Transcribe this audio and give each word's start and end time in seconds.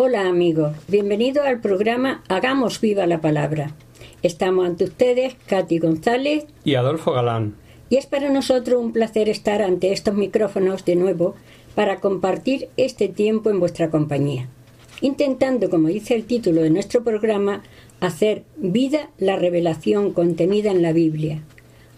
Hola 0.00 0.28
amigos, 0.28 0.76
bienvenidos 0.86 1.44
al 1.44 1.60
programa 1.60 2.22
Hagamos 2.28 2.80
viva 2.80 3.04
la 3.08 3.20
palabra. 3.20 3.72
Estamos 4.22 4.64
ante 4.64 4.84
ustedes, 4.84 5.34
Katy 5.46 5.80
González, 5.80 6.46
y 6.62 6.76
Adolfo 6.76 7.10
Galán. 7.10 7.56
y 7.90 7.96
es 7.96 8.06
para 8.06 8.30
nosotros 8.30 8.80
un 8.80 8.92
placer 8.92 9.28
estar 9.28 9.60
ante 9.60 9.90
estos 9.92 10.14
micrófonos 10.14 10.84
de 10.84 10.94
nuevo 10.94 11.34
para 11.74 11.98
compartir 11.98 12.68
este 12.76 13.08
tiempo 13.08 13.50
en 13.50 13.58
vuestra 13.58 13.90
compañía, 13.90 14.48
intentando, 15.00 15.68
como 15.68 15.88
dice 15.88 16.14
el 16.14 16.26
título 16.26 16.62
de 16.62 16.70
nuestro 16.70 17.02
programa, 17.02 17.64
hacer 17.98 18.44
vida 18.56 19.10
la 19.18 19.34
revelación 19.34 20.12
contenida 20.12 20.70
en 20.70 20.80
la 20.80 20.92
Biblia, 20.92 21.42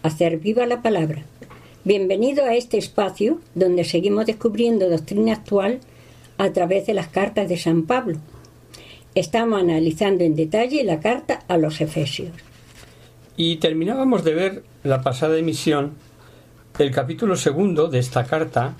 hacer 0.01 0.37
viva 0.37 0.65
la 0.65 0.81
palabra. 0.81 1.23
Bienvenido 1.83 2.45
a 2.45 2.55
este 2.55 2.79
espacio 2.79 3.39
donde 3.53 3.83
seguimos 3.83 4.25
descubriendo 4.25 4.89
doctrina 4.89 5.33
actual 5.33 5.81
a 6.41 6.51
través 6.53 6.87
de 6.87 6.95
las 6.95 7.07
cartas 7.07 7.47
de 7.47 7.57
San 7.57 7.83
Pablo. 7.83 8.17
Estamos 9.13 9.61
analizando 9.61 10.23
en 10.23 10.35
detalle 10.35 10.83
la 10.83 10.99
carta 10.99 11.43
a 11.47 11.57
los 11.57 11.81
Efesios. 11.81 12.31
Y 13.37 13.57
terminábamos 13.57 14.23
de 14.23 14.33
ver 14.33 14.63
la 14.83 15.01
pasada 15.01 15.37
emisión 15.37 15.93
el 16.79 16.89
capítulo 16.89 17.35
segundo 17.35 17.89
de 17.89 17.99
esta 17.99 18.25
carta, 18.25 18.73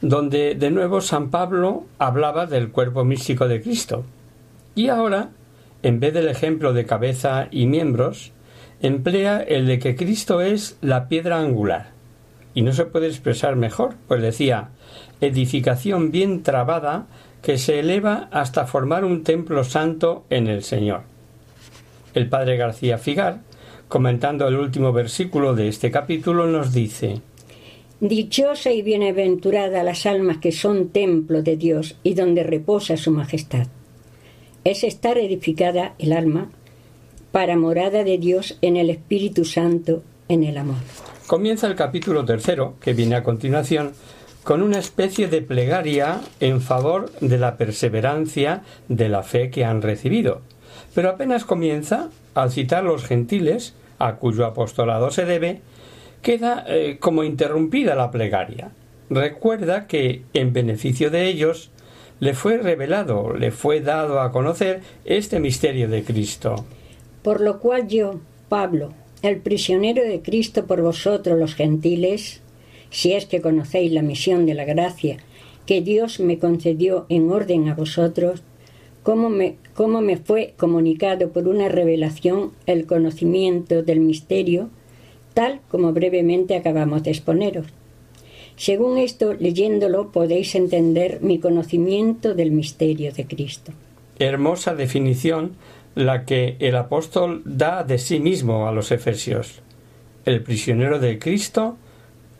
donde 0.00 0.54
de 0.54 0.70
nuevo 0.70 1.00
San 1.00 1.30
Pablo 1.30 1.86
hablaba 1.98 2.46
del 2.46 2.70
cuerpo 2.70 3.04
místico 3.04 3.48
de 3.48 3.60
Cristo. 3.60 4.04
Y 4.76 4.88
ahora, 4.88 5.30
en 5.82 5.98
vez 5.98 6.14
del 6.14 6.28
ejemplo 6.28 6.72
de 6.72 6.86
cabeza 6.86 7.48
y 7.50 7.66
miembros, 7.66 8.30
emplea 8.80 9.40
el 9.40 9.66
de 9.66 9.80
que 9.80 9.96
Cristo 9.96 10.40
es 10.40 10.76
la 10.80 11.08
piedra 11.08 11.40
angular. 11.40 11.90
Y 12.54 12.62
no 12.62 12.72
se 12.72 12.84
puede 12.84 13.08
expresar 13.08 13.56
mejor, 13.56 13.94
pues 14.06 14.22
decía, 14.22 14.68
edificación 15.22 16.10
bien 16.10 16.42
trabada 16.42 17.06
que 17.40 17.56
se 17.56 17.80
eleva 17.80 18.28
hasta 18.30 18.66
formar 18.66 19.04
un 19.04 19.24
templo 19.24 19.64
santo 19.64 20.24
en 20.30 20.48
el 20.48 20.62
Señor. 20.62 21.02
El 22.14 22.28
padre 22.28 22.56
García 22.56 22.98
Figar, 22.98 23.40
comentando 23.88 24.46
el 24.46 24.56
último 24.56 24.92
versículo 24.92 25.54
de 25.54 25.68
este 25.68 25.90
capítulo, 25.90 26.46
nos 26.46 26.72
dice 26.72 27.20
Dichosa 28.00 28.72
y 28.72 28.82
bienaventurada 28.82 29.84
las 29.84 30.06
almas 30.06 30.38
que 30.38 30.50
son 30.50 30.88
templo 30.88 31.42
de 31.42 31.56
Dios 31.56 31.96
y 32.02 32.14
donde 32.14 32.42
reposa 32.42 32.96
su 32.96 33.12
majestad. 33.12 33.68
Es 34.64 34.82
estar 34.82 35.18
edificada 35.18 35.94
el 35.98 36.12
alma 36.12 36.50
para 37.30 37.56
morada 37.56 38.02
de 38.02 38.18
Dios 38.18 38.58
en 38.60 38.76
el 38.76 38.90
Espíritu 38.90 39.44
Santo, 39.44 40.02
en 40.28 40.42
el 40.42 40.58
amor. 40.58 40.78
Comienza 41.28 41.66
el 41.66 41.76
capítulo 41.76 42.24
tercero, 42.24 42.74
que 42.80 42.92
viene 42.92 43.14
a 43.14 43.22
continuación, 43.22 43.92
con 44.44 44.62
una 44.62 44.78
especie 44.78 45.28
de 45.28 45.42
plegaria 45.42 46.20
en 46.40 46.60
favor 46.60 47.10
de 47.20 47.38
la 47.38 47.56
perseverancia 47.56 48.62
de 48.88 49.08
la 49.08 49.22
fe 49.22 49.50
que 49.50 49.64
han 49.64 49.82
recibido. 49.82 50.42
Pero 50.94 51.10
apenas 51.10 51.44
comienza, 51.44 52.10
al 52.34 52.50
citar 52.50 52.84
los 52.84 53.04
gentiles, 53.04 53.74
a 53.98 54.16
cuyo 54.16 54.46
apostolado 54.46 55.10
se 55.10 55.24
debe, 55.24 55.60
queda 56.22 56.64
eh, 56.66 56.98
como 57.00 57.24
interrumpida 57.24 57.94
la 57.94 58.10
plegaria. 58.10 58.70
Recuerda 59.10 59.86
que, 59.86 60.22
en 60.32 60.52
beneficio 60.52 61.10
de 61.10 61.26
ellos, 61.26 61.70
le 62.20 62.34
fue 62.34 62.58
revelado, 62.58 63.34
le 63.34 63.50
fue 63.50 63.80
dado 63.80 64.20
a 64.20 64.32
conocer 64.32 64.80
este 65.04 65.40
misterio 65.40 65.88
de 65.88 66.04
Cristo. 66.04 66.64
Por 67.22 67.40
lo 67.40 67.58
cual 67.58 67.88
yo, 67.88 68.20
Pablo, 68.48 68.92
el 69.22 69.38
prisionero 69.38 70.02
de 70.02 70.22
Cristo 70.22 70.66
por 70.66 70.82
vosotros 70.82 71.38
los 71.38 71.54
gentiles, 71.54 72.41
si 72.92 73.14
es 73.14 73.26
que 73.26 73.40
conocéis 73.40 73.90
la 73.90 74.02
misión 74.02 74.46
de 74.46 74.54
la 74.54 74.64
gracia 74.64 75.16
que 75.66 75.80
Dios 75.80 76.20
me 76.20 76.38
concedió 76.38 77.06
en 77.08 77.30
orden 77.30 77.68
a 77.68 77.74
vosotros, 77.74 78.42
cómo 79.02 79.30
me, 79.30 79.56
cómo 79.74 80.00
me 80.00 80.16
fue 80.16 80.54
comunicado 80.56 81.30
por 81.30 81.48
una 81.48 81.68
revelación 81.68 82.52
el 82.66 82.86
conocimiento 82.86 83.82
del 83.82 84.00
misterio, 84.00 84.70
tal 85.34 85.60
como 85.68 85.92
brevemente 85.92 86.54
acabamos 86.54 87.02
de 87.02 87.10
exponeros. 87.10 87.66
Según 88.56 88.98
esto, 88.98 89.32
leyéndolo, 89.32 90.12
podéis 90.12 90.54
entender 90.54 91.20
mi 91.22 91.38
conocimiento 91.38 92.34
del 92.34 92.50
misterio 92.50 93.12
de 93.12 93.26
Cristo. 93.26 93.72
Hermosa 94.18 94.74
definición 94.74 95.52
la 95.94 96.24
que 96.24 96.56
el 96.58 96.76
apóstol 96.76 97.42
da 97.44 97.84
de 97.84 97.98
sí 97.98 98.20
mismo 98.20 98.66
a 98.68 98.72
los 98.72 98.92
efesios. 98.92 99.60
El 100.24 100.42
prisionero 100.42 100.98
de 100.98 101.18
Cristo, 101.18 101.76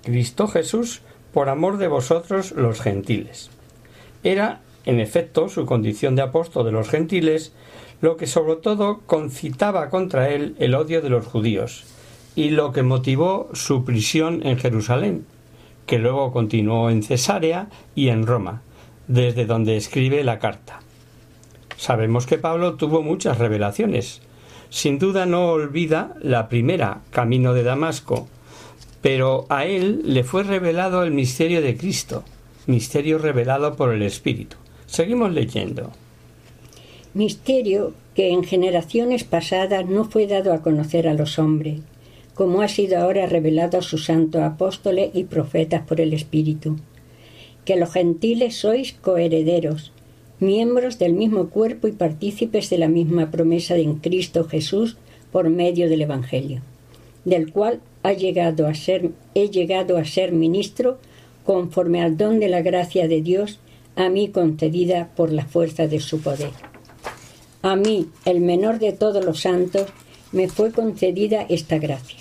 Cristo 0.02 0.48
Jesús, 0.48 1.02
por 1.32 1.48
amor 1.48 1.78
de 1.78 1.88
vosotros 1.88 2.52
los 2.52 2.80
gentiles. 2.80 3.50
Era, 4.24 4.60
en 4.84 5.00
efecto, 5.00 5.48
su 5.48 5.64
condición 5.66 6.16
de 6.16 6.22
apóstol 6.22 6.66
de 6.66 6.72
los 6.72 6.88
gentiles, 6.88 7.52
lo 8.00 8.16
que 8.16 8.26
sobre 8.26 8.56
todo 8.56 9.00
concitaba 9.06 9.88
contra 9.90 10.30
él 10.30 10.56
el 10.58 10.74
odio 10.74 11.00
de 11.00 11.10
los 11.10 11.26
judíos, 11.26 11.84
y 12.34 12.50
lo 12.50 12.72
que 12.72 12.82
motivó 12.82 13.48
su 13.52 13.84
prisión 13.84 14.44
en 14.44 14.58
Jerusalén, 14.58 15.24
que 15.86 15.98
luego 15.98 16.32
continuó 16.32 16.90
en 16.90 17.02
Cesarea 17.02 17.68
y 17.94 18.08
en 18.08 18.26
Roma, 18.26 18.62
desde 19.06 19.46
donde 19.46 19.76
escribe 19.76 20.24
la 20.24 20.38
carta. 20.38 20.80
Sabemos 21.76 22.26
que 22.26 22.38
Pablo 22.38 22.74
tuvo 22.74 23.02
muchas 23.02 23.38
revelaciones. 23.38 24.22
Sin 24.70 24.98
duda 24.98 25.26
no 25.26 25.48
olvida 25.48 26.14
la 26.22 26.48
primera, 26.48 27.00
camino 27.10 27.54
de 27.54 27.62
Damasco, 27.64 28.28
pero 29.02 29.46
a 29.48 29.66
él 29.66 30.02
le 30.04 30.22
fue 30.22 30.44
revelado 30.44 31.02
el 31.02 31.10
misterio 31.10 31.60
de 31.60 31.76
Cristo, 31.76 32.22
misterio 32.66 33.18
revelado 33.18 33.74
por 33.74 33.92
el 33.92 34.02
Espíritu. 34.02 34.56
Seguimos 34.86 35.32
leyendo. 35.32 35.90
Misterio 37.12 37.92
que 38.14 38.30
en 38.30 38.44
generaciones 38.44 39.24
pasadas 39.24 39.86
no 39.86 40.04
fue 40.04 40.26
dado 40.26 40.52
a 40.52 40.62
conocer 40.62 41.08
a 41.08 41.14
los 41.14 41.38
hombres, 41.38 41.80
como 42.34 42.62
ha 42.62 42.68
sido 42.68 42.98
ahora 42.98 43.26
revelado 43.26 43.78
a 43.78 43.82
sus 43.82 44.04
santos 44.04 44.42
apóstoles 44.42 45.10
y 45.14 45.24
profetas 45.24 45.82
por 45.82 46.00
el 46.00 46.14
Espíritu. 46.14 46.78
Que 47.64 47.76
los 47.76 47.92
gentiles 47.92 48.56
sois 48.56 48.92
coherederos, 48.92 49.92
miembros 50.38 50.98
del 50.98 51.14
mismo 51.14 51.48
cuerpo 51.48 51.88
y 51.88 51.92
partícipes 51.92 52.70
de 52.70 52.78
la 52.78 52.88
misma 52.88 53.30
promesa 53.30 53.76
en 53.76 53.96
Cristo 53.96 54.44
Jesús 54.44 54.96
por 55.30 55.48
medio 55.50 55.88
del 55.88 56.02
Evangelio, 56.02 56.60
del 57.24 57.52
cual 57.52 57.80
he 58.04 58.16
llegado 58.16 58.66
a 59.96 60.04
ser 60.04 60.32
ministro 60.32 60.98
conforme 61.44 62.02
al 62.02 62.16
don 62.16 62.40
de 62.40 62.48
la 62.48 62.62
gracia 62.62 63.08
de 63.08 63.22
Dios 63.22 63.58
a 63.96 64.08
mí 64.08 64.28
concedida 64.28 65.10
por 65.14 65.32
la 65.32 65.44
fuerza 65.44 65.86
de 65.86 66.00
su 66.00 66.20
poder. 66.20 66.50
A 67.62 67.76
mí, 67.76 68.08
el 68.24 68.40
menor 68.40 68.78
de 68.78 68.92
todos 68.92 69.24
los 69.24 69.40
santos, 69.40 69.86
me 70.32 70.48
fue 70.48 70.72
concedida 70.72 71.46
esta 71.48 71.78
gracia, 71.78 72.18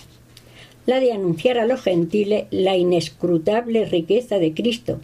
la 0.86 1.00
de 1.00 1.14
anunciar 1.14 1.58
a 1.58 1.66
los 1.66 1.82
gentiles 1.82 2.46
la 2.52 2.76
inescrutable 2.76 3.86
riqueza 3.86 4.38
de 4.38 4.54
Cristo 4.54 5.00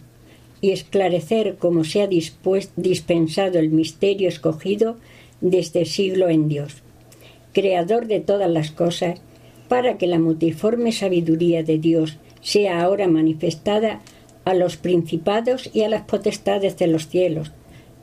y 0.60 0.70
esclarecer 0.70 1.56
cómo 1.58 1.84
se 1.84 2.02
ha 2.02 2.08
dispensado 2.08 3.58
el 3.58 3.70
misterio 3.70 4.28
escogido 4.28 4.96
desde 5.40 5.84
siglo 5.86 6.28
en 6.28 6.48
Dios, 6.48 6.82
creador 7.52 8.06
de 8.06 8.20
todas 8.20 8.50
las 8.50 8.70
cosas, 8.70 9.20
para 9.68 9.98
que 9.98 10.06
la 10.06 10.18
multiforme 10.18 10.92
sabiduría 10.92 11.62
de 11.62 11.78
Dios 11.78 12.18
sea 12.40 12.82
ahora 12.82 13.06
manifestada 13.06 14.00
a 14.44 14.54
los 14.54 14.76
principados 14.76 15.70
y 15.74 15.82
a 15.82 15.88
las 15.88 16.02
potestades 16.02 16.76
de 16.78 16.86
los 16.86 17.08
cielos, 17.08 17.52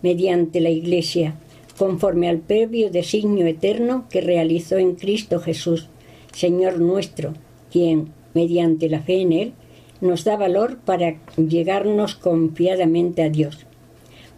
mediante 0.02 0.62
la 0.62 0.70
Iglesia, 0.70 1.36
conforme 1.78 2.30
al 2.30 2.40
previo 2.40 2.92
designio 2.92 3.48
eterno 3.48 4.06
que 4.10 4.22
realizó 4.22 4.78
en 4.78 4.96
Cristo 4.96 5.40
Jesús, 5.40 5.90
Señor 6.32 6.80
nuestro, 6.80 7.34
quien, 7.72 8.10
mediante 8.34 8.90
la 8.90 9.02
fe 9.02 9.22
en 9.22 9.32
Él, 9.32 9.54
nos 10.02 10.24
da 10.24 10.38
valor 10.38 10.78
para 10.78 11.16
llegarnos 11.38 12.16
confiadamente 12.16 13.24
a 13.24 13.30
Dios. 13.30 13.66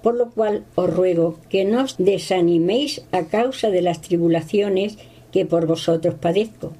Por 0.01 0.15
lo 0.15 0.29
cual 0.29 0.63
os 0.75 0.93
ruego 0.93 1.39
que 1.49 1.65
no 1.65 1.83
os 1.83 1.97
desaniméis 1.97 3.03
a 3.11 3.25
causa 3.25 3.69
de 3.69 3.81
las 3.81 4.01
tribulaciones 4.01 4.97
que 5.31 5.45
por 5.45 5.65
vosotros 5.65 6.15
padezco, 6.15 6.73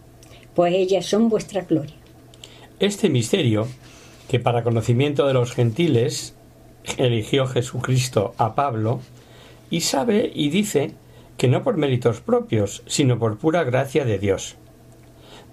pues 0.57 0.73
ellas 0.73 1.05
son 1.05 1.29
vuestra 1.29 1.61
gloria. 1.61 1.93
Este 2.79 3.11
misterio, 3.11 3.67
que 4.27 4.39
para 4.39 4.63
conocimiento 4.63 5.27
de 5.27 5.35
los 5.35 5.53
gentiles 5.53 6.33
eligió 6.97 7.45
Jesucristo 7.45 8.33
a 8.39 8.55
Pablo, 8.55 9.01
y 9.69 9.81
sabe 9.81 10.31
y 10.33 10.49
dice 10.49 10.95
que 11.37 11.47
no 11.47 11.61
por 11.61 11.77
méritos 11.77 12.21
propios, 12.21 12.81
sino 12.87 13.19
por 13.19 13.37
pura 13.37 13.65
gracia 13.65 14.03
de 14.03 14.17
Dios. 14.17 14.55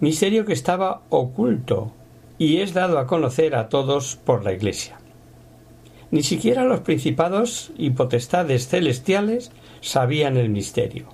Misterio 0.00 0.46
que 0.46 0.54
estaba 0.54 1.02
oculto 1.10 1.92
y 2.38 2.62
es 2.62 2.72
dado 2.72 2.98
a 2.98 3.06
conocer 3.06 3.56
a 3.56 3.68
todos 3.68 4.16
por 4.16 4.42
la 4.42 4.54
Iglesia. 4.54 4.96
Ni 6.12 6.22
siquiera 6.22 6.64
los 6.64 6.80
principados 6.80 7.72
y 7.76 7.90
potestades 7.90 8.68
celestiales 8.68 9.52
sabían 9.82 10.38
el 10.38 10.48
misterio. 10.48 11.08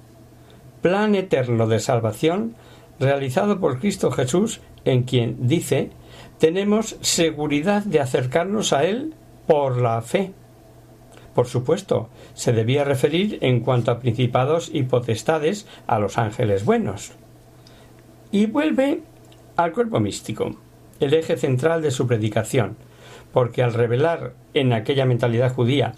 Plan 0.81 1.17
eterno 1.17 1.67
de 1.67 1.81
salvación 1.81 2.55
realizado 3.01 3.59
por 3.59 3.81
Cristo 3.81 4.11
Jesús, 4.11 4.61
en 4.85 5.03
quien 5.03 5.49
dice 5.49 5.91
tenemos 6.39 6.97
seguridad 7.01 7.83
de 7.83 8.01
acercarnos 8.01 8.73
a 8.73 8.85
Él 8.85 9.15
por 9.47 9.81
la 9.81 10.01
fe. 10.01 10.33
Por 11.35 11.47
supuesto, 11.47 12.09
se 12.35 12.53
debía 12.53 12.85
referir 12.85 13.39
en 13.43 13.61
cuanto 13.61 13.91
a 13.91 13.99
principados 13.99 14.71
y 14.73 14.85
potestades 14.85 15.67
a 15.87 15.99
los 15.99 16.17
ángeles 16.17 16.65
buenos. 16.65 17.13
Y 18.33 18.47
vuelve 18.47 19.03
al 19.57 19.73
cuerpo 19.73 20.01
místico 20.01 20.57
el 20.99 21.15
eje 21.15 21.37
central 21.37 21.83
de 21.83 21.91
su 21.91 22.07
predicación, 22.07 22.77
porque 23.33 23.63
al 23.63 23.75
revelar 23.75 24.35
en 24.55 24.73
aquella 24.73 25.05
mentalidad 25.05 25.53
judía 25.53 25.93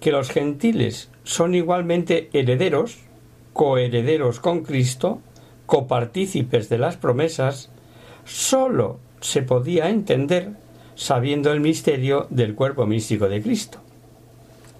que 0.00 0.12
los 0.12 0.30
gentiles 0.30 1.10
son 1.24 1.54
igualmente 1.54 2.28
herederos, 2.32 2.98
coherederos 3.52 4.40
con 4.40 4.62
Cristo, 4.62 5.20
copartícipes 5.66 6.68
de 6.68 6.78
las 6.78 6.96
promesas, 6.96 7.70
sólo 8.24 8.98
se 9.20 9.42
podía 9.42 9.88
entender 9.88 10.50
sabiendo 10.94 11.52
el 11.52 11.60
misterio 11.60 12.26
del 12.30 12.54
cuerpo 12.54 12.86
místico 12.86 13.28
de 13.28 13.42
Cristo. 13.42 13.78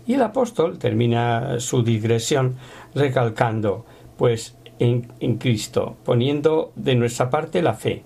Y 0.06 0.14
el 0.14 0.23
apóstol 0.23 0.79
termina 0.79 1.61
su 1.61 1.82
digresión 1.82 2.56
recalcando, 2.94 3.87
pues 4.17 4.56
en, 4.79 5.12
en 5.20 5.38
Cristo, 5.38 5.96
poniendo 6.05 6.73
de 6.75 6.96
nuestra 6.96 7.31
parte 7.31 7.62
la 7.62 7.75
fe, 7.75 8.02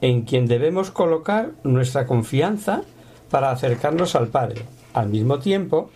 en 0.00 0.22
quien 0.22 0.46
debemos 0.46 0.90
colocar 0.90 1.52
nuestra 1.62 2.06
confianza 2.06 2.82
para 3.30 3.50
acercarnos 3.50 4.16
al 4.16 4.28
Padre, 4.28 4.62
al 4.92 5.08
mismo 5.08 5.38
tiempo 5.38 5.90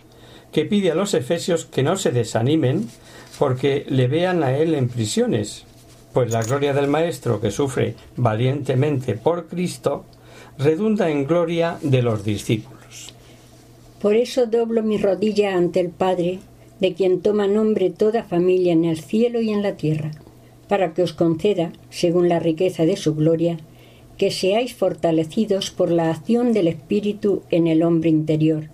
que 0.55 0.63
pide 0.63 0.91
a 0.91 0.95
los 0.95 1.13
efesios 1.13 1.65
que 1.65 1.83
no 1.83 1.97
se 1.97 2.11
desanimen 2.11 2.87
porque 3.37 3.85
le 3.89 4.07
vean 4.07 4.41
a 4.41 4.57
él 4.57 4.73
en 4.73 4.87
prisiones, 4.87 5.64
pues 6.15 6.31
la 6.31 6.43
gloria 6.43 6.73
del 6.73 6.87
Maestro 6.87 7.41
que 7.41 7.51
sufre 7.51 7.93
valientemente 8.15 9.15
por 9.15 9.47
Cristo 9.47 10.05
redunda 10.57 11.09
en 11.09 11.27
gloria 11.27 11.77
de 11.81 12.01
los 12.01 12.23
discípulos. 12.23 13.13
Por 14.01 14.15
eso 14.15 14.45
doblo 14.45 14.81
mi 14.81 14.97
rodilla 14.97 15.57
ante 15.57 15.81
el 15.81 15.89
Padre, 15.89 16.39
de 16.79 16.93
quien 16.93 17.19
toma 17.19 17.47
nombre 17.47 17.89
toda 17.89 18.23
familia 18.23 18.71
en 18.71 18.85
el 18.85 18.97
cielo 18.97 19.41
y 19.41 19.49
en 19.49 19.61
la 19.61 19.75
tierra, 19.75 20.11
para 20.69 20.93
que 20.93 21.03
os 21.03 21.11
conceda, 21.11 21.73
según 21.89 22.29
la 22.29 22.39
riqueza 22.39 22.85
de 22.85 22.95
su 22.95 23.13
gloria, 23.13 23.57
que 24.17 24.31
seáis 24.31 24.73
fortalecidos 24.73 25.69
por 25.69 25.91
la 25.91 26.11
acción 26.11 26.53
del 26.53 26.69
Espíritu 26.69 27.41
en 27.51 27.67
el 27.67 27.83
hombre 27.83 28.09
interior, 28.09 28.69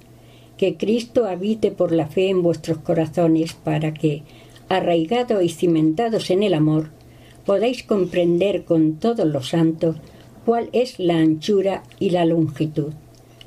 que 0.57 0.77
Cristo 0.77 1.25
habite 1.25 1.71
por 1.71 1.91
la 1.91 2.05
fe 2.05 2.29
en 2.29 2.43
vuestros 2.43 2.77
corazones 2.77 3.53
para 3.53 3.95
que, 3.95 4.21
arraigados 4.69 5.43
y 5.43 5.49
cimentados 5.49 6.29
en 6.29 6.43
el 6.43 6.53
amor, 6.53 7.00
podáis 7.45 7.83
comprender 7.83 8.65
con 8.65 8.95
todos 8.95 9.25
los 9.25 9.49
santos 9.49 9.97
cuál 10.45 10.69
es 10.73 10.99
la 10.99 11.17
anchura 11.17 11.83
y 11.99 12.11
la 12.11 12.25
longitud, 12.25 12.93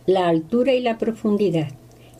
la 0.07 0.29
altura 0.29 0.75
y 0.75 0.81
la 0.81 0.99
profundidad, 0.99 1.69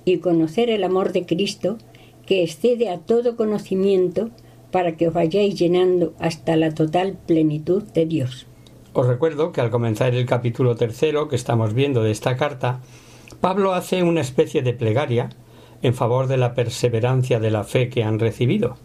y 0.05 0.19
conocer 0.19 0.71
el 0.71 0.85
amor 0.85 1.13
de 1.13 1.27
Cristo 1.27 1.79
que 2.27 2.43
excede 2.43 2.89
a 2.89 2.99
todo 2.99 3.37
conocimiento 3.37 4.31
para 4.71 4.97
que 4.97 5.09
os 5.09 5.15
vayáis 5.15 5.55
llenando 5.55 6.15
hasta 6.19 6.57
la 6.57 6.75
total 6.75 7.17
plenitud 7.27 7.83
de 7.83 8.07
Dios. 8.07 8.47
Os 8.93 9.07
recuerdo 9.07 9.53
que 9.53 9.61
al 9.61 9.71
comenzar 9.71 10.15
el 10.15 10.27
capítulo 10.27 10.77
tercero 10.77 11.29
que 11.29 11.37
estamos 11.37 11.75
viendo 11.75 12.03
de 12.03 12.11
esta 12.11 12.37
carta, 12.37 12.81
Pablo 13.41 13.75
hace 13.75 14.03
una 14.03 14.21
especie 14.21 14.63
de 14.63 14.73
plegaria 14.73 15.31
en 15.83 15.95
favor 15.95 16.29
de 16.29 16.39
la 16.39 16.55
perseverancia 16.55 17.41
de 17.41 17.51
la 17.51 17.65
fe 17.65 17.89
que 17.89 18.05
han 18.05 18.19
recibido, 18.19 18.77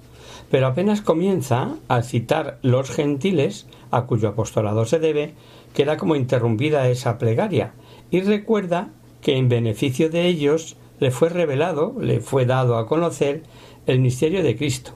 pero 0.49 0.67
apenas 0.67 1.01
comienza 1.01 1.75
a 1.87 2.01
citar 2.01 2.59
los 2.61 2.89
gentiles 2.89 3.67
a 3.91 4.05
cuyo 4.05 4.29
apostolado 4.29 4.85
se 4.85 4.99
debe, 4.99 5.33
queda 5.73 5.97
como 5.97 6.15
interrumpida 6.15 6.89
esa 6.89 7.17
plegaria 7.17 7.73
y 8.11 8.21
recuerda 8.21 8.89
que 9.21 9.37
en 9.37 9.49
beneficio 9.49 10.09
de 10.09 10.27
ellos 10.27 10.77
le 10.99 11.11
fue 11.11 11.29
revelado, 11.29 11.95
le 11.99 12.19
fue 12.19 12.45
dado 12.45 12.77
a 12.77 12.87
conocer 12.87 13.43
el 13.85 13.99
misterio 13.99 14.43
de 14.43 14.55
Cristo. 14.55 14.93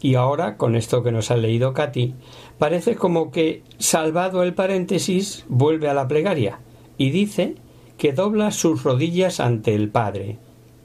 Y 0.00 0.14
ahora, 0.14 0.56
con 0.56 0.76
esto 0.76 1.02
que 1.02 1.12
nos 1.12 1.30
ha 1.30 1.36
leído 1.36 1.72
Katy, 1.72 2.14
parece 2.58 2.96
como 2.96 3.30
que, 3.30 3.62
salvado 3.78 4.42
el 4.42 4.54
paréntesis, 4.54 5.44
vuelve 5.48 5.88
a 5.88 5.94
la 5.94 6.06
plegaria 6.06 6.60
y 6.98 7.10
dice 7.10 7.56
que 7.96 8.12
dobla 8.12 8.50
sus 8.50 8.82
rodillas 8.82 9.40
ante 9.40 9.74
el 9.74 9.88
Padre, 9.88 10.38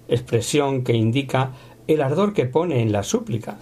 expresión 0.07 0.83
que 0.83 0.94
indica 0.94 1.51
el 1.88 2.01
ardor 2.01 2.33
que 2.33 2.45
pone 2.45 2.81
en 2.81 2.92
la 2.92 3.03
súplica, 3.03 3.57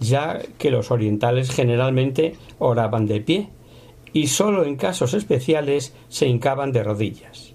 ya 0.00 0.40
que 0.58 0.70
los 0.70 0.90
orientales 0.90 1.50
generalmente 1.50 2.34
oraban 2.58 3.06
de 3.06 3.20
pie 3.20 3.48
y 4.12 4.26
sólo 4.26 4.64
en 4.64 4.76
casos 4.76 5.14
especiales 5.14 5.94
se 6.08 6.26
hincaban 6.26 6.72
de 6.72 6.82
rodillas. 6.82 7.54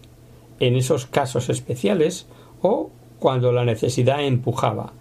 En 0.59 0.75
esos 0.75 1.05
casos 1.05 1.49
especiales 1.49 2.27
o 2.61 2.89
cuando 3.19 3.51
la 3.51 3.65
necesidad 3.65 4.23
empujaba, 4.23 4.93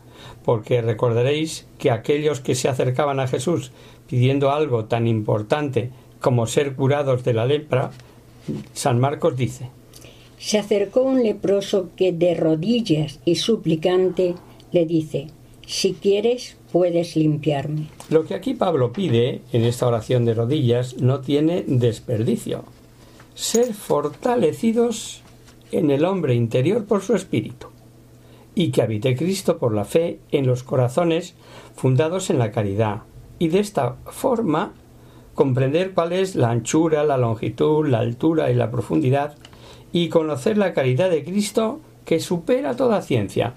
porque 0.45 0.83
recordaréis 0.83 1.67
que 1.79 1.91
aquellos 1.91 2.41
que 2.41 2.55
se 2.55 2.69
acercaban 2.69 3.21
a 3.21 3.27
Jesús 3.27 3.73
pidiendo 4.07 4.51
algo 4.51 4.85
tan 4.85 5.07
importante 5.07 5.91
como 6.21 6.47
ser 6.47 6.75
curados 6.75 7.25
de 7.25 7.35
la 7.35 7.47
lepra, 7.47 7.91
San 8.73 9.01
Marcos 9.01 9.37
dice 9.37 9.71
Se 10.39 10.59
acercó 10.59 11.03
un 11.03 11.23
leproso 11.23 11.91
que 11.97 12.13
de 12.13 12.35
rodillas 12.35 13.21
y 13.25 13.37
suplicante 13.37 14.35
le 14.73 14.87
dice 14.87 15.29
Si 15.67 15.95
quieres, 15.95 16.57
Lo 18.11 18.25
que 18.25 18.35
aquí 18.35 18.55
Pablo 18.55 18.93
pide 18.93 19.43
en 19.53 19.65
esta 19.65 19.87
oración 19.87 20.25
de 20.25 20.35
rodillas 20.35 20.97
no 20.99 21.21
tiene 21.21 21.65
desperdicio. 21.67 22.65
Ser 23.35 23.75
fortalecidos 23.75 25.23
en 25.73 25.91
el 25.91 26.05
hombre 26.05 26.35
interior 26.35 26.85
por 26.85 27.03
su 27.03 27.15
espíritu 27.15 27.69
y 28.55 28.71
que 28.71 28.83
habite 28.83 29.15
Cristo 29.15 29.59
por 29.59 29.75
la 29.75 29.85
fe 29.85 30.19
en 30.33 30.47
los 30.47 30.63
corazones 30.63 31.35
fundados 31.77 32.31
en 32.31 32.39
la 32.39 32.51
caridad, 32.51 33.03
y 33.39 33.49
de 33.49 33.61
esta 33.61 33.97
forma 34.07 34.73
comprender 35.35 35.93
cuál 35.93 36.15
es 36.15 36.35
la 36.35 36.51
anchura, 36.51 37.05
la 37.05 37.19
longitud, 37.19 37.87
la 37.87 37.99
altura 37.99 38.51
y 38.51 38.55
la 38.55 38.71
profundidad, 38.71 39.37
y 39.93 40.09
conocer 40.09 40.57
la 40.57 40.73
caridad 40.73 41.11
de 41.11 41.23
Cristo 41.23 41.81
que 42.07 42.19
supera 42.19 42.77
toda 42.77 43.03
ciencia. 43.03 43.53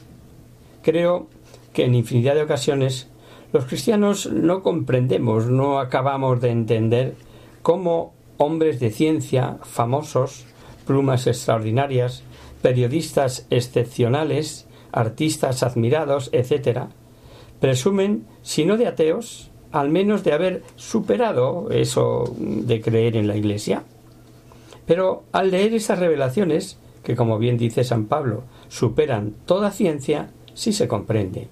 Creo 0.84 1.28
que 1.74 1.86
en 1.86 1.96
infinidad 1.96 2.36
de 2.36 2.44
ocasiones 2.44 3.10
los 3.52 3.66
cristianos 3.66 4.28
no 4.32 4.62
comprendemos, 4.62 5.48
no 5.48 5.80
acabamos 5.80 6.40
de 6.42 6.52
entender 6.52 7.16
cómo 7.62 8.14
hombres 8.38 8.80
de 8.80 8.92
ciencia, 8.92 9.58
famosos, 9.64 10.46
plumas 10.86 11.28
extraordinarias, 11.28 12.24
periodistas 12.62 13.48
excepcionales, 13.50 14.68
artistas 14.92 15.64
admirados, 15.64 16.30
etc., 16.32 16.86
presumen, 17.60 18.26
si 18.42 18.66
no 18.66 18.78
de 18.78 18.88
ateos, 18.88 19.52
al 19.72 19.90
menos 19.90 20.24
de 20.24 20.34
haber 20.34 20.64
superado 20.76 21.70
eso 21.72 22.36
de 22.38 22.82
creer 22.82 23.18
en 23.18 23.28
la 23.28 23.36
Iglesia. 23.36 23.84
Pero 24.86 25.24
al 25.32 25.52
leer 25.52 25.74
esas 25.74 26.00
revelaciones, 26.00 26.80
que 27.04 27.16
como 27.16 27.38
bien 27.38 27.58
dice 27.58 27.84
San 27.84 28.06
Pablo, 28.06 28.44
superan 28.68 29.36
toda 29.46 29.72
ciencia, 29.72 30.32
sí 30.54 30.74
se 30.74 30.88
comprende. 30.88 31.50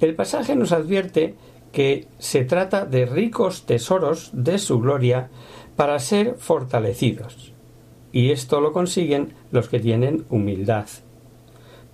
El 0.00 0.14
pasaje 0.14 0.54
nos 0.56 0.72
advierte 0.72 1.34
que 1.72 2.06
se 2.18 2.44
trata 2.44 2.86
de 2.86 3.04
ricos 3.06 3.66
tesoros 3.66 4.30
de 4.32 4.58
su 4.58 4.80
gloria 4.80 5.28
para 5.76 5.98
ser 5.98 6.36
fortalecidos. 6.38 7.52
Y 8.10 8.30
esto 8.30 8.60
lo 8.60 8.72
consiguen 8.72 9.34
los 9.50 9.68
que 9.68 9.80
tienen 9.80 10.24
humildad. 10.30 10.86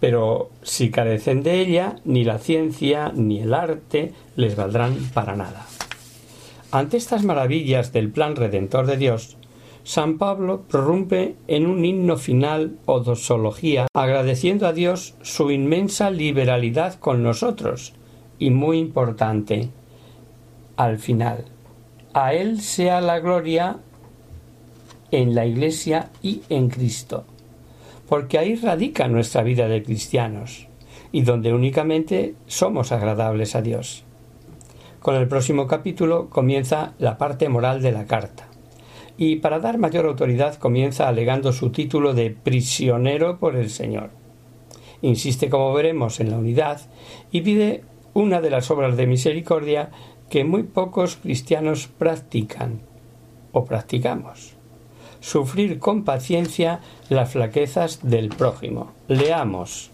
pero 0.00 0.50
si 0.62 0.90
carecen 0.90 1.42
de 1.42 1.60
ella, 1.60 1.96
ni 2.04 2.24
la 2.24 2.38
ciencia 2.38 3.10
ni 3.14 3.40
el 3.40 3.54
arte 3.54 4.12
les 4.36 4.54
valdrán 4.54 4.96
para 5.14 5.34
nada. 5.34 5.66
Ante 6.70 6.98
estas 6.98 7.24
maravillas 7.24 7.90
del 7.90 8.10
plan 8.10 8.36
redentor 8.36 8.86
de 8.86 8.98
Dios, 8.98 9.38
San 9.84 10.16
Pablo 10.16 10.62
prorrumpe 10.62 11.36
en 11.46 11.66
un 11.66 11.84
himno 11.84 12.16
final 12.16 12.78
o 12.86 13.00
dosología 13.00 13.86
agradeciendo 13.92 14.66
a 14.66 14.72
Dios 14.72 15.14
su 15.20 15.50
inmensa 15.50 16.10
liberalidad 16.10 16.94
con 16.94 17.22
nosotros 17.22 17.92
y 18.38 18.48
muy 18.48 18.78
importante 18.78 19.68
al 20.76 20.98
final. 20.98 21.44
A 22.14 22.32
Él 22.32 22.62
sea 22.62 23.02
la 23.02 23.20
gloria 23.20 23.76
en 25.10 25.34
la 25.34 25.44
Iglesia 25.44 26.10
y 26.22 26.40
en 26.48 26.70
Cristo, 26.70 27.24
porque 28.08 28.38
ahí 28.38 28.56
radica 28.56 29.06
nuestra 29.06 29.42
vida 29.42 29.68
de 29.68 29.82
cristianos 29.82 30.66
y 31.12 31.22
donde 31.22 31.52
únicamente 31.52 32.36
somos 32.46 32.90
agradables 32.90 33.54
a 33.54 33.60
Dios. 33.60 34.04
Con 35.00 35.14
el 35.16 35.28
próximo 35.28 35.66
capítulo 35.66 36.30
comienza 36.30 36.94
la 36.98 37.18
parte 37.18 37.50
moral 37.50 37.82
de 37.82 37.92
la 37.92 38.06
carta 38.06 38.48
y 39.16 39.36
para 39.36 39.60
dar 39.60 39.78
mayor 39.78 40.06
autoridad 40.06 40.56
comienza 40.56 41.08
alegando 41.08 41.52
su 41.52 41.70
título 41.70 42.14
de 42.14 42.30
prisionero 42.30 43.38
por 43.38 43.56
el 43.56 43.70
Señor. 43.70 44.10
Insiste, 45.02 45.50
como 45.50 45.72
veremos, 45.72 46.18
en 46.20 46.30
la 46.30 46.38
unidad 46.38 46.80
y 47.30 47.42
pide 47.42 47.84
una 48.14 48.40
de 48.40 48.50
las 48.50 48.70
obras 48.70 48.96
de 48.96 49.06
misericordia 49.06 49.90
que 50.30 50.44
muy 50.44 50.62
pocos 50.62 51.16
cristianos 51.16 51.88
practican 51.98 52.80
o 53.52 53.64
practicamos. 53.64 54.54
Sufrir 55.20 55.78
con 55.78 56.04
paciencia 56.04 56.80
las 57.08 57.32
flaquezas 57.32 58.00
del 58.02 58.28
prójimo. 58.28 58.92
Leamos. 59.08 59.90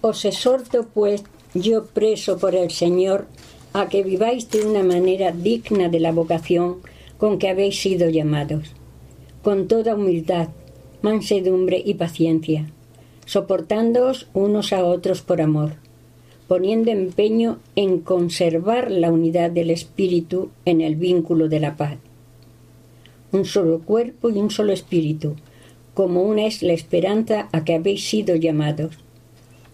Os 0.00 0.24
exhorto, 0.24 0.86
pues, 0.92 1.24
yo 1.54 1.86
preso 1.86 2.38
por 2.38 2.54
el 2.54 2.70
Señor, 2.70 3.26
a 3.72 3.88
que 3.88 4.02
viváis 4.02 4.50
de 4.50 4.64
una 4.64 4.82
manera 4.82 5.32
digna 5.32 5.88
de 5.88 6.00
la 6.00 6.12
vocación 6.12 6.78
con 7.18 7.38
que 7.38 7.48
habéis 7.48 7.80
sido 7.80 8.08
llamados, 8.10 8.72
con 9.42 9.68
toda 9.68 9.94
humildad, 9.94 10.48
mansedumbre 11.02 11.82
y 11.84 11.94
paciencia, 11.94 12.70
soportándoos 13.24 14.28
unos 14.34 14.72
a 14.72 14.84
otros 14.84 15.22
por 15.22 15.40
amor, 15.40 15.72
poniendo 16.48 16.90
empeño 16.90 17.58
en 17.74 18.00
conservar 18.00 18.90
la 18.90 19.10
unidad 19.10 19.50
del 19.50 19.70
Espíritu 19.70 20.50
en 20.64 20.80
el 20.80 20.96
vínculo 20.96 21.48
de 21.48 21.60
la 21.60 21.76
paz. 21.76 21.98
Un 23.32 23.44
solo 23.44 23.80
cuerpo 23.80 24.30
y 24.30 24.38
un 24.38 24.50
solo 24.50 24.72
espíritu, 24.72 25.34
como 25.94 26.22
una 26.22 26.46
es 26.46 26.62
la 26.62 26.72
esperanza 26.72 27.48
a 27.52 27.64
que 27.64 27.74
habéis 27.74 28.08
sido 28.08 28.36
llamados. 28.36 28.98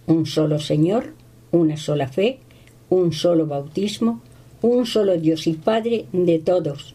Un 0.07 0.25
solo 0.27 0.59
Señor, 0.59 1.13
una 1.51 1.77
sola 1.77 2.09
fe, 2.09 2.39
un 2.89 3.13
solo 3.13 3.47
bautismo, 3.47 4.21
un 4.63 4.87
solo 4.87 5.17
Dios 5.19 5.47
y 5.47 5.55
Padre 5.55 6.07
de 6.13 6.39
todos, 6.39 6.95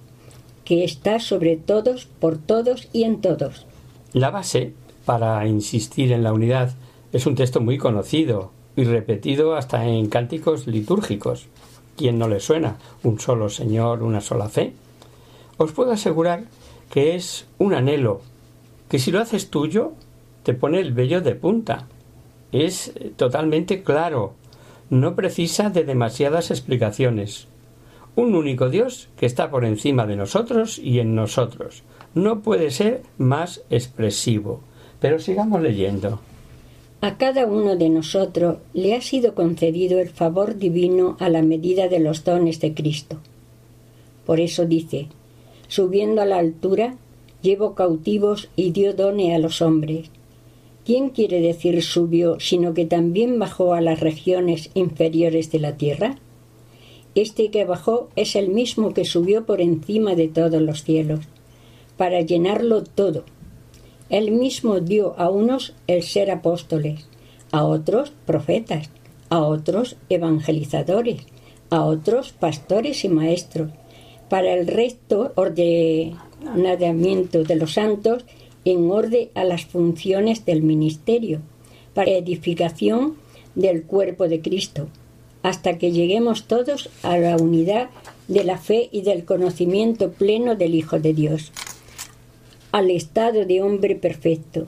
que 0.67 0.83
está 0.83 1.21
sobre 1.21 1.55
todos, 1.55 2.07
por 2.19 2.37
todos 2.37 2.89
y 2.91 3.05
en 3.05 3.21
todos. 3.21 3.65
La 4.11 4.31
base 4.31 4.73
para 5.05 5.47
insistir 5.47 6.11
en 6.11 6.23
la 6.23 6.33
unidad 6.33 6.75
es 7.13 7.25
un 7.25 7.35
texto 7.35 7.61
muy 7.61 7.77
conocido 7.77 8.51
y 8.75 8.83
repetido 8.83 9.55
hasta 9.55 9.85
en 9.85 10.09
cánticos 10.09 10.67
litúrgicos. 10.67 11.47
¿Quién 11.95 12.19
no 12.19 12.27
le 12.27 12.41
suena? 12.41 12.75
Un 13.03 13.17
solo 13.17 13.47
Señor, 13.47 14.03
una 14.03 14.19
sola 14.19 14.49
fe. 14.49 14.73
Os 15.55 15.71
puedo 15.71 15.93
asegurar 15.93 16.43
que 16.91 17.15
es 17.15 17.47
un 17.59 17.73
anhelo, 17.73 18.19
que 18.89 18.99
si 18.99 19.09
lo 19.09 19.21
haces 19.21 19.49
tuyo, 19.49 19.93
te 20.43 20.53
pone 20.53 20.81
el 20.81 20.91
vello 20.91 21.21
de 21.21 21.35
punta. 21.35 21.87
Es 22.51 22.91
totalmente 23.15 23.83
claro, 23.83 24.33
no 24.89 25.15
precisa 25.15 25.69
de 25.69 25.85
demasiadas 25.85 26.51
explicaciones 26.51 27.47
un 28.17 28.33
único 28.33 28.69
Dios 28.69 29.09
que 29.15 29.27
está 29.27 29.51
por 29.51 29.63
encima 29.63 30.07
de 30.07 30.15
nosotros 30.15 30.79
y 30.79 30.99
en 30.99 31.13
nosotros. 31.13 31.83
No 32.15 32.41
puede 32.41 32.71
ser 32.71 33.03
más 33.19 33.61
expresivo. 33.69 34.61
Pero 34.99 35.19
sigamos 35.19 35.61
leyendo. 35.61 36.19
A 36.99 37.19
cada 37.19 37.45
uno 37.45 37.75
de 37.75 37.89
nosotros 37.89 38.57
le 38.73 38.95
ha 38.95 39.01
sido 39.01 39.35
concedido 39.35 39.99
el 39.99 40.09
favor 40.09 40.57
divino 40.57 41.15
a 41.19 41.29
la 41.29 41.43
medida 41.43 41.89
de 41.89 41.99
los 41.99 42.23
dones 42.23 42.59
de 42.59 42.73
Cristo. 42.73 43.17
Por 44.25 44.39
eso 44.39 44.65
dice, 44.65 45.09
subiendo 45.67 46.23
a 46.23 46.25
la 46.25 46.39
altura, 46.39 46.95
llevo 47.43 47.75
cautivos 47.75 48.49
y 48.55 48.71
dio 48.71 48.95
dones 48.95 49.35
a 49.35 49.37
los 49.37 49.61
hombres. 49.61 50.09
¿Quién 50.85 51.11
quiere 51.11 51.39
decir 51.39 51.83
subió, 51.83 52.39
sino 52.39 52.73
que 52.73 52.85
también 52.85 53.37
bajó 53.37 53.75
a 53.75 53.81
las 53.81 53.99
regiones 53.99 54.71
inferiores 54.73 55.51
de 55.51 55.59
la 55.59 55.77
tierra? 55.77 56.17
Este 57.17 57.49
que 57.49 57.65
bajó 57.65 58.09
es 58.15 58.35
el 58.35 58.49
mismo 58.49 58.93
que 58.93 59.03
subió 59.03 59.47
por 59.47 59.59
encima 59.59 60.13
de 60.13 60.27
todos 60.27 60.61
los 60.61 60.83
cielos, 60.83 61.21
para 61.97 62.21
llenarlo 62.21 62.83
todo. 62.83 63.23
Él 64.11 64.29
mismo 64.29 64.81
dio 64.81 65.15
a 65.17 65.31
unos 65.31 65.73
el 65.87 66.03
ser 66.03 66.29
apóstoles, 66.29 67.07
a 67.51 67.65
otros 67.65 68.13
profetas, 68.27 68.91
a 69.29 69.39
otros 69.39 69.95
evangelizadores, 70.09 71.23
a 71.71 71.85
otros 71.85 72.33
pastores 72.33 73.03
y 73.03 73.09
maestros, 73.09 73.71
para 74.29 74.53
el 74.53 74.67
resto 74.67 75.31
ordenamiento 75.33 77.43
de 77.43 77.55
los 77.55 77.73
santos 77.73 78.25
en 78.63 78.91
orden 78.91 79.29
a 79.33 79.43
las 79.43 79.65
funciones 79.65 80.45
del 80.45 80.61
ministerio, 80.61 81.41
para 81.95 82.11
edificación 82.11 83.15
del 83.55 83.85
cuerpo 83.85 84.27
de 84.27 84.39
Cristo 84.39 84.87
hasta 85.47 85.77
que 85.77 85.93
lleguemos 85.93 86.43
todos 86.43 86.89
a 87.03 87.17
la 87.17 87.37
unidad 87.37 87.89
de 88.27 88.43
la 88.43 88.57
fe 88.57 88.89
y 88.91 89.03
del 89.03 89.23
conocimiento 89.23 90.11
pleno 90.11 90.55
del 90.55 90.75
Hijo 90.75 90.99
de 90.99 91.13
Dios, 91.13 91.53
al 92.73 92.91
estado 92.91 93.45
de 93.45 93.61
hombre 93.61 93.95
perfecto, 93.95 94.67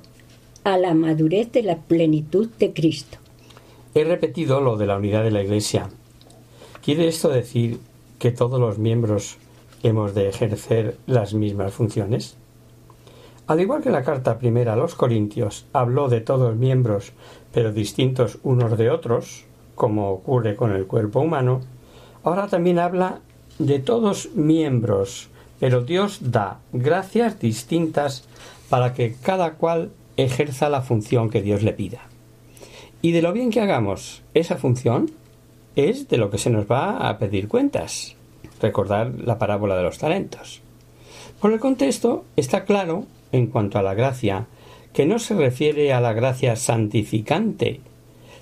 a 0.64 0.78
la 0.78 0.94
madurez 0.94 1.52
de 1.52 1.64
la 1.64 1.80
plenitud 1.80 2.48
de 2.60 2.72
Cristo. 2.72 3.18
He 3.94 4.06
repetido 4.06 4.62
lo 4.62 4.78
de 4.78 4.88
la 4.88 4.96
unidad 4.96 5.26
de 5.26 5.32
la 5.32 5.44
Iglesia. 5.44 5.90
¿Quiere 6.82 7.10
esto 7.10 7.28
decir 7.28 7.80
que 8.18 8.32
todos 8.32 8.58
los 8.58 8.78
miembros 8.78 9.36
hemos 9.84 10.16
de 10.16 10.30
ejercer 10.30 10.96
las 11.08 11.34
mismas 11.34 11.74
funciones? 11.74 12.38
Al 13.48 13.60
igual 13.60 13.84
que 13.84 13.90
la 13.90 14.04
carta 14.06 14.40
primera 14.40 14.74
a 14.74 14.78
los 14.78 14.96
Corintios 14.96 15.66
habló 15.74 16.08
de 16.08 16.22
todos 16.22 16.56
miembros, 16.56 17.12
pero 17.52 17.74
distintos 17.74 18.40
unos 18.44 18.78
de 18.78 18.92
otros, 18.92 19.49
como 19.80 20.10
ocurre 20.10 20.58
con 20.58 20.74
el 20.74 20.88
cuerpo 20.88 21.22
humano, 21.22 21.62
ahora 22.26 22.48
también 22.48 22.80
habla 22.80 23.22
de 23.60 23.80
todos 23.80 24.30
miembros, 24.36 25.30
pero 25.58 25.84
Dios 25.84 26.20
da 26.20 26.60
gracias 26.74 27.40
distintas 27.40 28.28
para 28.68 28.94
que 28.94 29.16
cada 29.24 29.54
cual 29.54 29.92
ejerza 30.18 30.68
la 30.68 30.82
función 30.82 31.30
que 31.30 31.42
Dios 31.42 31.64
le 31.64 31.72
pida. 31.72 32.02
Y 33.02 33.14
de 33.14 33.22
lo 33.22 33.32
bien 33.32 33.52
que 33.52 33.62
hagamos 33.62 34.22
esa 34.34 34.58
función 34.58 35.12
es 35.78 36.10
de 36.10 36.18
lo 36.18 36.30
que 36.30 36.40
se 36.40 36.50
nos 36.50 36.70
va 36.70 37.08
a 37.08 37.18
pedir 37.18 37.48
cuentas. 37.48 38.18
Recordar 38.62 39.14
la 39.24 39.38
parábola 39.38 39.78
de 39.78 39.84
los 39.84 39.98
talentos. 39.98 40.62
Por 41.40 41.54
el 41.54 41.62
contexto 41.62 42.26
está 42.36 42.66
claro, 42.66 43.06
en 43.32 43.48
cuanto 43.48 43.80
a 43.80 43.82
la 43.82 43.94
gracia, 43.94 44.48
que 44.92 45.06
no 45.06 45.20
se 45.20 45.36
refiere 45.36 45.94
a 45.94 46.02
la 46.02 46.12
gracia 46.12 46.58
santificante, 46.58 47.80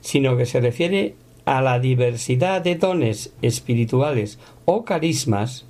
sino 0.01 0.35
que 0.35 0.47
se 0.47 0.61
refiere 0.61 1.13
a 1.47 1.61
la 1.61 1.79
diversidad 1.79 2.61
de 2.61 2.75
dones 2.75 3.33
espirituales 3.41 4.37
o 4.65 4.83
carismas 4.83 5.65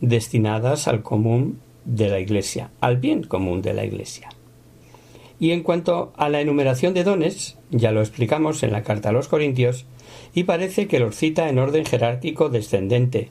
destinadas 0.00 0.88
al 0.88 1.02
común 1.02 1.60
de 1.84 2.08
la 2.08 2.18
Iglesia, 2.18 2.70
al 2.80 2.96
bien 2.96 3.24
común 3.24 3.60
de 3.60 3.74
la 3.74 3.84
Iglesia. 3.84 4.30
Y 5.38 5.50
en 5.50 5.62
cuanto 5.62 6.14
a 6.16 6.30
la 6.30 6.40
enumeración 6.40 6.94
de 6.94 7.04
dones, 7.04 7.58
ya 7.70 7.92
lo 7.92 8.00
explicamos 8.00 8.62
en 8.62 8.72
la 8.72 8.82
carta 8.82 9.10
a 9.10 9.12
los 9.12 9.28
Corintios, 9.28 9.84
y 10.32 10.44
parece 10.44 10.88
que 10.88 10.98
los 10.98 11.14
cita 11.14 11.50
en 11.50 11.58
orden 11.58 11.84
jerárquico 11.84 12.48
descendente, 12.48 13.28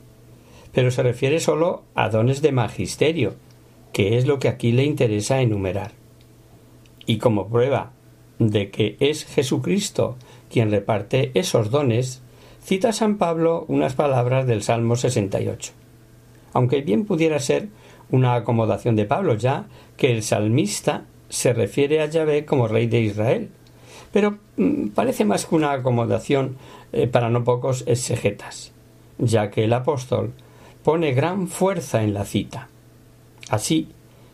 pero 0.74 0.92
se 0.92 1.02
refiere 1.02 1.40
solo 1.40 1.82
a 1.96 2.10
dones 2.10 2.44
de 2.44 2.52
magisterio, 2.52 3.34
que 3.92 4.20
es 4.20 4.28
lo 4.28 4.38
que 4.38 4.50
aquí 4.50 4.72
le 4.72 4.84
interesa 4.84 5.42
enumerar. 5.42 5.94
Y 7.08 7.18
como 7.18 7.48
prueba 7.48 7.92
de 8.38 8.70
que 8.70 8.98
es 9.00 9.26
Jesucristo 9.26 10.16
quien 10.52 10.72
reparte 10.72 11.32
esos 11.34 11.72
dones, 11.72 12.22
cita 12.64 12.94
San 12.94 13.18
Pablo 13.18 13.66
unas 13.68 13.94
palabras 13.94 14.48
del 14.48 14.64
Salmo 14.64 14.96
68. 14.96 15.74
Aunque 16.54 16.82
bien 16.82 17.06
pudiera 17.06 17.40
ser 17.40 17.70
una 18.10 18.36
acomodación 18.36 18.96
de 18.96 19.06
Pablo, 19.06 19.36
ya 19.36 19.66
que 19.98 20.12
el 20.12 20.24
salmista 20.24 21.06
se 21.30 21.54
refiere 21.54 22.02
a 22.02 22.06
Yahvé 22.06 22.46
como 22.46 22.68
rey 22.68 22.88
de 22.88 23.02
Israel, 23.02 23.50
pero 24.12 24.38
mm, 24.56 24.90
parece 24.90 25.26
más 25.26 25.46
que 25.46 25.56
una 25.56 25.74
acomodación 25.74 26.58
eh, 26.94 27.08
para 27.08 27.30
no 27.30 27.44
pocos 27.44 27.84
exegetas, 27.88 28.72
ya 29.18 29.52
que 29.52 29.66
el 29.66 29.74
apóstol 29.74 30.34
pone 30.84 31.12
gran 31.12 31.48
fuerza 31.48 32.04
en 32.04 32.14
la 32.14 32.24
cita. 32.24 32.70
Así, 33.50 33.90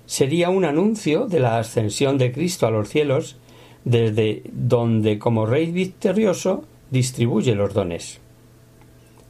sería 0.05 0.50
un 0.50 0.65
anuncio 0.65 1.27
de 1.27 1.39
la 1.39 1.58
ascensión 1.58 2.17
de 2.17 2.32
Cristo 2.32 2.67
a 2.67 2.72
los 2.72 2.89
cielos 2.89 3.38
desde 3.86 4.44
donde 4.52 5.20
como 5.20 5.46
rey 5.46 5.72
victorioso 5.72 6.63
distribuye 6.92 7.56
los 7.56 7.74
dones. 7.74 8.20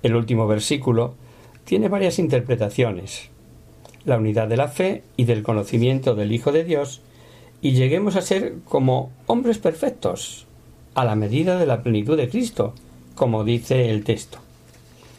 El 0.04 0.16
último 0.16 0.48
versículo 0.48 1.16
tiene 1.66 1.88
varias 1.88 2.20
interpretaciones. 2.20 3.30
La 4.06 4.18
unidad 4.18 4.48
de 4.48 4.58
la 4.58 4.68
fe 4.68 5.04
y 5.16 5.24
del 5.26 5.44
conocimiento 5.44 6.14
del 6.14 6.34
Hijo 6.34 6.52
de 6.52 6.66
Dios 6.66 7.02
y 7.62 7.72
lleguemos 7.72 8.18
a 8.18 8.22
ser 8.22 8.56
como 8.66 9.12
hombres 9.26 9.58
perfectos, 9.58 10.46
a 10.96 11.06
la 11.06 11.16
medida 11.16 11.58
de 11.58 11.66
la 11.66 11.82
plenitud 11.82 12.18
de 12.18 12.30
Cristo, 12.30 12.74
como 13.16 13.46
dice 13.46 13.90
el 13.90 14.04
texto. 14.04 14.40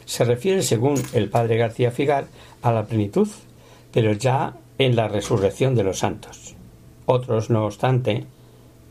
Se 0.05 0.23
refiere, 0.23 0.61
según 0.61 1.01
el 1.13 1.29
padre 1.29 1.57
García 1.57 1.89
Figar, 1.89 2.27
a 2.61 2.71
la 2.71 2.85
plenitud, 2.85 3.27
pero 3.91 4.13
ya 4.13 4.55
en 4.77 4.95
la 4.95 5.07
resurrección 5.07 5.73
de 5.73 5.83
los 5.83 5.99
santos. 5.99 6.53
Otros, 7.07 7.49
no 7.49 7.65
obstante, 7.65 8.25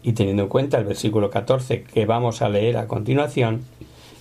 y 0.04 0.12
teniendo 0.12 0.44
en 0.44 0.48
cuenta 0.48 0.78
el 0.78 0.84
versículo 0.84 1.30
14 1.30 1.82
que 1.82 2.06
vamos 2.06 2.42
a 2.42 2.50
leer 2.50 2.76
a 2.76 2.86
continuación, 2.86 3.62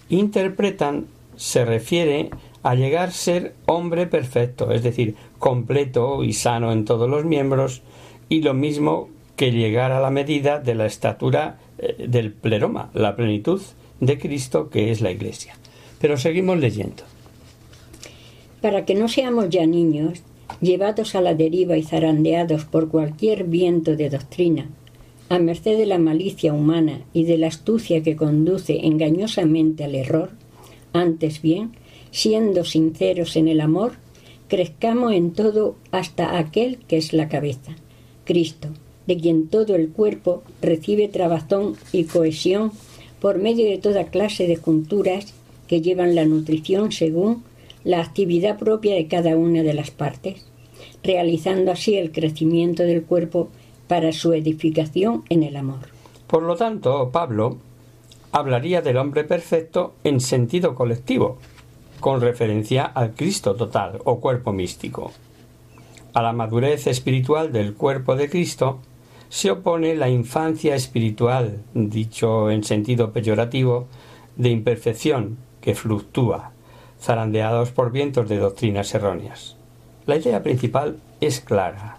interpretan 0.09 1.07
se 1.35 1.65
refiere 1.65 2.29
a 2.63 2.75
llegar 2.75 3.09
a 3.09 3.11
ser 3.11 3.53
hombre 3.65 4.07
perfecto, 4.07 4.71
es 4.71 4.81
decir, 4.81 5.15
completo 5.37 6.23
y 6.23 6.33
sano 6.33 6.71
en 6.71 6.85
todos 6.85 7.09
los 7.09 7.25
miembros, 7.25 7.81
y 8.29 8.41
lo 8.41 8.53
mismo 8.53 9.09
que 9.35 9.51
llegar 9.51 9.91
a 9.91 9.99
la 9.99 10.09
medida 10.09 10.59
de 10.59 10.75
la 10.75 10.85
estatura 10.85 11.57
eh, 11.77 12.07
del 12.07 12.31
pleroma, 12.31 12.89
la 12.93 13.15
plenitud 13.15 13.61
de 13.99 14.17
Cristo 14.17 14.69
que 14.69 14.91
es 14.91 15.01
la 15.01 15.11
Iglesia. 15.11 15.55
Pero 15.99 16.17
seguimos 16.17 16.57
leyendo. 16.59 17.03
Para 18.61 18.85
que 18.85 18.95
no 18.95 19.09
seamos 19.09 19.49
ya 19.49 19.65
niños, 19.65 20.21
llevados 20.61 21.15
a 21.15 21.21
la 21.21 21.33
deriva 21.33 21.75
y 21.75 21.83
zarandeados 21.83 22.63
por 22.63 22.87
cualquier 22.87 23.43
viento 23.43 23.97
de 23.97 24.09
doctrina, 24.09 24.69
a 25.33 25.39
merced 25.39 25.79
de 25.79 25.87
la 25.87 25.97
malicia 25.97 26.53
humana 26.53 27.01
y 27.11 27.23
de 27.23 27.39
la 27.39 27.47
astucia 27.47 28.03
que 28.03 28.15
conduce 28.15 28.85
engañosamente 28.85 29.83
al 29.83 29.95
error, 29.95 30.29
antes 30.93 31.41
bien, 31.41 31.71
siendo 32.11 32.63
sinceros 32.63 33.35
en 33.35 33.47
el 33.47 33.59
amor, 33.59 33.93
crezcamos 34.47 35.11
en 35.13 35.31
todo 35.31 35.75
hasta 35.89 36.37
aquel 36.37 36.77
que 36.87 36.97
es 36.97 37.13
la 37.13 37.29
cabeza, 37.29 37.75
Cristo, 38.25 38.67
de 39.07 39.17
quien 39.17 39.47
todo 39.47 39.73
el 39.75 39.89
cuerpo 39.89 40.43
recibe 40.61 41.07
trabazón 41.07 41.77
y 41.91 42.03
cohesión 42.03 42.71
por 43.19 43.39
medio 43.39 43.65
de 43.67 43.79
toda 43.79 44.11
clase 44.11 44.45
de 44.45 44.57
junturas 44.57 45.33
que 45.67 45.81
llevan 45.81 46.13
la 46.13 46.25
nutrición 46.25 46.91
según 46.91 47.41
la 47.83 48.01
actividad 48.01 48.59
propia 48.59 48.93
de 48.93 49.07
cada 49.07 49.35
una 49.35 49.63
de 49.63 49.73
las 49.73 49.89
partes, 49.89 50.45
realizando 51.03 51.71
así 51.71 51.95
el 51.95 52.11
crecimiento 52.11 52.83
del 52.83 53.01
cuerpo 53.01 53.49
para 53.87 54.11
su 54.11 54.33
edificación 54.33 55.23
en 55.29 55.43
el 55.43 55.55
amor. 55.55 55.89
Por 56.27 56.43
lo 56.43 56.55
tanto, 56.55 57.09
Pablo 57.11 57.57
hablaría 58.31 58.81
del 58.81 58.97
hombre 58.97 59.23
perfecto 59.23 59.93
en 60.03 60.19
sentido 60.19 60.73
colectivo, 60.75 61.37
con 61.99 62.19
referencia 62.19 62.83
al 62.83 63.13
Cristo 63.13 63.55
total 63.55 63.99
o 64.03 64.19
cuerpo 64.19 64.51
místico. 64.51 65.11
A 66.13 66.21
la 66.21 66.33
madurez 66.33 66.87
espiritual 66.87 67.51
del 67.53 67.75
cuerpo 67.75 68.15
de 68.15 68.29
Cristo 68.29 68.79
se 69.29 69.49
opone 69.49 69.95
la 69.95 70.09
infancia 70.09 70.75
espiritual, 70.75 71.63
dicho 71.73 72.51
en 72.51 72.63
sentido 72.63 73.13
peyorativo, 73.13 73.87
de 74.35 74.49
imperfección 74.49 75.37
que 75.61 75.75
fluctúa, 75.75 76.51
zarandeados 77.01 77.71
por 77.71 77.91
vientos 77.91 78.27
de 78.27 78.37
doctrinas 78.37 78.93
erróneas. 78.93 79.55
La 80.05 80.17
idea 80.17 80.43
principal 80.43 80.97
es 81.21 81.39
clara. 81.39 81.97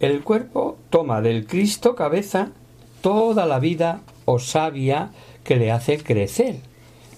El 0.00 0.22
cuerpo 0.22 0.77
toma 0.90 1.20
del 1.20 1.46
Cristo 1.46 1.94
cabeza 1.94 2.50
toda 3.00 3.46
la 3.46 3.58
vida 3.58 4.00
o 4.24 4.38
savia 4.38 5.10
que 5.44 5.56
le 5.56 5.70
hace 5.72 5.98
crecer. 5.98 6.56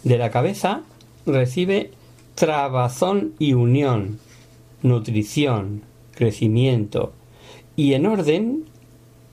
De 0.05 0.19
la 0.19 0.31
cabeza 0.31 0.83
recibe 1.27 1.91
trabazón 2.35 3.35
y 3.39 3.55
unión, 3.55 4.19
nutrición, 4.83 5.83
crecimiento 6.15 7.13
y 7.77 7.95
en 7.95 8.07
orden 8.07 8.65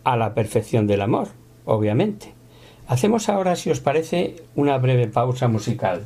a 0.04 0.18
la 0.18 0.34
perfección 0.34 0.88
del 0.88 1.02
amor, 1.02 1.30
obviamente. 1.66 2.34
Hacemos 2.88 3.28
ahora, 3.28 3.56
si 3.56 3.70
os 3.70 3.82
parece, 3.82 4.38
una 4.56 4.78
breve 4.78 5.08
pausa 5.08 5.48
musical. 5.48 6.06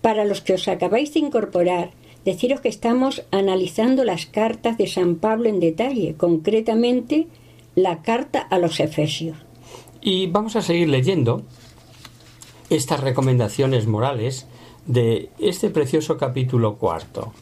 Para 0.00 0.24
los 0.24 0.40
que 0.40 0.54
os 0.54 0.68
acabáis 0.68 1.12
de 1.14 1.20
incorporar, 1.20 1.90
deciros 2.24 2.60
que 2.60 2.68
estamos 2.68 3.22
analizando 3.30 4.04
las 4.04 4.26
cartas 4.26 4.78
de 4.78 4.86
San 4.86 5.16
Pablo 5.16 5.48
en 5.48 5.60
detalle, 5.60 6.14
concretamente 6.16 7.26
la 7.74 8.02
carta 8.02 8.40
a 8.40 8.58
los 8.58 8.80
Efesios. 8.80 9.36
Y 10.00 10.26
vamos 10.26 10.56
a 10.56 10.62
seguir 10.62 10.88
leyendo 10.88 11.42
estas 12.70 13.00
recomendaciones 13.00 13.86
morales 13.86 14.46
de 14.86 15.28
este 15.38 15.70
precioso 15.70 16.16
capítulo 16.16 16.76
cuarto. 16.76 17.32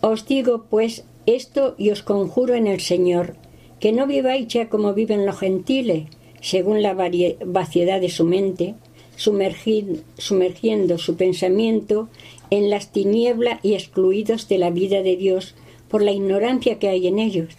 Os 0.00 0.26
digo, 0.26 0.64
pues, 0.68 1.04
esto 1.26 1.74
y 1.78 1.90
os 1.90 2.02
conjuro 2.02 2.54
en 2.54 2.66
el 2.66 2.80
Señor, 2.80 3.36
que 3.80 3.92
no 3.92 4.06
viváis 4.06 4.48
ya 4.48 4.68
como 4.68 4.94
viven 4.94 5.26
los 5.26 5.38
gentiles, 5.38 6.08
según 6.40 6.82
la 6.82 6.94
vaciedad 6.94 8.00
de 8.00 8.08
su 8.08 8.24
mente, 8.24 8.74
sumergiendo 9.16 10.98
su 10.98 11.16
pensamiento 11.16 12.08
en 12.50 12.70
las 12.70 12.92
tinieblas 12.92 13.58
y 13.62 13.74
excluidos 13.74 14.48
de 14.48 14.58
la 14.58 14.70
vida 14.70 15.02
de 15.02 15.16
Dios 15.16 15.54
por 15.88 16.02
la 16.02 16.12
ignorancia 16.12 16.78
que 16.78 16.88
hay 16.88 17.06
en 17.06 17.18
ellos, 17.18 17.54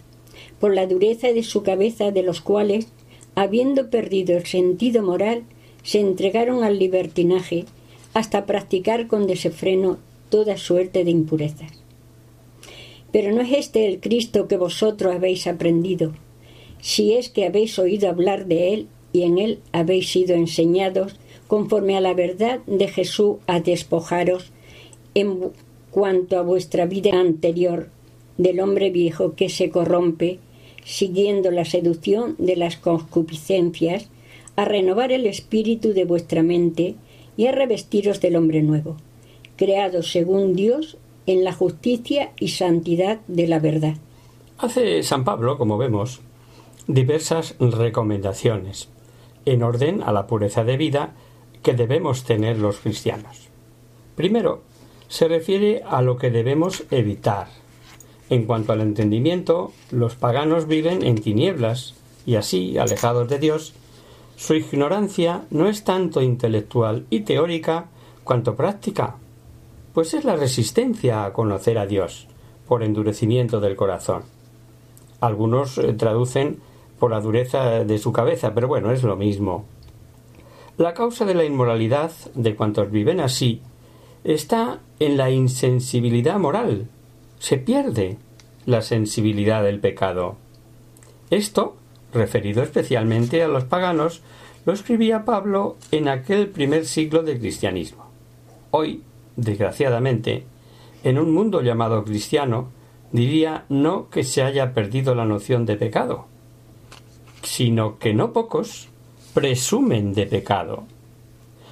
por 0.60 0.74
la 0.74 0.86
dureza 0.86 1.32
de 1.32 1.42
su 1.42 1.62
cabeza 1.62 2.10
de 2.10 2.22
los 2.22 2.40
cuales, 2.40 2.88
habiendo 3.34 3.90
perdido 3.90 4.36
el 4.36 4.46
sentido 4.46 5.02
moral, 5.02 5.44
se 5.82 6.00
entregaron 6.00 6.64
al 6.64 6.78
libertinaje 6.78 7.64
hasta 8.14 8.46
practicar 8.46 9.06
con 9.06 9.26
desenfreno 9.26 9.98
toda 10.28 10.56
suerte 10.56 11.04
de 11.04 11.10
impurezas. 11.10 11.72
Pero 13.12 13.32
no 13.32 13.40
es 13.40 13.52
este 13.52 13.86
el 13.86 14.00
Cristo 14.00 14.48
que 14.48 14.56
vosotros 14.56 15.14
habéis 15.14 15.46
aprendido, 15.46 16.12
si 16.80 17.14
es 17.14 17.28
que 17.28 17.46
habéis 17.46 17.78
oído 17.78 18.08
hablar 18.08 18.46
de 18.46 18.74
Él 18.74 18.88
y 19.12 19.22
en 19.22 19.38
Él 19.38 19.60
habéis 19.72 20.10
sido 20.10 20.34
enseñados 20.34 21.16
conforme 21.48 21.96
a 21.96 22.00
la 22.00 22.14
verdad 22.14 22.60
de 22.66 22.86
Jesús 22.86 23.38
a 23.46 23.58
despojaros 23.58 24.52
en 25.14 25.50
cuanto 25.90 26.38
a 26.38 26.42
vuestra 26.42 26.86
vida 26.86 27.18
anterior 27.18 27.88
del 28.36 28.60
hombre 28.60 28.90
viejo 28.90 29.34
que 29.34 29.48
se 29.48 29.70
corrompe, 29.70 30.38
siguiendo 30.84 31.50
la 31.50 31.64
seducción 31.64 32.36
de 32.38 32.54
las 32.54 32.76
concupiscencias, 32.76 34.08
a 34.54 34.64
renovar 34.64 35.10
el 35.10 35.26
espíritu 35.26 35.92
de 35.92 36.04
vuestra 36.04 36.42
mente 36.42 36.94
y 37.36 37.46
a 37.46 37.52
revestiros 37.52 38.20
del 38.20 38.36
hombre 38.36 38.62
nuevo, 38.62 38.96
creado 39.56 40.02
según 40.02 40.54
Dios 40.54 40.98
en 41.26 41.44
la 41.44 41.52
justicia 41.52 42.32
y 42.38 42.48
santidad 42.48 43.20
de 43.26 43.48
la 43.48 43.58
verdad. 43.58 43.94
Hace 44.58 45.02
San 45.02 45.24
Pablo, 45.24 45.58
como 45.58 45.78
vemos, 45.78 46.20
diversas 46.86 47.54
recomendaciones 47.58 48.88
en 49.44 49.62
orden 49.62 50.02
a 50.02 50.12
la 50.12 50.26
pureza 50.26 50.64
de 50.64 50.76
vida 50.76 51.14
que 51.62 51.74
debemos 51.74 52.24
tener 52.24 52.58
los 52.58 52.78
cristianos. 52.78 53.48
Primero, 54.16 54.62
se 55.08 55.28
refiere 55.28 55.82
a 55.88 56.02
lo 56.02 56.16
que 56.16 56.30
debemos 56.30 56.84
evitar. 56.90 57.48
En 58.30 58.44
cuanto 58.44 58.72
al 58.72 58.80
entendimiento, 58.80 59.72
los 59.90 60.16
paganos 60.16 60.66
viven 60.66 61.02
en 61.02 61.16
tinieblas 61.20 61.94
y 62.26 62.36
así, 62.36 62.76
alejados 62.76 63.28
de 63.28 63.38
Dios, 63.38 63.72
su 64.36 64.54
ignorancia 64.54 65.42
no 65.50 65.66
es 65.66 65.82
tanto 65.82 66.20
intelectual 66.20 67.06
y 67.10 67.20
teórica 67.20 67.86
cuanto 68.22 68.54
práctica, 68.54 69.16
pues 69.94 70.14
es 70.14 70.24
la 70.24 70.36
resistencia 70.36 71.24
a 71.24 71.32
conocer 71.32 71.78
a 71.78 71.86
Dios 71.86 72.28
por 72.68 72.82
endurecimiento 72.82 73.60
del 73.60 73.74
corazón. 73.74 74.22
Algunos 75.20 75.78
eh, 75.78 75.94
traducen 75.94 76.60
por 76.98 77.10
la 77.10 77.20
dureza 77.20 77.84
de 77.84 77.98
su 77.98 78.12
cabeza, 78.12 78.54
pero 78.54 78.68
bueno, 78.68 78.92
es 78.92 79.02
lo 79.02 79.16
mismo. 79.16 79.64
La 80.78 80.94
causa 80.94 81.24
de 81.24 81.34
la 81.34 81.44
inmoralidad 81.44 82.12
de 82.36 82.54
cuantos 82.54 82.92
viven 82.92 83.18
así 83.18 83.62
está 84.22 84.78
en 85.00 85.16
la 85.16 85.28
insensibilidad 85.28 86.38
moral. 86.38 86.86
Se 87.40 87.56
pierde 87.56 88.16
la 88.64 88.80
sensibilidad 88.82 89.64
del 89.64 89.80
pecado. 89.80 90.36
Esto, 91.30 91.76
referido 92.12 92.62
especialmente 92.62 93.42
a 93.42 93.48
los 93.48 93.64
paganos, 93.64 94.22
lo 94.66 94.72
escribía 94.72 95.24
Pablo 95.24 95.76
en 95.90 96.06
aquel 96.06 96.48
primer 96.48 96.86
siglo 96.86 97.24
del 97.24 97.40
cristianismo. 97.40 98.04
Hoy, 98.70 99.02
desgraciadamente, 99.34 100.44
en 101.02 101.18
un 101.18 101.34
mundo 101.34 101.60
llamado 101.60 102.04
cristiano, 102.04 102.68
diría 103.10 103.64
no 103.68 104.10
que 104.10 104.22
se 104.22 104.44
haya 104.44 104.74
perdido 104.74 105.16
la 105.16 105.24
noción 105.24 105.66
de 105.66 105.74
pecado, 105.74 106.26
sino 107.42 107.98
que 107.98 108.14
no 108.14 108.32
pocos 108.32 108.90
presumen 109.34 110.14
de 110.14 110.26
pecado. 110.26 110.84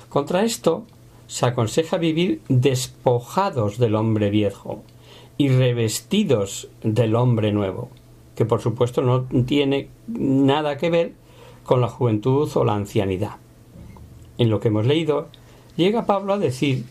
Contra 0.08 0.44
esto 0.44 0.84
se 1.26 1.46
aconseja 1.46 1.98
vivir 1.98 2.40
despojados 2.48 3.78
del 3.78 3.94
hombre 3.94 4.30
viejo 4.30 4.82
y 5.38 5.48
revestidos 5.48 6.68
del 6.82 7.14
hombre 7.14 7.52
nuevo, 7.52 7.90
que 8.34 8.44
por 8.44 8.60
supuesto 8.60 9.02
no 9.02 9.24
tiene 9.44 9.88
nada 10.06 10.78
que 10.78 10.90
ver 10.90 11.12
con 11.64 11.80
la 11.80 11.88
juventud 11.88 12.50
o 12.54 12.64
la 12.64 12.74
ancianidad. 12.74 13.36
En 14.38 14.50
lo 14.50 14.60
que 14.60 14.68
hemos 14.68 14.86
leído, 14.86 15.28
llega 15.76 16.06
Pablo 16.06 16.34
a 16.34 16.38
decir 16.38 16.84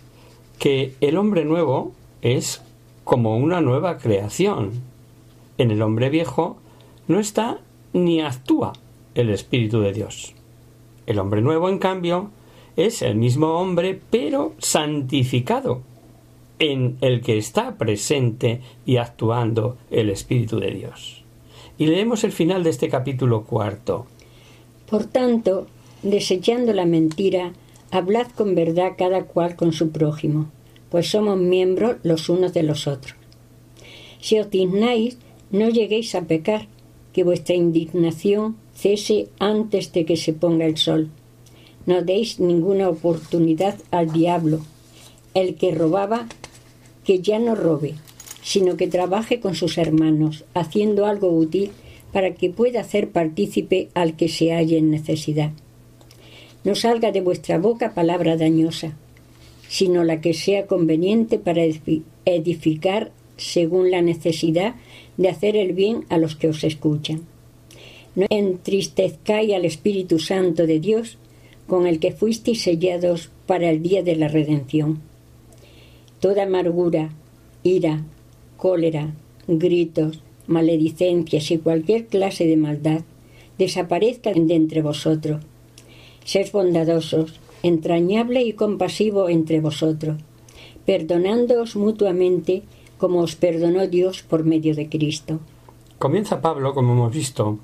que 0.60 0.96
el 1.02 1.18
hombre 1.18 1.46
nuevo 1.46 1.94
es 2.22 2.62
como 3.04 3.38
una 3.38 3.62
nueva 3.62 3.98
creación. 3.98 4.72
En 5.58 5.72
el 5.72 5.82
hombre 5.82 6.10
viejo 6.10 6.58
no 7.08 7.20
está 7.20 7.60
ni 7.94 8.22
actúa 8.22 8.74
el 9.14 9.30
Espíritu 9.30 9.80
de 9.80 9.94
Dios. 9.94 10.34
El 11.08 11.20
hombre 11.20 11.42
nuevo, 11.42 11.70
en 11.70 11.80
cambio, 11.80 12.32
es 12.76 13.02
el 13.02 13.16
mismo 13.16 13.60
hombre, 13.60 14.00
pero 14.10 14.54
santificado, 14.58 15.82
en 16.60 16.98
el 17.02 17.22
que 17.22 17.38
está 17.38 17.76
presente 17.76 18.62
y 18.86 18.98
actuando 18.98 19.78
el 19.92 20.10
Espíritu 20.10 20.60
de 20.60 20.72
Dios. 20.72 21.24
Y 21.78 21.88
leemos 21.88 22.24
el 22.24 22.32
final 22.32 22.64
de 22.64 22.70
este 22.70 22.90
capítulo 22.90 23.44
cuarto. 23.44 24.08
Por 24.90 25.06
tanto, 25.06 25.68
desechando 26.04 26.74
la 26.74 26.86
mentira, 26.86 27.54
hablad 27.92 28.28
con 28.28 28.56
verdad 28.56 28.94
cada 28.98 29.24
cual 29.24 29.56
con 29.56 29.74
su 29.74 29.92
prójimo, 29.92 30.50
pues 30.90 31.10
somos 31.10 31.38
miembros 31.38 31.98
los 32.04 32.30
unos 32.30 32.54
de 32.54 32.64
los 32.64 32.88
otros. 32.88 33.16
Si 34.22 34.40
os 34.40 34.50
dignáis, 34.50 35.18
no 35.52 35.70
lleguéis 35.70 36.16
a 36.16 36.22
pecar, 36.22 36.68
que 37.14 37.24
vuestra 37.24 37.56
indignación 37.56 38.56
cese 38.76 39.30
antes 39.40 39.92
de 39.94 40.06
que 40.06 40.18
se 40.18 40.34
ponga 40.34 40.66
el 40.66 40.78
sol. 40.78 41.10
No 41.86 42.02
deis 42.02 42.40
ninguna 42.40 42.90
oportunidad 42.90 43.76
al 43.90 44.12
diablo. 44.12 44.60
El 45.34 45.56
que 45.56 45.74
robaba, 45.74 46.28
que 47.04 47.20
ya 47.20 47.40
no 47.40 47.56
robe, 47.56 47.96
sino 48.44 48.78
que 48.78 48.88
trabaje 48.88 49.40
con 49.40 49.56
sus 49.56 49.78
hermanos, 49.78 50.46
haciendo 50.54 51.06
algo 51.06 51.30
útil 51.30 51.72
para 52.12 52.34
que 52.36 52.50
pueda 52.50 52.82
hacer 52.82 53.10
partícipe 53.10 53.90
al 53.94 54.16
que 54.16 54.30
se 54.30 54.54
halle 54.54 54.78
en 54.78 54.92
necesidad. 54.92 55.52
No 56.64 56.76
salga 56.76 57.12
de 57.12 57.22
vuestra 57.22 57.60
boca 57.60 57.94
palabra 57.94 58.38
dañosa, 58.38 58.98
sino 59.68 60.04
la 60.04 60.22
que 60.22 60.34
sea 60.34 60.68
conveniente 60.68 61.38
para 61.38 61.64
edificar 62.26 63.12
según 63.38 63.92
la 63.92 64.02
necesidad 64.02 64.76
de 65.18 65.30
hacer 65.30 65.56
el 65.56 65.74
bien 65.74 66.06
a 66.10 66.18
los 66.18 66.36
que 66.36 66.48
os 66.48 66.64
escuchan 66.64 67.24
no 68.16 68.26
entristezcáis 68.30 69.54
al 69.54 69.66
Espíritu 69.66 70.20
Santo 70.20 70.66
de 70.66 70.80
Dios, 70.80 71.18
con 71.68 71.88
el 71.88 72.00
que 72.00 72.12
fuisteis 72.12 72.62
sellados 72.62 73.30
para 73.46 73.70
el 73.70 73.82
día 73.82 74.04
de 74.04 74.16
la 74.16 74.28
redención. 74.28 75.02
Toda 76.20 76.44
amargura, 76.44 77.12
ira, 77.64 78.04
cólera, 78.58 79.14
gritos, 79.48 80.22
maledicencias 80.48 81.52
y 81.52 81.58
cualquier 81.58 82.08
clase 82.08 82.46
de 82.46 82.58
maldad 82.58 83.02
desaparezcan 83.58 84.48
de 84.48 84.56
entre 84.56 84.82
vosotros. 84.82 85.44
Sed 86.24 86.52
bondadosos, 86.52 87.40
entrañable 87.64 88.44
y 88.44 88.54
compasivo 88.54 89.30
entre 89.30 89.60
vosotros, 89.60 90.18
perdonándoos 90.86 91.76
mutuamente 91.76 92.64
como 92.98 93.20
os 93.20 93.36
perdonó 93.36 93.88
Dios 93.88 94.24
por 94.24 94.44
medio 94.46 94.76
de 94.76 94.88
Cristo. 94.88 95.40
Comienza 96.00 96.42
Pablo, 96.42 96.74
como 96.74 96.94
hemos 96.94 97.14
visto, 97.14 97.60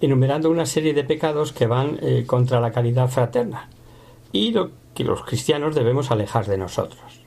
enumerando 0.00 0.50
una 0.50 0.66
serie 0.66 0.94
de 0.94 1.04
pecados 1.04 1.52
que 1.52 1.66
van 1.66 1.98
eh, 2.02 2.24
contra 2.26 2.60
la 2.60 2.72
caridad 2.72 3.08
fraterna. 3.08 3.68
Y 4.32 4.52
lo 4.52 4.70
que 4.94 5.04
los 5.04 5.22
cristianos 5.24 5.74
debemos 5.74 6.10
alejar 6.10 6.46
de 6.46 6.58
nosotros. 6.58 7.20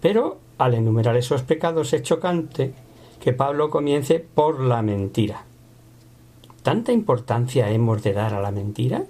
Pero 0.00 0.38
al 0.58 0.74
enumerar 0.74 1.16
esos 1.16 1.42
pecados 1.42 1.92
es 1.92 2.02
chocante 2.02 2.74
que 3.20 3.32
Pablo 3.32 3.70
comience 3.70 4.20
por 4.20 4.60
la 4.60 4.82
mentira. 4.82 5.44
¿Tanta 6.62 6.92
importancia 6.92 7.70
hemos 7.70 8.02
de 8.02 8.12
dar 8.12 8.34
a 8.34 8.40
la 8.40 8.50
mentira? 8.50 9.04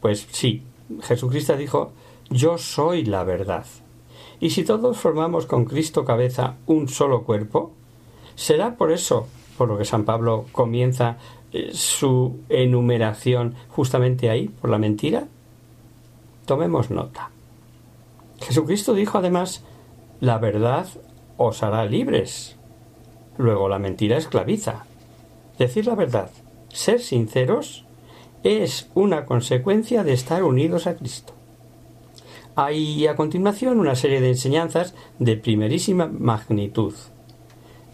Pues 0.00 0.26
sí, 0.30 0.62
Jesucristo 1.02 1.56
dijo, 1.56 1.92
yo 2.30 2.58
soy 2.58 3.04
la 3.04 3.22
verdad. 3.24 3.66
Y 4.40 4.50
si 4.50 4.64
todos 4.64 4.98
formamos 4.98 5.46
con 5.46 5.64
Cristo 5.64 6.04
cabeza 6.04 6.56
un 6.66 6.88
solo 6.88 7.22
cuerpo, 7.22 7.72
¿será 8.34 8.76
por 8.76 8.90
eso 8.90 9.28
por 9.56 9.68
lo 9.68 9.78
que 9.78 9.84
San 9.84 10.04
Pablo 10.04 10.46
comienza 10.50 11.18
su 11.72 12.40
enumeración 12.48 13.54
justamente 13.68 14.30
ahí, 14.30 14.48
por 14.48 14.70
la 14.70 14.78
mentira? 14.78 15.28
Tomemos 16.46 16.90
nota. 16.90 17.30
Jesucristo 18.40 18.94
dijo 18.94 19.18
además, 19.18 19.62
la 20.20 20.38
verdad 20.38 20.86
os 21.36 21.62
hará 21.62 21.84
libres. 21.84 22.56
Luego 23.38 23.68
la 23.68 23.78
mentira 23.78 24.16
esclaviza. 24.16 24.84
Decir 25.58 25.86
la 25.86 25.94
verdad, 25.94 26.30
ser 26.68 27.00
sinceros, 27.00 27.84
es 28.42 28.90
una 28.94 29.24
consecuencia 29.24 30.02
de 30.04 30.12
estar 30.12 30.42
unidos 30.42 30.86
a 30.86 30.96
Cristo. 30.96 31.34
Hay 32.54 33.06
a 33.06 33.16
continuación 33.16 33.80
una 33.80 33.94
serie 33.94 34.20
de 34.20 34.28
enseñanzas 34.28 34.94
de 35.18 35.36
primerísima 35.36 36.06
magnitud. 36.06 36.94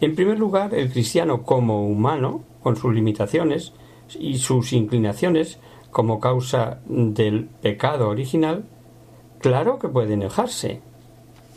En 0.01 0.15
primer 0.15 0.39
lugar, 0.39 0.73
el 0.73 0.91
cristiano 0.91 1.43
como 1.43 1.87
humano, 1.87 2.43
con 2.61 2.75
sus 2.75 2.93
limitaciones 2.93 3.73
y 4.19 4.37
sus 4.37 4.73
inclinaciones 4.73 5.59
como 5.91 6.19
causa 6.19 6.79
del 6.85 7.45
pecado 7.45 8.09
original, 8.09 8.65
claro 9.39 9.79
que 9.79 9.87
puede 9.87 10.13
enojarse. 10.13 10.81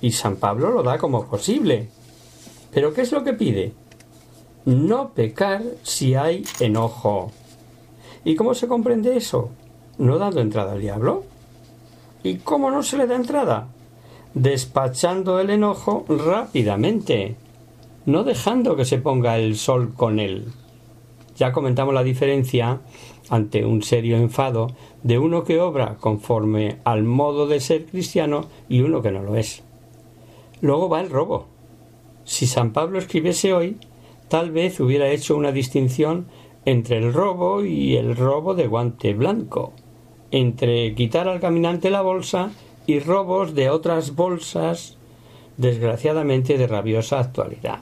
Y 0.01 0.13
San 0.13 0.37
Pablo 0.37 0.71
lo 0.71 0.83
da 0.83 0.99
como 0.99 1.27
posible. 1.27 1.89
Pero 2.73 2.93
¿qué 2.93 3.03
es 3.03 3.13
lo 3.13 3.23
que 3.23 3.35
pide? 3.35 3.73
No 4.65 5.11
pecar 5.11 5.63
si 5.83 6.15
hay 6.15 6.45
enojo. 6.61 7.31
¿Y 8.25 8.35
cómo 8.35 8.55
se 8.55 8.69
comprende 8.69 9.17
eso? 9.17 9.51
¿No 9.99 10.19
dando 10.19 10.41
entrada 10.41 10.73
al 10.73 10.81
diablo? 10.81 11.25
¿Y 12.23 12.39
cómo 12.39 12.71
no 12.71 12.83
se 12.83 12.97
le 12.97 13.07
da 13.07 13.17
entrada? 13.17 13.69
Despachando 14.35 15.39
el 15.41 15.51
enojo 15.51 16.05
rápidamente 16.09 17.37
no 18.07 18.25
dejando 18.25 18.77
que 18.77 18.85
se 18.85 18.99
ponga 18.99 19.39
el 19.39 19.57
sol 19.57 19.93
con 19.95 20.19
él. 20.19 20.53
Ya 21.37 21.53
comentamos 21.53 21.95
la 21.95 22.03
diferencia 22.03 22.81
ante 23.29 23.65
un 23.65 23.83
serio 23.83 24.17
enfado 24.17 24.69
de 25.03 25.19
uno 25.19 25.45
que 25.45 25.61
obra 25.61 25.97
conforme 25.99 26.77
al 26.85 27.05
modo 27.05 27.47
de 27.47 27.61
ser 27.61 27.87
cristiano 27.87 28.47
y 28.69 28.81
uno 28.81 29.03
que 29.03 29.11
no 29.11 29.23
lo 29.23 29.37
es. 29.37 29.63
Luego 30.61 30.89
va 30.89 31.01
el 31.01 31.11
robo. 31.11 31.47
Si 32.25 32.47
San 32.47 32.73
Pablo 32.73 32.99
escribiese 32.99 33.53
hoy, 33.53 33.79
tal 34.29 34.51
vez 34.51 34.79
hubiera 34.81 35.09
hecho 35.09 35.37
una 35.37 35.53
distinción 35.53 36.27
entre 36.65 36.99
el 36.99 37.13
robo 37.13 37.65
y 37.65 37.97
el 37.97 38.15
robo 38.17 38.55
de 38.55 38.69
guante 38.69 39.15
blanco, 39.15 39.73
entre 40.31 40.95
quitar 40.95 41.29
al 41.29 41.41
caminante 41.41 41.91
la 41.91 42.03
bolsa 42.03 42.53
y 42.87 43.01
robos 43.01 43.55
de 43.55 43.71
otras 43.71 44.15
bolsas, 44.15 44.99
desgraciadamente 45.57 46.57
de 46.59 46.67
rabiosa 46.67 47.19
actualidad 47.19 47.81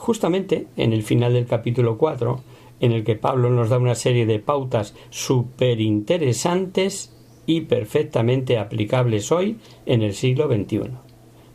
justamente 0.00 0.66
en 0.78 0.94
el 0.94 1.02
final 1.02 1.34
del 1.34 1.46
capítulo 1.46 1.98
4, 1.98 2.40
en 2.80 2.92
el 2.92 3.04
que 3.04 3.16
Pablo 3.16 3.50
nos 3.50 3.68
da 3.68 3.78
una 3.78 3.94
serie 3.94 4.24
de 4.24 4.38
pautas 4.38 4.94
súper 5.10 5.80
interesantes 5.80 7.12
y 7.44 7.62
perfectamente 7.62 8.56
aplicables 8.56 9.30
hoy 9.30 9.58
en 9.84 10.00
el 10.00 10.14
siglo 10.14 10.48
XXI. 10.48 10.90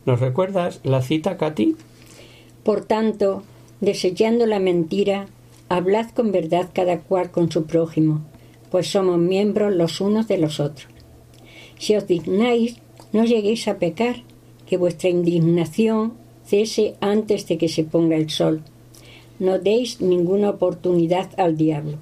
¿Nos 0.04 0.20
recuerdas 0.20 0.80
la 0.84 1.02
cita, 1.02 1.36
Katy? 1.36 1.74
Por 2.62 2.84
tanto, 2.84 3.42
desechando 3.80 4.46
la 4.46 4.60
mentira, 4.60 5.26
hablad 5.68 6.10
con 6.10 6.30
verdad 6.30 6.70
cada 6.72 7.00
cual 7.00 7.32
con 7.32 7.50
su 7.50 7.66
prójimo, 7.66 8.20
pues 8.70 8.86
somos 8.86 9.18
miembros 9.18 9.74
los 9.74 10.00
unos 10.00 10.28
de 10.28 10.38
los 10.38 10.60
otros. 10.60 10.86
Si 11.78 11.96
os 11.96 12.06
dignáis, 12.06 12.76
no 13.12 13.24
lleguéis 13.24 13.66
a 13.66 13.78
pecar, 13.78 14.22
que 14.66 14.76
vuestra 14.76 15.08
indignación 15.08 16.14
cese 16.46 16.94
antes 17.00 17.46
de 17.48 17.58
que 17.58 17.68
se 17.68 17.84
ponga 17.84 18.16
el 18.16 18.30
sol. 18.30 18.62
No 19.38 19.58
deis 19.58 20.00
ninguna 20.00 20.50
oportunidad 20.50 21.28
al 21.38 21.56
diablo. 21.56 21.98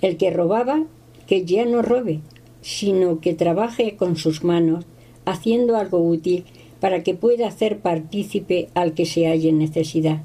El 0.00 0.16
que 0.16 0.30
robaba, 0.30 0.84
que 1.26 1.44
ya 1.44 1.64
no 1.64 1.80
robe, 1.80 2.20
sino 2.60 3.20
que 3.20 3.34
trabaje 3.34 3.96
con 3.96 4.16
sus 4.16 4.44
manos, 4.44 4.84
haciendo 5.24 5.76
algo 5.76 5.98
útil 5.98 6.44
para 6.80 7.02
que 7.02 7.14
pueda 7.14 7.46
hacer 7.46 7.78
partícipe 7.78 8.68
al 8.74 8.94
que 8.94 9.06
se 9.06 9.28
halle 9.28 9.50
en 9.50 9.58
necesidad. 9.58 10.24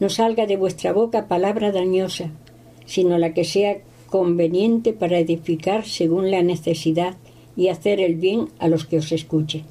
No 0.00 0.08
salga 0.08 0.46
de 0.46 0.56
vuestra 0.56 0.92
boca 0.92 1.28
palabra 1.28 1.72
dañosa, 1.72 2.30
sino 2.86 3.18
la 3.18 3.34
que 3.34 3.44
sea 3.44 3.78
conveniente 4.08 4.94
para 4.94 5.18
edificar 5.18 5.84
según 5.84 6.30
la 6.30 6.42
necesidad 6.42 7.16
y 7.56 7.68
hacer 7.68 8.00
el 8.00 8.14
bien 8.14 8.48
a 8.58 8.68
los 8.68 8.86
que 8.86 8.98
os 8.98 9.12
escuchen. 9.12 9.64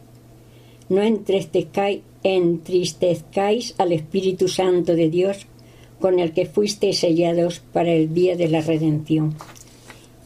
No 0.89 1.01
entristezcáis 1.01 2.01
entristezcáis 2.23 3.75
al 3.77 3.91
Espíritu 3.91 4.47
Santo 4.47 4.95
de 4.95 5.09
Dios, 5.09 5.47
con 5.99 6.19
el 6.19 6.33
que 6.33 6.45
fuisteis 6.45 6.99
sellados 6.99 7.59
para 7.59 7.91
el 7.91 8.13
día 8.13 8.35
de 8.35 8.47
la 8.47 8.61
redención. 8.61 9.35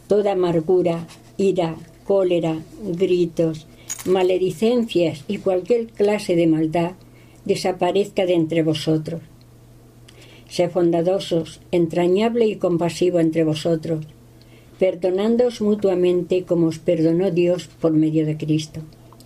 Toda 0.08 0.34
amargura, 0.34 1.08
ira, 1.38 1.76
cólera, 2.06 2.58
gritos, 2.84 3.68
maledicencias 4.06 5.24
y 5.28 5.38
cualquier 5.38 5.88
clase 5.88 6.36
de 6.36 6.48
maldad 6.48 6.92
desaparezca 7.46 8.26
de 8.26 8.34
entre 8.34 8.64
vosotros. 8.64 9.22
Sé 10.50 10.68
bondadosos, 10.68 11.62
entrañable 11.72 12.46
y 12.46 12.58
compasivo 12.58 13.20
entre 13.20 13.46
vosotros, 13.46 14.06
perdonándoos 14.80 15.62
mutuamente 15.62 16.44
como 16.44 16.68
os 16.68 16.80
perdonó 16.80 17.32
Dios 17.32 17.70
por 17.80 17.94
medio 17.94 18.26
de 18.26 18.36
Cristo. 18.36 18.82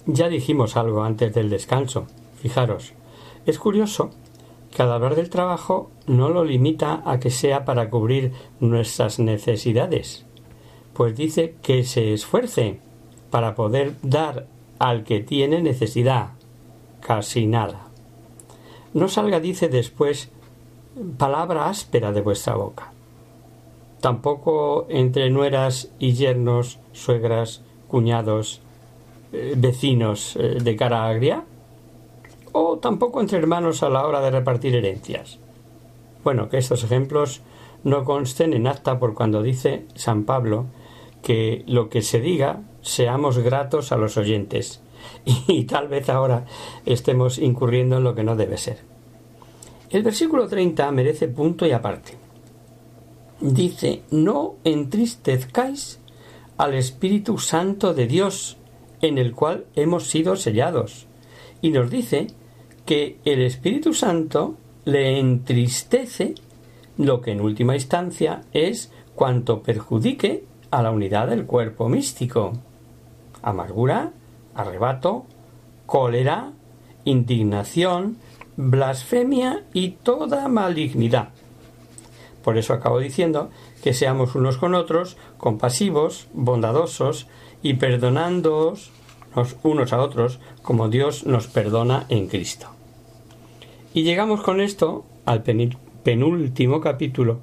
Ya 0.05 0.29
dijimos 0.29 0.77
algo 0.77 1.01
antes 1.01 1.33
del 1.33 1.49
descanso. 1.49 2.05
Fijaros, 2.45 2.93
es 3.47 3.57
curioso 3.57 4.11
que 4.69 4.83
al 4.83 4.91
hablar 4.91 5.15
del 5.15 5.31
trabajo 5.31 5.89
no 6.05 6.29
lo 6.29 6.43
limita 6.43 7.01
a 7.03 7.19
que 7.19 7.31
sea 7.31 7.65
para 7.65 7.89
cubrir 7.89 8.33
nuestras 8.59 9.17
necesidades, 9.17 10.27
pues 10.93 11.15
dice 11.17 11.55
que 11.63 11.83
se 11.83 12.13
esfuerce 12.13 12.81
para 13.31 13.55
poder 13.55 13.95
dar 14.03 14.45
al 14.77 15.03
que 15.05 15.21
tiene 15.21 15.59
necesidad, 15.59 16.33
casi 16.99 17.47
nada. 17.47 17.87
No 18.93 19.07
salga, 19.07 19.39
dice 19.39 19.67
después, 19.67 20.29
palabra 21.17 21.67
áspera 21.67 22.11
de 22.11 22.21
vuestra 22.21 22.53
boca. 22.53 22.91
Tampoco 24.01 24.85
entre 24.89 25.31
nueras 25.31 25.89
y 25.97 26.13
yernos, 26.13 26.77
suegras, 26.93 27.63
cuñados, 27.87 28.61
eh, 29.33 29.55
vecinos 29.57 30.35
eh, 30.35 30.59
de 30.61 30.75
cara 30.75 31.07
agria, 31.07 31.43
o 32.57 32.77
tampoco 32.79 33.19
entre 33.19 33.37
hermanos 33.37 33.83
a 33.83 33.89
la 33.89 34.07
hora 34.07 34.21
de 34.21 34.31
repartir 34.31 34.73
herencias. 34.75 35.39
Bueno, 36.23 36.47
que 36.47 36.57
estos 36.57 36.85
ejemplos 36.85 37.41
no 37.83 38.05
consten 38.05 38.53
en 38.53 38.65
acta 38.65 38.97
por 38.97 39.13
cuando 39.13 39.43
dice 39.43 39.85
San 39.93 40.23
Pablo 40.23 40.67
que 41.21 41.65
lo 41.67 41.89
que 41.89 42.01
se 42.01 42.21
diga 42.21 42.61
seamos 42.81 43.39
gratos 43.39 43.91
a 43.91 43.97
los 43.97 44.15
oyentes 44.15 44.81
y 45.25 45.65
tal 45.65 45.89
vez 45.89 46.07
ahora 46.07 46.45
estemos 46.85 47.39
incurriendo 47.39 47.97
en 47.97 48.05
lo 48.05 48.15
que 48.15 48.23
no 48.23 48.37
debe 48.37 48.57
ser. 48.57 48.77
El 49.89 50.03
versículo 50.03 50.47
30 50.47 50.89
merece 50.91 51.27
punto 51.27 51.65
y 51.65 51.73
aparte. 51.73 52.13
Dice, 53.41 54.03
no 54.11 54.55
entristezcáis 54.63 55.99
al 56.55 56.73
Espíritu 56.73 57.37
Santo 57.37 57.93
de 57.93 58.07
Dios, 58.07 58.55
en 59.01 59.17
el 59.17 59.33
cual 59.33 59.65
hemos 59.75 60.07
sido 60.07 60.37
sellados. 60.37 61.07
Y 61.61 61.71
nos 61.71 61.89
dice 61.89 62.27
que 62.85 63.17
el 63.25 63.41
Espíritu 63.41 63.93
Santo 63.93 64.55
le 64.85 65.19
entristece 65.19 66.35
lo 66.97 67.21
que 67.21 67.31
en 67.31 67.41
última 67.41 67.75
instancia 67.75 68.43
es 68.53 68.91
cuanto 69.15 69.63
perjudique 69.63 70.43
a 70.71 70.81
la 70.81 70.91
unidad 70.91 71.27
del 71.27 71.45
cuerpo 71.45 71.89
místico. 71.89 72.53
Amargura, 73.41 74.11
arrebato, 74.53 75.25
cólera, 75.85 76.51
indignación, 77.03 78.17
blasfemia 78.55 79.63
y 79.73 79.91
toda 79.91 80.47
malignidad. 80.47 81.29
Por 82.43 82.57
eso 82.57 82.73
acabo 82.73 82.99
diciendo 82.99 83.49
que 83.83 83.93
seamos 83.93 84.35
unos 84.35 84.57
con 84.57 84.75
otros 84.75 85.17
compasivos, 85.37 86.27
bondadosos 86.33 87.27
y 87.63 87.73
perdonándoos 87.75 88.91
unos 89.63 89.93
a 89.93 90.01
otros 90.01 90.39
como 90.61 90.87
Dios 90.87 91.25
nos 91.25 91.47
perdona 91.47 92.05
en 92.09 92.27
Cristo. 92.27 92.74
Y 93.95 94.03
llegamos 94.03 94.41
con 94.41 94.59
esto 94.59 95.05
al 95.23 95.41
penúltimo 95.41 96.81
capítulo 96.81 97.39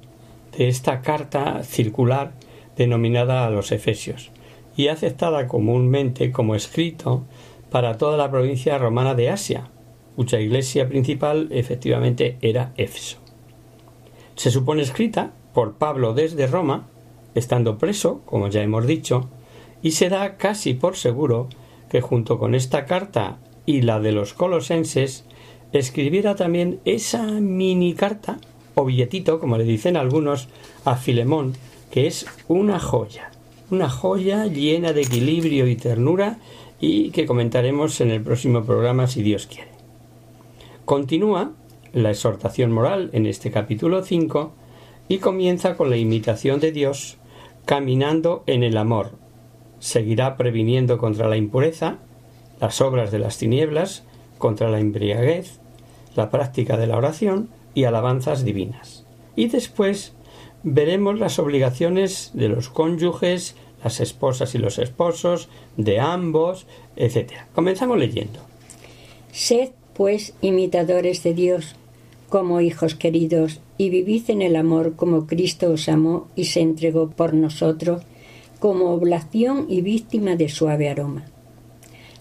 de 0.55 0.67
esta 0.67 1.01
carta 1.01 1.63
circular 1.63 2.33
denominada 2.77 3.47
a 3.47 3.49
los 3.49 3.71
Efesios. 3.71 4.29
y 4.77 4.89
aceptada 4.89 5.47
comúnmente 5.47 6.31
como 6.31 6.53
escrito 6.53 7.23
para 7.71 7.97
toda 7.97 8.17
la 8.17 8.29
provincia 8.29 8.77
romana 8.77 9.15
de 9.15 9.31
Asia, 9.31 9.71
cuya 10.15 10.39
iglesia 10.39 10.87
principal 10.87 11.47
efectivamente 11.49 12.37
era 12.41 12.71
Éfeso. 12.77 13.17
Se 14.35 14.51
supone 14.51 14.83
escrita 14.83 15.33
por 15.55 15.73
Pablo 15.77 16.13
desde 16.13 16.45
Roma, 16.45 16.87
estando 17.33 17.79
preso, 17.79 18.21
como 18.25 18.47
ya 18.49 18.61
hemos 18.61 18.85
dicho, 18.85 19.27
y 19.81 19.91
se 19.91 20.09
da 20.09 20.37
casi 20.37 20.75
por 20.75 20.97
seguro 20.97 21.49
que 21.89 22.01
junto 22.01 22.37
con 22.37 22.53
esta 22.53 22.85
carta 22.85 23.39
y 23.65 23.81
la 23.81 23.99
de 23.99 24.11
los 24.11 24.33
colosenses 24.33 25.25
escribiera 25.73 26.35
también 26.35 26.79
esa 26.85 27.23
mini 27.23 27.93
carta 27.93 28.39
o 28.75 28.85
billetito, 28.85 29.39
como 29.39 29.57
le 29.57 29.63
dicen 29.63 29.97
algunos, 29.97 30.47
a 30.85 30.95
Filemón, 30.95 31.53
que 31.91 32.07
es 32.07 32.25
una 32.47 32.79
joya, 32.79 33.31
una 33.69 33.89
joya 33.89 34.45
llena 34.45 34.93
de 34.93 35.01
equilibrio 35.01 35.67
y 35.67 35.75
ternura 35.75 36.37
y 36.79 37.11
que 37.11 37.25
comentaremos 37.25 38.01
en 38.01 38.11
el 38.11 38.21
próximo 38.21 38.63
programa 38.63 39.07
si 39.07 39.23
Dios 39.23 39.47
quiere. 39.47 39.71
Continúa 40.85 41.51
la 41.93 42.11
exhortación 42.11 42.71
moral 42.71 43.09
en 43.13 43.25
este 43.25 43.51
capítulo 43.51 44.03
5 44.03 44.51
y 45.07 45.19
comienza 45.19 45.75
con 45.75 45.89
la 45.89 45.97
imitación 45.97 46.59
de 46.59 46.71
Dios 46.71 47.17
caminando 47.65 48.43
en 48.47 48.63
el 48.63 48.77
amor. 48.77 49.11
Seguirá 49.79 50.37
previniendo 50.37 50.97
contra 50.97 51.27
la 51.27 51.37
impureza, 51.37 51.99
las 52.59 52.81
obras 52.81 53.11
de 53.11 53.19
las 53.19 53.37
tinieblas, 53.37 54.03
contra 54.37 54.69
la 54.69 54.79
embriaguez, 54.79 55.59
la 56.15 56.29
práctica 56.29 56.77
de 56.77 56.87
la 56.87 56.97
oración 56.97 57.49
y 57.73 57.85
alabanzas 57.85 58.43
divinas. 58.43 59.05
Y 59.35 59.47
después 59.47 60.13
veremos 60.63 61.19
las 61.19 61.39
obligaciones 61.39 62.31
de 62.33 62.49
los 62.49 62.69
cónyuges, 62.69 63.55
las 63.83 63.99
esposas 63.99 64.55
y 64.55 64.57
los 64.57 64.79
esposos, 64.79 65.49
de 65.77 65.99
ambos, 65.99 66.67
etc. 66.95 67.31
Comenzamos 67.53 67.97
leyendo. 67.97 68.39
Sed, 69.31 69.71
pues, 69.93 70.33
imitadores 70.41 71.23
de 71.23 71.33
Dios, 71.33 71.75
como 72.29 72.61
hijos 72.61 72.95
queridos, 72.95 73.59
y 73.77 73.89
vivid 73.89 74.23
en 74.29 74.41
el 74.41 74.55
amor 74.55 74.95
como 74.95 75.27
Cristo 75.27 75.71
os 75.71 75.89
amó 75.89 76.27
y 76.35 76.45
se 76.45 76.61
entregó 76.61 77.09
por 77.09 77.33
nosotros, 77.33 78.03
como 78.59 78.91
oblación 78.91 79.65
y 79.67 79.81
víctima 79.81 80.35
de 80.35 80.47
suave 80.47 80.89
aroma. 80.89 81.25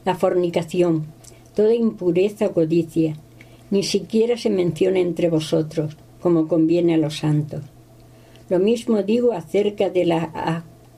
La 0.05 0.17
fornicación, 0.17 1.07
toda 1.55 1.75
impureza 1.75 2.47
o 2.47 2.53
codicia, 2.53 3.17
ni 3.73 3.83
siquiera 3.83 4.37
se 4.37 4.51
menciona 4.51 5.01
entre 5.01 5.31
vosotros, 5.31 5.97
como 6.21 6.47
conviene 6.47 6.93
a 6.93 6.99
los 6.99 7.17
santos. 7.17 7.63
Lo 8.51 8.59
mismo 8.59 9.03
digo 9.03 9.33
acerca 9.33 9.89
de 9.89 10.05
las 10.05 10.29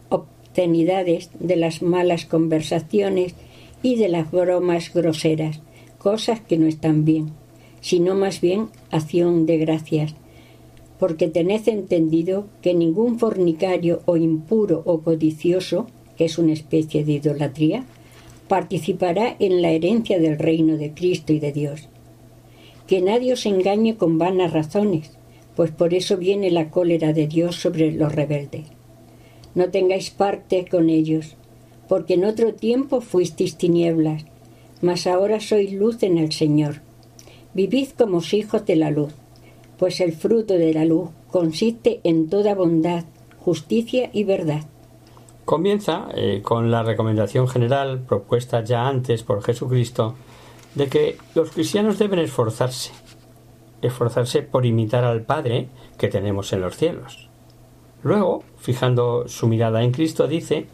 obscenidades, 0.09 1.31
de 1.39 1.55
las 1.55 1.83
malas 1.83 2.27
conversaciones 2.27 3.37
y 3.81 3.95
de 3.95 4.09
las 4.09 4.29
bromas 4.29 4.93
groseras, 4.93 5.61
cosas 5.99 6.41
que 6.41 6.59
no 6.59 6.67
están 6.67 7.05
bien, 7.05 7.31
sino 7.81 8.17
más 8.17 8.41
bien 8.41 8.71
acción 8.91 9.47
de 9.47 9.59
gracias, 9.59 10.17
porque 10.99 11.29
tened 11.29 11.69
entendido 11.69 12.49
que 12.61 12.75
ningún 12.75 13.21
fornicario 13.21 14.03
o 14.05 14.17
impuro 14.17 14.83
o 14.85 14.99
codicioso, 14.99 15.87
que 16.17 16.25
es 16.25 16.39
una 16.39 16.55
especie 16.55 17.05
de 17.05 17.13
idolatría, 17.13 17.85
participará 18.49 19.37
en 19.39 19.63
la 19.63 19.71
herencia 19.71 20.19
del 20.19 20.41
reino 20.41 20.77
de 20.77 20.93
Cristo 20.93 21.33
y 21.33 21.39
de 21.39 21.53
Dios 21.53 21.89
que 22.87 23.01
nadie 23.01 23.33
os 23.33 23.47
engañe 23.47 23.97
con 23.97 24.19
vanas 24.19 24.53
razones, 24.53 25.11
pues 25.57 25.71
por 25.71 25.95
eso 25.95 26.17
viene 26.17 26.51
la 26.51 26.71
cólera 26.71 27.13
de 27.13 27.27
Dios 27.27 27.57
sobre 27.57 27.93
los 27.93 28.15
rebeldes. 28.15 28.67
No 29.55 29.71
tengáis 29.71 30.11
parte 30.11 30.67
con 30.69 30.91
ellos, 30.91 31.37
porque 31.89 32.15
en 32.15 32.25
otro 32.25 32.55
tiempo 32.55 33.01
fuisteis 33.01 33.57
tinieblas, 33.57 34.25
mas 34.83 35.07
ahora 35.07 35.41
sois 35.41 35.73
luz 35.73 36.03
en 36.03 36.19
el 36.19 36.33
Señor. 36.33 36.83
Vivid 37.55 37.91
como 37.97 38.21
hijos 38.33 38.67
de 38.67 38.77
la 38.77 38.91
luz, 38.91 39.15
pues 39.79 40.01
el 40.01 40.13
fruto 40.13 40.55
de 40.55 40.75
la 40.75 40.85
luz 40.85 41.11
consiste 41.31 42.01
en 42.05 42.29
toda 42.29 42.55
bondad, 42.55 43.05
justicia 43.39 44.11
y 44.13 44.25
verdad. 44.25 44.63
Comienza 45.45 46.09
eh, 46.15 46.41
con 46.43 46.71
la 46.71 46.83
recomendación 46.83 47.49
general 47.49 48.01
propuesta 48.01 48.65
ya 48.65 48.89
antes 48.89 49.23
por 49.23 49.43
Jesucristo 49.43 50.15
de 50.75 50.89
que 50.89 51.19
los 51.35 51.51
cristianos 51.51 51.99
deben 51.99 52.19
esforzarse, 52.19 52.93
esforzarse 53.83 54.43
por 54.43 54.67
imitar 54.67 55.05
al 55.05 55.23
Padre 55.23 55.69
que 55.99 56.09
tenemos 56.09 56.53
en 56.53 56.61
los 56.61 56.77
cielos. 56.77 57.29
Luego, 58.03 58.45
fijando 58.59 59.29
su 59.29 59.47
mirada 59.47 59.83
en 59.83 59.93
Cristo, 59.93 60.27
dice 60.27 60.67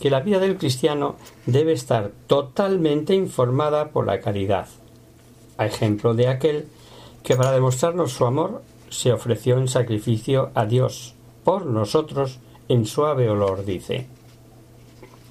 que 0.00 0.10
la 0.10 0.20
vida 0.20 0.38
del 0.38 0.56
cristiano 0.56 1.16
debe 1.46 1.72
estar 1.72 2.12
totalmente 2.26 3.14
informada 3.14 3.90
por 3.90 4.06
la 4.06 4.20
caridad, 4.20 4.68
a 5.56 5.66
ejemplo 5.66 6.14
de 6.14 6.28
aquel 6.28 6.68
que 7.22 7.36
para 7.36 7.52
demostrarnos 7.52 8.12
su 8.12 8.26
amor 8.26 8.62
se 8.90 9.12
ofreció 9.12 9.58
en 9.58 9.68
sacrificio 9.68 10.50
a 10.54 10.66
Dios 10.66 11.14
por 11.44 11.66
nosotros 11.66 12.38
en 12.68 12.86
suave 12.86 13.28
olor, 13.28 13.64
dice. 13.64 14.06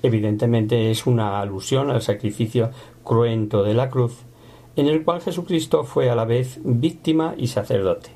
Evidentemente 0.04 0.92
es 0.92 1.08
una 1.08 1.40
alusión 1.40 1.90
al 1.90 2.02
sacrificio 2.02 2.72
cruento 3.08 3.64
de 3.64 3.74
la 3.74 3.90
cruz, 3.90 4.18
en 4.76 4.88
el 4.88 5.06
cual 5.06 5.22
Jesucristo 5.22 5.86
fue 5.86 6.10
a 6.10 6.16
la 6.16 6.26
vez 6.26 6.60
víctima 6.64 7.36
y 7.38 7.48
sacerdote. 7.48 8.10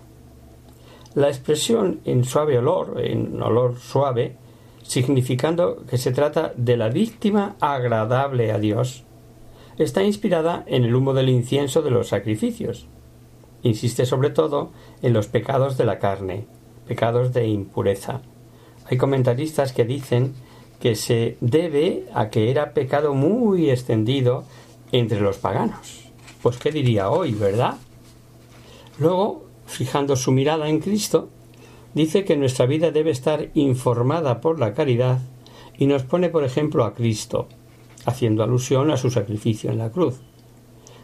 La 1.16 1.30
expresión 1.30 2.02
en 2.04 2.26
suave 2.26 2.58
olor, 2.58 3.00
en 3.02 3.42
olor 3.42 3.80
suave, 3.80 4.36
significando 4.84 5.86
que 5.90 5.98
se 5.98 6.12
trata 6.12 6.54
de 6.58 6.76
la 6.76 6.90
víctima 6.90 7.56
agradable 7.62 8.52
a 8.52 8.60
Dios, 8.60 9.04
está 9.78 10.04
inspirada 10.04 10.64
en 10.68 10.84
el 10.84 10.94
humo 10.94 11.14
del 11.14 11.30
incienso 11.30 11.82
de 11.82 11.92
los 11.92 12.10
sacrificios. 12.10 12.88
Insiste 13.64 14.06
sobre 14.06 14.30
todo 14.30 14.72
en 15.02 15.14
los 15.14 15.28
pecados 15.28 15.78
de 15.78 15.86
la 15.86 16.00
carne, 16.00 16.48
pecados 16.86 17.32
de 17.32 17.48
impureza. 17.48 18.22
Hay 18.90 18.98
comentaristas 18.98 19.72
que 19.72 19.86
dicen 19.86 20.34
que 20.82 20.96
se 20.96 21.38
debe 21.40 22.06
a 22.14 22.30
que 22.30 22.52
era 22.52 22.74
pecado 22.74 23.14
muy 23.14 23.70
extendido 23.70 24.44
entre 24.92 25.22
los 25.22 25.38
paganos. 25.38 26.10
Pues 26.42 26.58
qué 26.58 26.72
diría 26.72 27.10
hoy, 27.10 27.34
¿verdad? 27.34 27.78
Luego, 29.00 29.46
fijando 29.66 30.16
su 30.16 30.32
mirada 30.32 30.70
en 30.70 30.80
Cristo, 30.80 31.30
dice 31.94 32.26
que 32.26 32.38
nuestra 32.38 32.66
vida 32.66 32.92
debe 32.92 33.12
estar 33.12 33.50
informada 33.54 34.42
por 34.42 34.60
la 34.60 34.74
caridad 34.74 35.20
y 35.78 35.88
nos 35.88 36.04
pone, 36.04 36.30
por 36.30 36.44
ejemplo, 36.44 36.84
a 36.84 36.94
Cristo, 36.94 37.48
haciendo 38.06 38.44
alusión 38.44 38.92
a 38.92 38.98
su 38.98 39.10
sacrificio 39.10 39.72
en 39.72 39.78
la 39.78 39.92
cruz. 39.92 40.20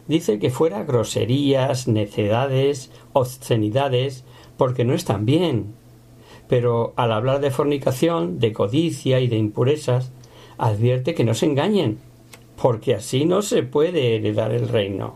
Dice 0.08 0.40
que 0.40 0.50
fuera 0.50 0.84
groserías, 0.84 1.88
necedades, 1.88 2.92
obscenidades, 3.14 4.24
porque 4.58 4.86
no 4.86 4.94
están 4.94 5.26
bien. 5.26 5.74
Pero 6.48 6.94
al 6.96 7.12
hablar 7.12 7.42
de 7.42 7.52
fornicación, 7.52 8.40
de 8.40 8.54
codicia 8.54 9.20
y 9.20 9.28
de 9.28 9.38
impurezas, 9.38 10.12
advierte 10.58 11.14
que 11.14 11.26
no 11.26 11.34
se 11.34 11.46
engañen, 11.46 12.00
porque 12.62 12.96
así 12.96 13.26
no 13.26 13.42
se 13.42 13.64
puede 13.64 14.16
heredar 14.16 14.52
el 14.52 14.68
reino. 14.68 15.16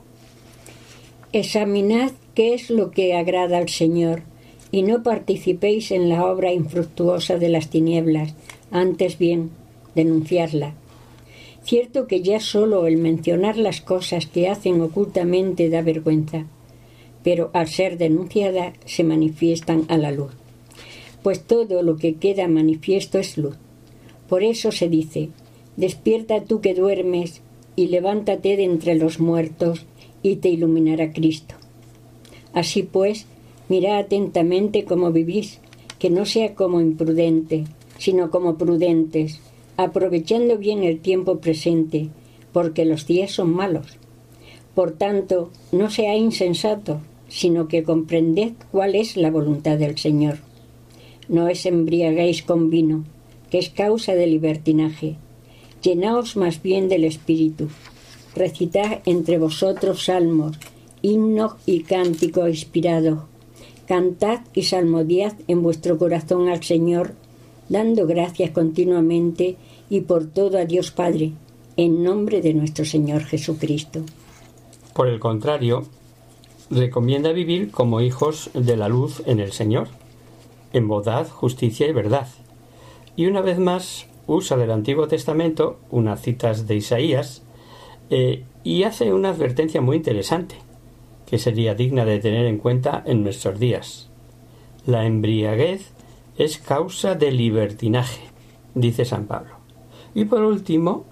Examinad 1.33 2.11
qué 2.35 2.53
es 2.53 2.69
lo 2.69 2.91
que 2.91 3.15
agrada 3.15 3.57
al 3.57 3.69
Señor, 3.69 4.23
y 4.71 4.83
no 4.83 5.03
participéis 5.03 5.91
en 5.91 6.07
la 6.07 6.25
obra 6.25 6.53
infructuosa 6.53 7.37
de 7.37 7.49
las 7.49 7.69
tinieblas, 7.69 8.33
antes 8.71 9.17
bien, 9.17 9.51
denunciarla. 9.95 10.73
Cierto 11.63 12.07
que 12.07 12.21
ya 12.21 12.39
solo 12.39 12.87
el 12.87 12.97
mencionar 12.97 13.57
las 13.57 13.81
cosas 13.81 14.25
que 14.25 14.47
hacen 14.47 14.81
ocultamente 14.81 15.69
da 15.69 15.81
vergüenza, 15.81 16.45
pero 17.23 17.49
al 17.53 17.67
ser 17.67 17.97
denunciada 17.97 18.73
se 18.85 19.03
manifiestan 19.03 19.85
a 19.89 19.97
la 19.97 20.11
luz. 20.11 20.31
Pues 21.21 21.43
todo 21.43 21.83
lo 21.83 21.97
que 21.97 22.15
queda 22.15 22.47
manifiesto 22.47 23.19
es 23.19 23.37
luz. 23.37 23.57
Por 24.27 24.43
eso 24.43 24.71
se 24.71 24.89
dice, 24.89 25.29
Despierta 25.81 26.43
tú 26.43 26.61
que 26.61 26.75
duermes 26.75 27.41
y 27.75 27.87
levántate 27.87 28.55
de 28.55 28.65
entre 28.65 28.93
los 28.93 29.19
muertos 29.19 29.87
y 30.21 30.35
te 30.35 30.49
iluminará 30.49 31.11
Cristo. 31.11 31.55
Así 32.53 32.83
pues, 32.83 33.25
mira 33.67 33.97
atentamente 33.97 34.85
cómo 34.85 35.11
vivís, 35.11 35.57
que 35.97 36.11
no 36.11 36.27
sea 36.27 36.53
como 36.53 36.81
imprudente, 36.81 37.63
sino 37.97 38.29
como 38.29 38.59
prudentes, 38.59 39.39
aprovechando 39.75 40.59
bien 40.59 40.83
el 40.83 40.99
tiempo 40.99 41.39
presente, 41.39 42.09
porque 42.53 42.85
los 42.85 43.07
días 43.07 43.31
son 43.31 43.51
malos. 43.51 43.97
Por 44.75 44.91
tanto, 44.91 45.49
no 45.71 45.89
sea 45.89 46.15
insensato, 46.15 47.01
sino 47.27 47.67
que 47.67 47.81
comprended 47.81 48.51
cuál 48.71 48.93
es 48.93 49.17
la 49.17 49.31
voluntad 49.31 49.79
del 49.79 49.97
Señor. 49.97 50.37
No 51.27 51.49
os 51.49 51.65
embriaguéis 51.65 52.43
con 52.43 52.69
vino, 52.69 53.03
que 53.49 53.57
es 53.57 53.69
causa 53.69 54.13
de 54.13 54.27
libertinaje 54.27 55.15
Llenaos 55.81 56.37
más 56.37 56.61
bien 56.61 56.89
del 56.89 57.03
Espíritu. 57.03 57.69
Recitad 58.35 59.01
entre 59.05 59.37
vosotros 59.37 60.05
salmos, 60.05 60.57
himnos 61.01 61.53
y 61.65 61.83
cántico 61.83 62.47
inspirado. 62.47 63.27
Cantad 63.87 64.41
y 64.53 64.63
salmodiad 64.63 65.33
en 65.47 65.63
vuestro 65.63 65.97
corazón 65.97 66.49
al 66.49 66.63
Señor 66.63 67.15
dando 67.71 68.05
gracias 68.05 68.51
continuamente 68.51 69.55
y 69.89 70.01
por 70.01 70.25
todo 70.25 70.57
a 70.57 70.65
Dios 70.65 70.91
Padre, 70.91 71.31
en 71.77 72.03
nombre 72.03 72.41
de 72.41 72.53
nuestro 72.53 72.83
Señor 72.83 73.23
Jesucristo. 73.23 74.01
Por 74.93 75.07
el 75.07 75.21
contrario, 75.21 75.85
recomienda 76.69 77.31
vivir 77.31 77.71
como 77.71 78.01
hijos 78.01 78.49
de 78.53 78.75
la 78.75 78.89
luz 78.89 79.23
en 79.25 79.39
el 79.39 79.53
Señor, 79.53 79.87
en 80.73 80.89
bondad, 80.89 81.29
justicia 81.29 81.87
y 81.87 81.93
verdad. 81.93 82.27
Y 83.15 83.27
una 83.27 83.39
vez 83.39 83.57
más 83.57 84.05
usa 84.35 84.57
del 84.57 84.71
Antiguo 84.71 85.07
Testamento 85.07 85.79
unas 85.89 86.21
citas 86.21 86.67
de 86.67 86.75
Isaías 86.75 87.43
eh, 88.09 88.45
y 88.63 88.83
hace 88.83 89.13
una 89.13 89.29
advertencia 89.29 89.81
muy 89.81 89.97
interesante 89.97 90.55
que 91.25 91.37
sería 91.37 91.75
digna 91.75 92.05
de 92.05 92.19
tener 92.19 92.45
en 92.45 92.57
cuenta 92.57 93.03
en 93.05 93.23
nuestros 93.23 93.59
días. 93.59 94.09
La 94.85 95.05
embriaguez 95.05 95.91
es 96.37 96.57
causa 96.57 97.15
de 97.15 97.31
libertinaje, 97.31 98.23
dice 98.73 99.05
San 99.05 99.27
Pablo. 99.27 99.55
Y 100.13 100.25
por 100.25 100.43
último, 100.43 101.05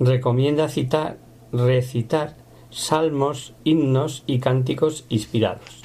recomienda 0.00 0.68
citar, 0.68 1.18
recitar 1.52 2.36
salmos, 2.70 3.54
himnos 3.62 4.24
y 4.26 4.40
cánticos 4.40 5.06
inspirados. 5.08 5.82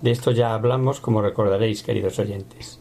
De 0.00 0.12
esto 0.12 0.30
ya 0.30 0.54
hablamos, 0.54 1.00
como 1.00 1.22
recordaréis, 1.22 1.82
queridos 1.82 2.20
oyentes. 2.20 2.80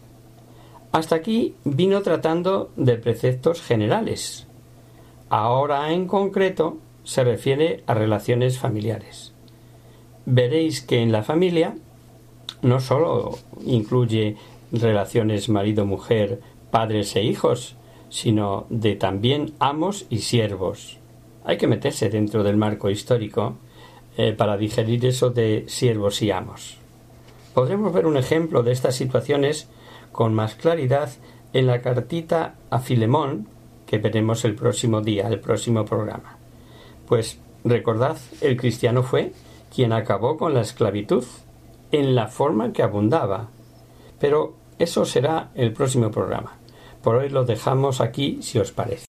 Hasta 0.92 1.16
aquí 1.16 1.56
vino 1.64 2.02
tratando 2.02 2.72
de 2.76 2.98
preceptos 2.98 3.62
generales. 3.62 4.48
Ahora 5.30 5.92
en 5.92 6.08
concreto 6.08 6.78
se 7.04 7.24
refiere 7.24 7.84
a 7.88 7.94
relaciones 7.94 8.58
familiares. 8.60 9.34
Veréis 10.26 10.82
que 10.82 11.02
en 11.02 11.12
la 11.12 11.24
familia 11.24 11.76
no 12.62 12.80
sólo 12.80 13.38
incluye 13.66 14.36
relaciones 14.72 15.50
marido-mujer, 15.50 16.42
padres 16.72 17.16
e 17.16 17.24
hijos, 17.24 17.76
sino 18.10 18.66
de 18.70 18.96
también 18.96 19.54
amos 19.60 20.06
y 20.10 20.20
siervos. 20.20 20.98
Hay 21.46 21.58
que 21.58 21.68
meterse 21.68 22.10
dentro 22.10 22.44
del 22.44 22.58
marco 22.58 22.90
histórico 22.90 23.56
eh, 24.18 24.34
para 24.34 24.58
digerir 24.58 25.06
eso 25.06 25.30
de 25.30 25.66
siervos 25.68 26.22
y 26.22 26.32
amos. 26.32 26.78
Podremos 27.54 27.94
ver 27.94 28.06
un 28.06 28.18
ejemplo 28.18 28.64
de 28.64 28.72
estas 28.72 28.96
situaciones 28.96 29.68
con 30.18 30.34
más 30.34 30.56
claridad 30.56 31.12
en 31.54 31.68
la 31.68 31.80
cartita 31.80 32.56
a 32.72 32.80
Filemón 32.80 33.48
que 33.86 34.00
veremos 34.00 34.46
el 34.46 34.56
próximo 34.56 35.02
día, 35.02 35.28
el 35.28 35.40
próximo 35.40 35.86
programa. 35.86 36.40
Pues 37.08 37.40
recordad, 37.64 38.18
el 38.42 38.58
cristiano 38.58 39.04
fue 39.04 39.32
quien 39.74 39.94
acabó 39.94 40.36
con 40.36 40.56
la 40.56 40.62
esclavitud 40.62 41.24
en 41.92 42.16
la 42.16 42.30
forma 42.30 42.74
que 42.74 42.82
abundaba. 42.82 43.50
Pero 44.20 44.56
eso 44.80 45.06
será 45.06 45.52
el 45.54 45.72
próximo 45.72 46.10
programa. 46.10 46.58
Por 47.04 47.18
hoy 47.18 47.30
lo 47.30 47.46
dejamos 47.46 48.02
aquí 48.02 48.40
si 48.42 48.58
os 48.58 48.72
parece. 48.72 49.06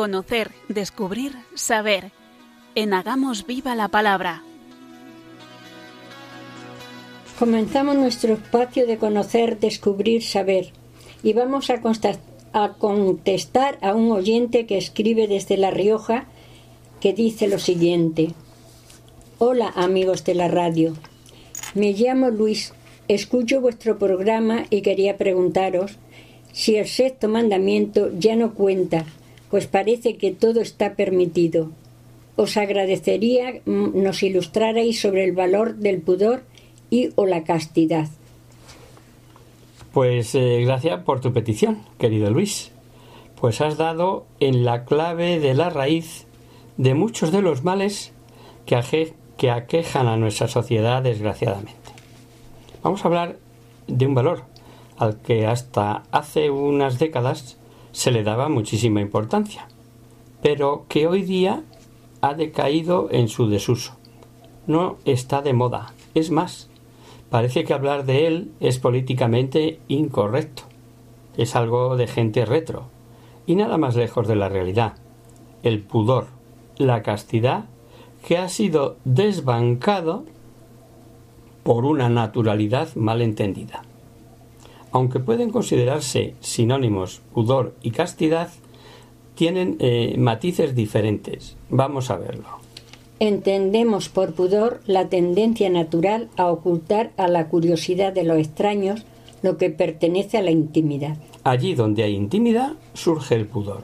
Conocer, 0.00 0.50
descubrir, 0.70 1.32
saber. 1.54 2.10
En 2.74 2.94
Hagamos 2.94 3.46
Viva 3.46 3.74
la 3.74 3.88
Palabra. 3.88 4.42
Comenzamos 7.38 7.96
nuestro 7.96 8.32
espacio 8.32 8.86
de 8.86 8.96
conocer, 8.96 9.60
descubrir, 9.60 10.22
saber. 10.22 10.72
Y 11.22 11.34
vamos 11.34 11.68
a, 11.68 11.82
a 12.54 12.72
contestar 12.78 13.76
a 13.82 13.92
un 13.92 14.10
oyente 14.10 14.64
que 14.64 14.78
escribe 14.78 15.28
desde 15.28 15.58
La 15.58 15.70
Rioja 15.70 16.24
que 17.02 17.12
dice 17.12 17.46
lo 17.46 17.58
siguiente. 17.58 18.32
Hola 19.36 19.68
amigos 19.68 20.24
de 20.24 20.34
la 20.34 20.48
radio. 20.48 20.94
Me 21.74 21.92
llamo 21.92 22.30
Luis. 22.30 22.72
Escucho 23.08 23.60
vuestro 23.60 23.98
programa 23.98 24.64
y 24.70 24.80
quería 24.80 25.18
preguntaros 25.18 25.98
si 26.52 26.76
el 26.76 26.88
sexto 26.88 27.28
mandamiento 27.28 28.10
ya 28.18 28.34
no 28.34 28.54
cuenta 28.54 29.04
pues 29.50 29.66
parece 29.66 30.16
que 30.16 30.30
todo 30.30 30.60
está 30.60 30.94
permitido. 30.94 31.70
Os 32.36 32.56
agradecería 32.56 33.60
mm, 33.66 34.02
nos 34.02 34.22
ilustrarais 34.22 35.00
sobre 35.00 35.24
el 35.24 35.32
valor 35.32 35.76
del 35.76 36.00
pudor 36.00 36.42
y 36.88 37.10
o 37.16 37.26
la 37.26 37.44
castidad. 37.44 38.08
Pues 39.92 40.34
eh, 40.34 40.62
gracias 40.64 41.02
por 41.02 41.20
tu 41.20 41.32
petición, 41.32 41.82
querido 41.98 42.30
Luis. 42.30 42.70
Pues 43.40 43.60
has 43.60 43.76
dado 43.76 44.26
en 44.38 44.64
la 44.64 44.84
clave 44.84 45.40
de 45.40 45.54
la 45.54 45.70
raíz 45.70 46.26
de 46.76 46.94
muchos 46.94 47.32
de 47.32 47.42
los 47.42 47.64
males 47.64 48.12
que, 48.66 49.14
que 49.36 49.50
aquejan 49.50 50.06
a 50.06 50.16
nuestra 50.16 50.46
sociedad 50.46 51.02
desgraciadamente. 51.02 51.74
Vamos 52.82 53.04
a 53.04 53.08
hablar 53.08 53.36
de 53.88 54.06
un 54.06 54.14
valor 54.14 54.44
al 54.96 55.16
que 55.20 55.46
hasta 55.46 56.04
hace 56.12 56.50
unas 56.50 56.98
décadas 56.98 57.58
se 57.92 58.10
le 58.10 58.22
daba 58.22 58.48
muchísima 58.48 59.00
importancia, 59.00 59.66
pero 60.42 60.84
que 60.88 61.06
hoy 61.06 61.22
día 61.22 61.62
ha 62.20 62.34
decaído 62.34 63.08
en 63.10 63.28
su 63.28 63.48
desuso. 63.48 63.96
No 64.66 64.98
está 65.04 65.42
de 65.42 65.52
moda. 65.52 65.94
Es 66.14 66.30
más, 66.30 66.68
parece 67.30 67.64
que 67.64 67.74
hablar 67.74 68.04
de 68.04 68.26
él 68.26 68.52
es 68.60 68.78
políticamente 68.78 69.80
incorrecto. 69.88 70.62
Es 71.36 71.56
algo 71.56 71.96
de 71.96 72.06
gente 72.06 72.44
retro 72.44 72.84
y 73.46 73.54
nada 73.54 73.78
más 73.78 73.96
lejos 73.96 74.28
de 74.28 74.36
la 74.36 74.48
realidad. 74.48 74.94
El 75.62 75.80
pudor, 75.80 76.26
la 76.76 77.02
castidad, 77.02 77.64
que 78.26 78.38
ha 78.38 78.48
sido 78.48 78.96
desbancado 79.04 80.24
por 81.62 81.84
una 81.84 82.08
naturalidad 82.08 82.94
mal 82.94 83.22
entendida. 83.22 83.82
Aunque 84.92 85.20
pueden 85.20 85.50
considerarse 85.50 86.34
sinónimos 86.40 87.20
pudor 87.32 87.74
y 87.82 87.92
castidad, 87.92 88.50
tienen 89.34 89.76
eh, 89.78 90.16
matices 90.18 90.74
diferentes. 90.74 91.56
Vamos 91.70 92.10
a 92.10 92.16
verlo. 92.16 92.60
Entendemos 93.20 94.08
por 94.08 94.34
pudor 94.34 94.80
la 94.86 95.08
tendencia 95.08 95.68
natural 95.70 96.28
a 96.36 96.46
ocultar 96.46 97.12
a 97.16 97.28
la 97.28 97.48
curiosidad 97.48 98.12
de 98.12 98.24
los 98.24 98.38
extraños 98.38 99.04
lo 99.42 99.56
que 99.56 99.70
pertenece 99.70 100.38
a 100.38 100.42
la 100.42 100.50
intimidad. 100.50 101.16
Allí 101.44 101.74
donde 101.74 102.02
hay 102.02 102.14
intimidad 102.14 102.72
surge 102.94 103.34
el 103.34 103.46
pudor. 103.46 103.82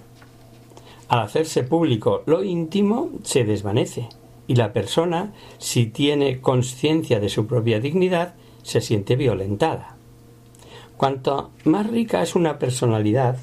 Al 1.08 1.20
hacerse 1.20 1.62
público 1.62 2.22
lo 2.26 2.42
íntimo 2.42 3.10
se 3.22 3.44
desvanece 3.44 4.08
y 4.46 4.56
la 4.56 4.72
persona, 4.72 5.32
si 5.58 5.86
tiene 5.86 6.40
conciencia 6.40 7.20
de 7.20 7.28
su 7.28 7.46
propia 7.46 7.80
dignidad, 7.80 8.34
se 8.62 8.80
siente 8.80 9.16
violentada. 9.16 9.95
Cuanto 10.96 11.50
más 11.64 11.86
rica 11.90 12.22
es 12.22 12.34
una 12.34 12.58
personalidad, 12.58 13.36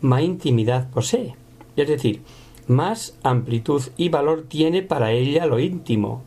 más 0.00 0.22
intimidad 0.22 0.88
posee. 0.90 1.34
Es 1.76 1.88
decir, 1.88 2.22
más 2.68 3.18
amplitud 3.22 3.82
y 3.96 4.08
valor 4.08 4.44
tiene 4.48 4.82
para 4.82 5.12
ella 5.12 5.46
lo 5.46 5.58
íntimo, 5.58 6.22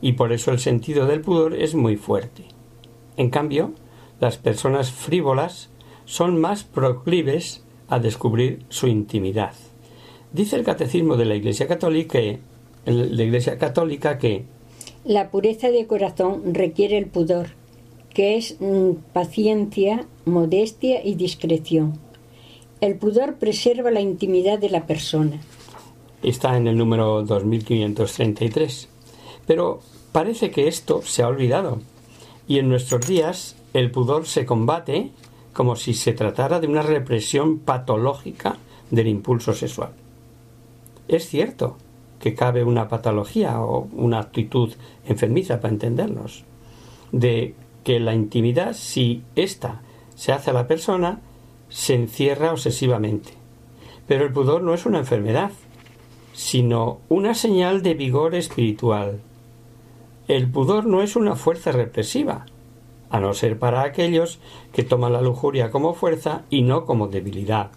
y 0.00 0.12
por 0.12 0.32
eso 0.32 0.50
el 0.50 0.58
sentido 0.58 1.06
del 1.06 1.20
pudor 1.20 1.54
es 1.54 1.74
muy 1.74 1.96
fuerte. 1.96 2.44
En 3.16 3.30
cambio, 3.30 3.72
las 4.20 4.38
personas 4.38 4.92
frívolas 4.92 5.70
son 6.04 6.40
más 6.40 6.64
proclives 6.64 7.64
a 7.88 7.98
descubrir 7.98 8.64
su 8.68 8.86
intimidad. 8.86 9.54
Dice 10.32 10.56
el 10.56 10.64
Catecismo 10.64 11.16
de 11.16 11.24
la 11.24 11.34
Iglesia 11.34 11.66
Católica, 11.66 12.18
la 12.86 13.58
Católica 13.58 14.18
que 14.18 14.44
la 15.04 15.30
pureza 15.30 15.70
de 15.70 15.86
corazón 15.86 16.54
requiere 16.54 16.96
el 16.96 17.06
pudor, 17.06 17.48
que 18.14 18.36
es 18.36 18.56
mm, 18.60 18.92
paciencia, 19.12 20.06
modestia 20.24 21.04
y 21.04 21.16
discreción. 21.16 21.98
El 22.80 22.96
pudor 22.96 23.34
preserva 23.34 23.90
la 23.90 24.00
intimidad 24.00 24.58
de 24.58 24.70
la 24.70 24.86
persona. 24.86 25.40
Está 26.22 26.56
en 26.56 26.66
el 26.66 26.78
número 26.78 27.22
2533. 27.22 28.88
Pero 29.46 29.80
parece 30.12 30.50
que 30.50 30.68
esto 30.68 31.02
se 31.02 31.22
ha 31.22 31.28
olvidado. 31.28 31.80
Y 32.48 32.58
en 32.58 32.68
nuestros 32.68 33.06
días 33.06 33.56
el 33.72 33.90
pudor 33.90 34.26
se 34.26 34.46
combate 34.46 35.10
como 35.52 35.76
si 35.76 35.94
se 35.94 36.12
tratara 36.12 36.60
de 36.60 36.66
una 36.66 36.82
represión 36.82 37.58
patológica 37.58 38.56
del 38.90 39.08
impulso 39.08 39.52
sexual. 39.52 39.90
Es 41.08 41.28
cierto 41.28 41.76
que 42.20 42.34
cabe 42.34 42.64
una 42.64 42.88
patología 42.88 43.60
o 43.60 43.88
una 43.92 44.18
actitud 44.18 44.72
enfermiza 45.06 45.60
para 45.60 45.74
entendernos, 45.74 46.44
de 47.12 47.54
que 47.84 48.00
la 48.00 48.14
intimidad, 48.14 48.72
si 48.72 49.22
ésta 49.36 49.82
se 50.16 50.32
hace 50.32 50.50
a 50.50 50.54
la 50.54 50.66
persona, 50.66 51.20
se 51.68 51.94
encierra 51.94 52.52
obsesivamente. 52.52 53.34
Pero 54.08 54.24
el 54.24 54.32
pudor 54.32 54.62
no 54.62 54.74
es 54.74 54.86
una 54.86 54.98
enfermedad, 54.98 55.52
sino 56.32 56.98
una 57.08 57.34
señal 57.34 57.82
de 57.82 57.94
vigor 57.94 58.34
espiritual. 58.34 59.20
El 60.26 60.50
pudor 60.50 60.86
no 60.86 61.02
es 61.02 61.16
una 61.16 61.36
fuerza 61.36 61.72
represiva, 61.72 62.46
a 63.10 63.20
no 63.20 63.34
ser 63.34 63.58
para 63.58 63.82
aquellos 63.82 64.40
que 64.72 64.82
toman 64.82 65.12
la 65.12 65.22
lujuria 65.22 65.70
como 65.70 65.94
fuerza 65.94 66.42
y 66.50 66.62
no 66.62 66.84
como 66.84 67.08
debilidad. 67.08 67.70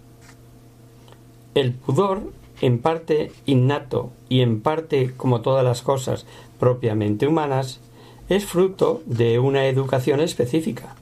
El 1.54 1.74
pudor, 1.74 2.22
en 2.60 2.80
parte 2.80 3.32
innato 3.46 4.10
y 4.28 4.40
en 4.40 4.60
parte, 4.60 5.12
como 5.16 5.40
todas 5.40 5.64
las 5.64 5.82
cosas 5.82 6.26
propiamente 6.58 7.26
humanas, 7.26 7.80
es 8.28 8.44
fruto 8.44 9.02
de 9.06 9.38
una 9.38 9.66
educación 9.66 10.20
específica. 10.20 10.96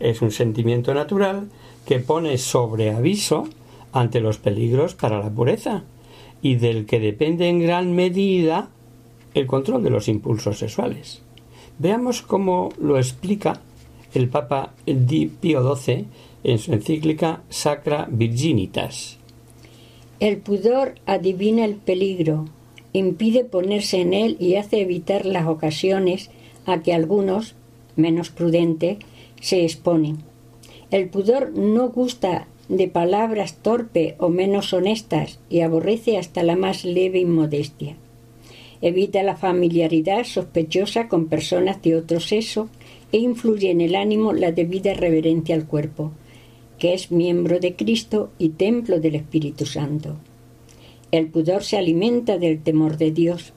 Es 0.00 0.22
un 0.22 0.30
sentimiento 0.30 0.94
natural 0.94 1.48
que 1.86 1.98
pone 1.98 2.38
sobre 2.38 2.90
aviso 2.90 3.48
ante 3.92 4.20
los 4.20 4.38
peligros 4.38 4.94
para 4.94 5.18
la 5.18 5.30
pureza 5.30 5.84
y 6.42 6.56
del 6.56 6.86
que 6.86 7.00
depende 7.00 7.48
en 7.48 7.60
gran 7.60 7.94
medida 7.94 8.68
el 9.34 9.46
control 9.46 9.82
de 9.82 9.90
los 9.90 10.08
impulsos 10.08 10.58
sexuales. 10.58 11.22
Veamos 11.78 12.22
cómo 12.22 12.70
lo 12.78 12.98
explica 12.98 13.60
el 14.14 14.28
Papa 14.28 14.72
Di 14.86 15.26
Pío 15.26 15.74
XII 15.74 16.06
en 16.44 16.58
su 16.58 16.72
encíclica 16.72 17.42
Sacra 17.48 18.06
Virginitas. 18.10 19.18
El 20.20 20.38
pudor 20.38 20.94
adivina 21.06 21.64
el 21.64 21.74
peligro, 21.74 22.46
impide 22.92 23.44
ponerse 23.44 24.00
en 24.00 24.14
él 24.14 24.36
y 24.38 24.54
hace 24.54 24.80
evitar 24.80 25.26
las 25.26 25.46
ocasiones 25.46 26.30
a 26.66 26.82
que 26.82 26.92
algunos, 26.92 27.54
menos 27.96 28.30
prudentes, 28.30 28.98
se 29.40 29.64
exponen. 29.64 30.18
El 30.90 31.08
pudor 31.08 31.52
no 31.56 31.88
gusta 31.90 32.46
de 32.68 32.88
palabras 32.88 33.56
torpe 33.62 34.14
o 34.18 34.28
menos 34.28 34.72
honestas 34.72 35.38
y 35.50 35.60
aborrece 35.60 36.16
hasta 36.16 36.42
la 36.42 36.56
más 36.56 36.84
leve 36.84 37.20
inmodestia. 37.20 37.96
Evita 38.80 39.22
la 39.22 39.36
familiaridad 39.36 40.24
sospechosa 40.24 41.08
con 41.08 41.26
personas 41.26 41.80
de 41.82 41.96
otro 41.96 42.20
sexo 42.20 42.68
e 43.12 43.18
influye 43.18 43.70
en 43.70 43.80
el 43.80 43.94
ánimo 43.94 44.32
la 44.32 44.52
debida 44.52 44.94
reverencia 44.94 45.54
al 45.54 45.66
cuerpo, 45.66 46.12
que 46.78 46.94
es 46.94 47.10
miembro 47.10 47.60
de 47.60 47.76
Cristo 47.76 48.30
y 48.38 48.50
templo 48.50 49.00
del 49.00 49.14
Espíritu 49.14 49.66
Santo. 49.66 50.16
El 51.12 51.28
pudor 51.28 51.62
se 51.62 51.76
alimenta 51.76 52.38
del 52.38 52.62
temor 52.62 52.96
de 52.96 53.10
Dios, 53.10 53.52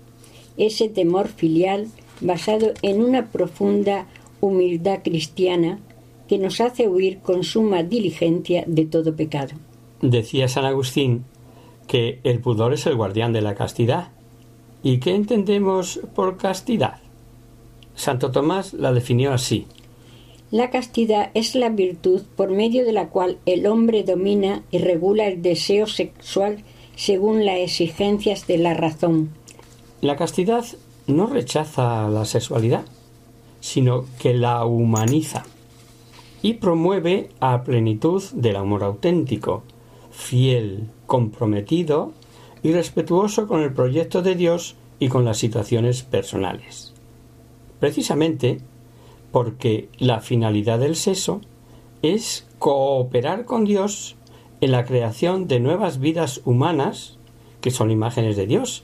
ese 0.58 0.90
temor 0.90 1.28
filial 1.28 1.88
basado 2.22 2.74
en 2.82 3.04
una 3.04 3.28
profunda 3.28 4.08
humildad 4.42 5.00
cristiana 5.04 5.80
que 6.28 6.38
nos 6.38 6.62
hace 6.62 6.88
huir 6.88 7.20
con 7.20 7.44
suma 7.44 7.84
diligencia 7.84 8.64
de 8.68 8.86
todo 8.86 9.16
pecado. 9.16 9.54
Decía 10.02 10.48
San 10.48 10.66
Agustín 10.66 11.26
que 11.88 12.20
el 12.24 12.40
pudor 12.40 12.74
es 12.74 12.86
el 12.86 12.96
guardián 12.96 13.34
de 13.34 13.42
la 13.42 13.56
castidad. 13.56 14.10
¿Y 14.84 15.00
qué 15.00 15.16
entendemos 15.16 16.00
por 16.14 16.38
castidad? 16.38 17.00
Santo 17.96 18.32
Tomás 18.32 18.74
la 18.74 18.92
definió 18.92 19.34
así. 19.34 19.66
La 20.52 20.70
castidad 20.70 21.32
es 21.34 21.56
la 21.56 21.70
virtud 21.70 22.22
por 22.36 22.52
medio 22.52 22.86
de 22.86 22.94
la 22.94 23.10
cual 23.10 23.38
el 23.46 23.66
hombre 23.66 24.04
domina 24.04 24.64
y 24.72 24.78
regula 24.78 25.28
el 25.28 25.42
deseo 25.42 25.88
sexual 25.88 26.64
según 26.96 27.46
las 27.46 27.58
exigencias 27.58 28.48
de 28.48 28.58
la 28.58 28.74
razón. 28.74 29.30
La 30.02 30.16
castidad 30.16 30.66
no 31.14 31.28
rechaza 31.28 32.10
la 32.10 32.26
sexualidad, 32.26 32.86
sino 33.60 34.06
que 34.20 34.34
la 34.34 34.66
humaniza 34.66 35.44
y 36.42 36.54
promueve 36.54 37.30
a 37.40 37.64
plenitud 37.64 38.24
del 38.34 38.56
amor 38.56 38.84
auténtico, 38.84 39.64
fiel, 40.12 40.90
comprometido 41.06 42.12
y 42.64 42.72
respetuoso 42.72 43.48
con 43.48 43.62
el 43.62 43.74
proyecto 43.74 44.22
de 44.22 44.36
Dios 44.36 44.76
y 45.00 45.10
con 45.10 45.26
las 45.26 45.38
situaciones 45.38 46.04
personales. 46.04 46.94
Precisamente 47.80 48.60
porque 49.32 49.90
la 49.98 50.22
finalidad 50.22 50.80
del 50.80 50.96
sexo 50.96 51.42
es 52.02 52.48
cooperar 52.60 53.46
con 53.46 53.66
Dios 53.66 54.16
en 54.62 54.72
la 54.72 54.86
creación 54.86 55.48
de 55.48 55.60
nuevas 55.60 56.00
vidas 56.00 56.42
humanas 56.46 57.18
que 57.62 57.72
son 57.72 57.92
imágenes 57.92 58.36
de 58.36 58.48
Dios 58.48 58.84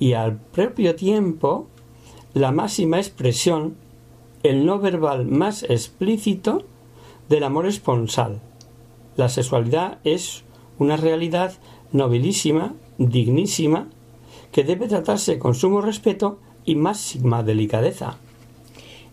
y 0.00 0.14
al 0.14 0.38
propio 0.38 0.96
tiempo 0.96 1.68
la 2.32 2.50
máxima 2.50 2.98
expresión, 2.98 3.76
el 4.42 4.64
no 4.64 4.78
verbal 4.78 5.26
más 5.26 5.62
explícito 5.64 6.64
del 7.28 7.44
amor 7.44 7.66
esponsal. 7.66 8.40
La 9.16 9.28
sexualidad 9.28 9.98
es 10.02 10.42
una 10.78 10.96
realidad 10.96 11.52
nobilísima, 11.92 12.74
dignísima, 12.98 13.88
que 14.52 14.64
debe 14.64 14.88
tratarse 14.88 15.38
con 15.38 15.54
sumo 15.54 15.82
respeto 15.82 16.38
y 16.64 16.76
máxima 16.76 17.42
delicadeza. 17.42 18.16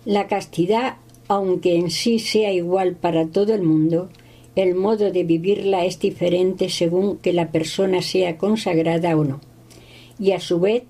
La 0.06 0.28
castidad, 0.28 0.98
aunque 1.28 1.76
en 1.76 1.92
sí 1.92 2.20
sea 2.20 2.54
igual 2.54 2.96
para 2.96 3.28
todo 3.28 3.54
el 3.54 3.64
mundo, 3.64 4.10
el 4.56 4.74
modo 4.74 5.12
de 5.12 5.24
vivirla 5.24 5.84
es 5.84 6.00
diferente 6.00 6.70
según 6.70 7.18
que 7.18 7.34
la 7.34 7.52
persona 7.52 8.02
sea 8.02 8.38
consagrada 8.38 9.18
o 9.18 9.26
no 9.26 9.42
y 10.20 10.32
a 10.32 10.40
su 10.40 10.60
vez 10.60 10.84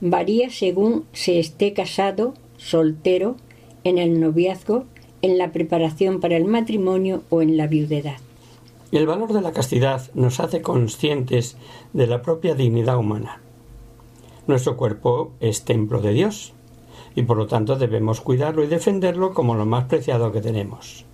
varía 0.00 0.50
según 0.50 1.04
se 1.12 1.38
esté 1.38 1.72
casado, 1.72 2.34
soltero, 2.56 3.36
en 3.84 3.98
el 3.98 4.20
noviazgo, 4.20 4.84
en 5.22 5.38
la 5.38 5.52
preparación 5.52 6.20
para 6.20 6.36
el 6.36 6.44
matrimonio 6.44 7.22
o 7.30 7.42
en 7.42 7.56
la 7.56 7.66
viudedad. 7.66 8.16
El 8.92 9.06
valor 9.06 9.32
de 9.32 9.40
la 9.40 9.52
castidad 9.52 10.02
nos 10.14 10.40
hace 10.40 10.62
conscientes 10.62 11.56
de 11.92 12.06
la 12.06 12.22
propia 12.22 12.54
dignidad 12.54 12.98
humana. 12.98 13.40
Nuestro 14.46 14.76
cuerpo 14.76 15.32
es 15.40 15.64
templo 15.64 16.00
de 16.00 16.12
Dios 16.12 16.52
y 17.16 17.22
por 17.22 17.36
lo 17.36 17.46
tanto 17.46 17.76
debemos 17.76 18.20
cuidarlo 18.20 18.62
y 18.62 18.68
defenderlo 18.68 19.34
como 19.34 19.54
lo 19.56 19.66
más 19.66 19.84
preciado 19.84 20.30
que 20.30 20.40
tenemos. 20.40 21.04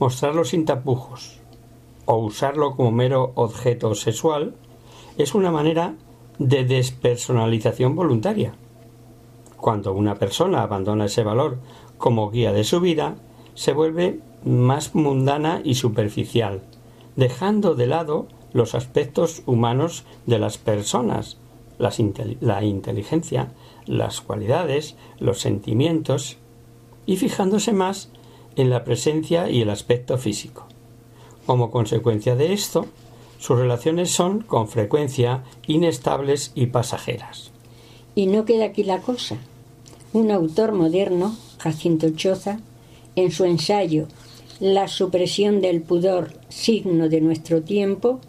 Mostrarlo 0.00 0.44
sin 0.44 0.64
tapujos 0.64 1.38
o 2.04 2.16
usarlo 2.16 2.74
como 2.74 2.90
mero 2.90 3.32
objeto 3.34 3.94
sexual 3.94 4.54
es 5.18 5.34
una 5.34 5.52
manera 5.52 5.94
de 6.38 6.64
despersonalización 6.64 7.94
voluntaria. 7.96 8.54
Cuando 9.56 9.92
una 9.92 10.14
persona 10.14 10.62
abandona 10.62 11.06
ese 11.06 11.24
valor 11.24 11.58
como 11.98 12.30
guía 12.30 12.52
de 12.52 12.64
su 12.64 12.80
vida, 12.80 13.16
se 13.54 13.72
vuelve 13.72 14.20
más 14.44 14.94
mundana 14.94 15.60
y 15.64 15.74
superficial, 15.74 16.62
dejando 17.16 17.74
de 17.74 17.88
lado 17.88 18.28
los 18.52 18.74
aspectos 18.74 19.42
humanos 19.46 20.04
de 20.26 20.38
las 20.38 20.58
personas, 20.58 21.38
la 21.78 22.64
inteligencia, 22.64 23.52
las 23.86 24.20
cualidades, 24.20 24.96
los 25.18 25.40
sentimientos, 25.40 26.38
y 27.04 27.16
fijándose 27.16 27.72
más 27.72 28.10
en 28.56 28.70
la 28.70 28.84
presencia 28.84 29.50
y 29.50 29.62
el 29.62 29.70
aspecto 29.70 30.18
físico. 30.18 30.66
Como 31.46 31.70
consecuencia 31.70 32.36
de 32.36 32.52
esto, 32.52 32.86
sus 33.38 33.58
relaciones 33.58 34.10
son 34.10 34.40
con 34.40 34.68
frecuencia 34.68 35.44
inestables 35.66 36.52
y 36.54 36.66
pasajeras. 36.66 37.52
Y 38.14 38.26
no 38.26 38.44
queda 38.44 38.66
aquí 38.66 38.82
la 38.82 38.98
cosa. 38.98 39.36
Un 40.12 40.30
autor 40.30 40.72
moderno, 40.72 41.36
Jacinto 41.58 42.10
Choza, 42.10 42.60
en 43.14 43.30
su 43.30 43.44
ensayo 43.44 44.06
La 44.60 44.88
supresión 44.88 45.60
del 45.60 45.82
pudor, 45.82 46.32
signo 46.48 47.08
de 47.08 47.20
nuestro 47.20 47.62
tiempo, 47.62 48.20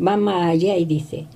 va 0.00 0.16
más 0.16 0.46
allá 0.46 0.76
y 0.76 0.84
dice, 0.84 1.26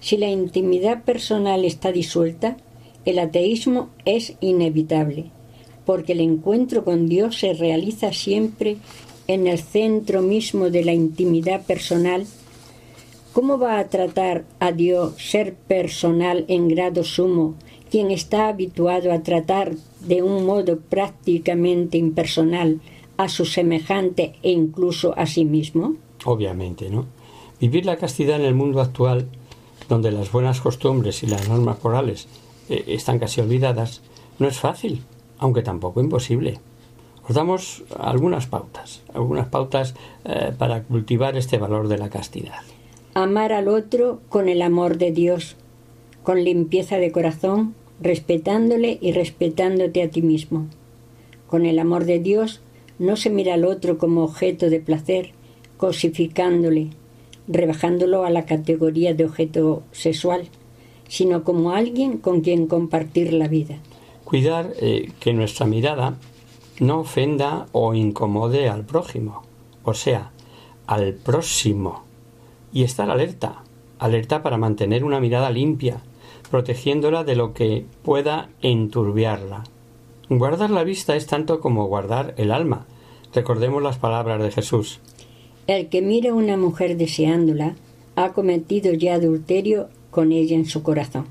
Si 0.00 0.18
la 0.18 0.28
intimidad 0.28 1.02
personal 1.04 1.64
está 1.64 1.92
disuelta, 1.92 2.58
el 3.06 3.18
ateísmo 3.18 3.88
es 4.04 4.34
inevitable, 4.40 5.30
porque 5.86 6.12
el 6.12 6.20
encuentro 6.20 6.84
con 6.84 7.08
Dios 7.08 7.38
se 7.38 7.54
realiza 7.54 8.12
siempre 8.12 8.76
en 9.28 9.46
el 9.46 9.58
centro 9.58 10.22
mismo 10.22 10.70
de 10.70 10.84
la 10.84 10.92
intimidad 10.92 11.62
personal. 11.62 12.26
¿Cómo 13.36 13.58
va 13.58 13.78
a 13.78 13.88
tratar 13.88 14.46
a 14.60 14.72
Dios 14.72 15.12
ser 15.18 15.54
personal 15.54 16.46
en 16.48 16.68
grado 16.68 17.04
sumo 17.04 17.54
quien 17.90 18.10
está 18.10 18.48
habituado 18.48 19.12
a 19.12 19.22
tratar 19.22 19.74
de 20.00 20.22
un 20.22 20.46
modo 20.46 20.80
prácticamente 20.80 21.98
impersonal 21.98 22.80
a 23.18 23.28
su 23.28 23.44
semejante 23.44 24.36
e 24.42 24.52
incluso 24.52 25.12
a 25.18 25.26
sí 25.26 25.44
mismo? 25.44 25.96
Obviamente, 26.24 26.88
¿no? 26.88 27.04
Vivir 27.60 27.84
la 27.84 27.98
castidad 27.98 28.40
en 28.40 28.46
el 28.46 28.54
mundo 28.54 28.80
actual, 28.80 29.28
donde 29.86 30.12
las 30.12 30.32
buenas 30.32 30.62
costumbres 30.62 31.22
y 31.22 31.26
las 31.26 31.46
normas 31.46 31.84
morales 31.84 32.28
eh, 32.70 32.84
están 32.86 33.18
casi 33.18 33.42
olvidadas, 33.42 34.00
no 34.38 34.48
es 34.48 34.58
fácil, 34.58 35.02
aunque 35.36 35.60
tampoco 35.60 36.00
imposible. 36.00 36.58
Os 37.28 37.34
damos 37.34 37.84
algunas 37.98 38.46
pautas, 38.46 39.02
algunas 39.12 39.48
pautas 39.48 39.94
eh, 40.24 40.54
para 40.56 40.84
cultivar 40.84 41.36
este 41.36 41.58
valor 41.58 41.88
de 41.88 41.98
la 41.98 42.08
castidad. 42.08 42.62
Amar 43.18 43.54
al 43.54 43.68
otro 43.68 44.20
con 44.28 44.46
el 44.46 44.60
amor 44.60 44.98
de 44.98 45.10
Dios, 45.10 45.56
con 46.22 46.44
limpieza 46.44 46.98
de 46.98 47.12
corazón, 47.12 47.74
respetándole 47.98 48.98
y 49.00 49.12
respetándote 49.12 50.02
a 50.02 50.10
ti 50.10 50.20
mismo. 50.20 50.66
Con 51.46 51.64
el 51.64 51.78
amor 51.78 52.04
de 52.04 52.18
Dios 52.18 52.60
no 52.98 53.16
se 53.16 53.30
mira 53.30 53.54
al 53.54 53.64
otro 53.64 53.96
como 53.96 54.22
objeto 54.22 54.68
de 54.68 54.80
placer, 54.80 55.30
cosificándole, 55.78 56.88
rebajándolo 57.48 58.26
a 58.26 58.28
la 58.28 58.44
categoría 58.44 59.14
de 59.14 59.24
objeto 59.24 59.82
sexual, 59.92 60.42
sino 61.08 61.42
como 61.42 61.70
alguien 61.70 62.18
con 62.18 62.42
quien 62.42 62.66
compartir 62.66 63.32
la 63.32 63.48
vida. 63.48 63.78
Cuidar 64.24 64.74
eh, 64.78 65.10
que 65.20 65.32
nuestra 65.32 65.64
mirada 65.64 66.18
no 66.80 67.00
ofenda 67.00 67.66
o 67.72 67.94
incomode 67.94 68.68
al 68.68 68.84
prójimo, 68.84 69.42
o 69.84 69.94
sea, 69.94 70.32
al 70.86 71.14
próximo, 71.14 72.05
y 72.76 72.82
estar 72.82 73.08
alerta, 73.08 73.62
alerta 73.98 74.42
para 74.42 74.58
mantener 74.58 75.02
una 75.02 75.18
mirada 75.18 75.48
limpia, 75.48 76.02
protegiéndola 76.50 77.24
de 77.24 77.34
lo 77.34 77.54
que 77.54 77.86
pueda 78.02 78.50
enturbiarla. 78.60 79.64
Guardar 80.28 80.68
la 80.68 80.84
vista 80.84 81.16
es 81.16 81.26
tanto 81.26 81.60
como 81.60 81.86
guardar 81.86 82.34
el 82.36 82.52
alma. 82.52 82.84
Recordemos 83.32 83.82
las 83.82 83.96
palabras 83.96 84.42
de 84.42 84.50
Jesús. 84.50 85.00
El 85.66 85.88
que 85.88 86.02
mira 86.02 86.32
a 86.32 86.34
una 86.34 86.58
mujer 86.58 86.98
deseándola 86.98 87.76
ha 88.14 88.34
cometido 88.34 88.92
ya 88.92 89.14
adulterio 89.14 89.88
con 90.10 90.30
ella 90.30 90.54
en 90.54 90.66
su 90.66 90.82
corazón. 90.82 91.28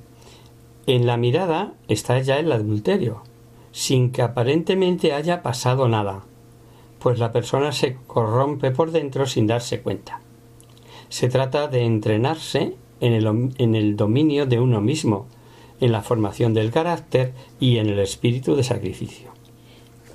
En 0.87 1.05
la 1.05 1.15
mirada 1.15 1.73
está 1.87 2.19
ya 2.21 2.39
el 2.39 2.51
adulterio, 2.51 3.21
sin 3.71 4.11
que 4.11 4.23
aparentemente 4.23 5.13
haya 5.13 5.43
pasado 5.43 5.87
nada, 5.87 6.23
pues 6.97 7.19
la 7.19 7.31
persona 7.31 7.71
se 7.71 7.97
corrompe 8.07 8.71
por 8.71 8.89
dentro 8.89 9.27
sin 9.27 9.45
darse 9.45 9.81
cuenta. 9.81 10.24
Se 11.15 11.29
trata 11.29 11.69
de 11.69 11.85
entrenarse 11.85 12.73
en 12.99 13.13
el, 13.13 13.53
en 13.57 13.73
el 13.73 13.95
dominio 13.95 14.45
de 14.47 14.59
uno 14.59 14.81
mismo, 14.81 15.27
en 15.79 15.93
la 15.93 16.01
formación 16.01 16.53
del 16.53 16.71
carácter 16.71 17.31
y 17.57 17.77
en 17.77 17.87
el 17.87 17.99
espíritu 17.99 18.57
de 18.57 18.63
sacrificio. 18.63 19.29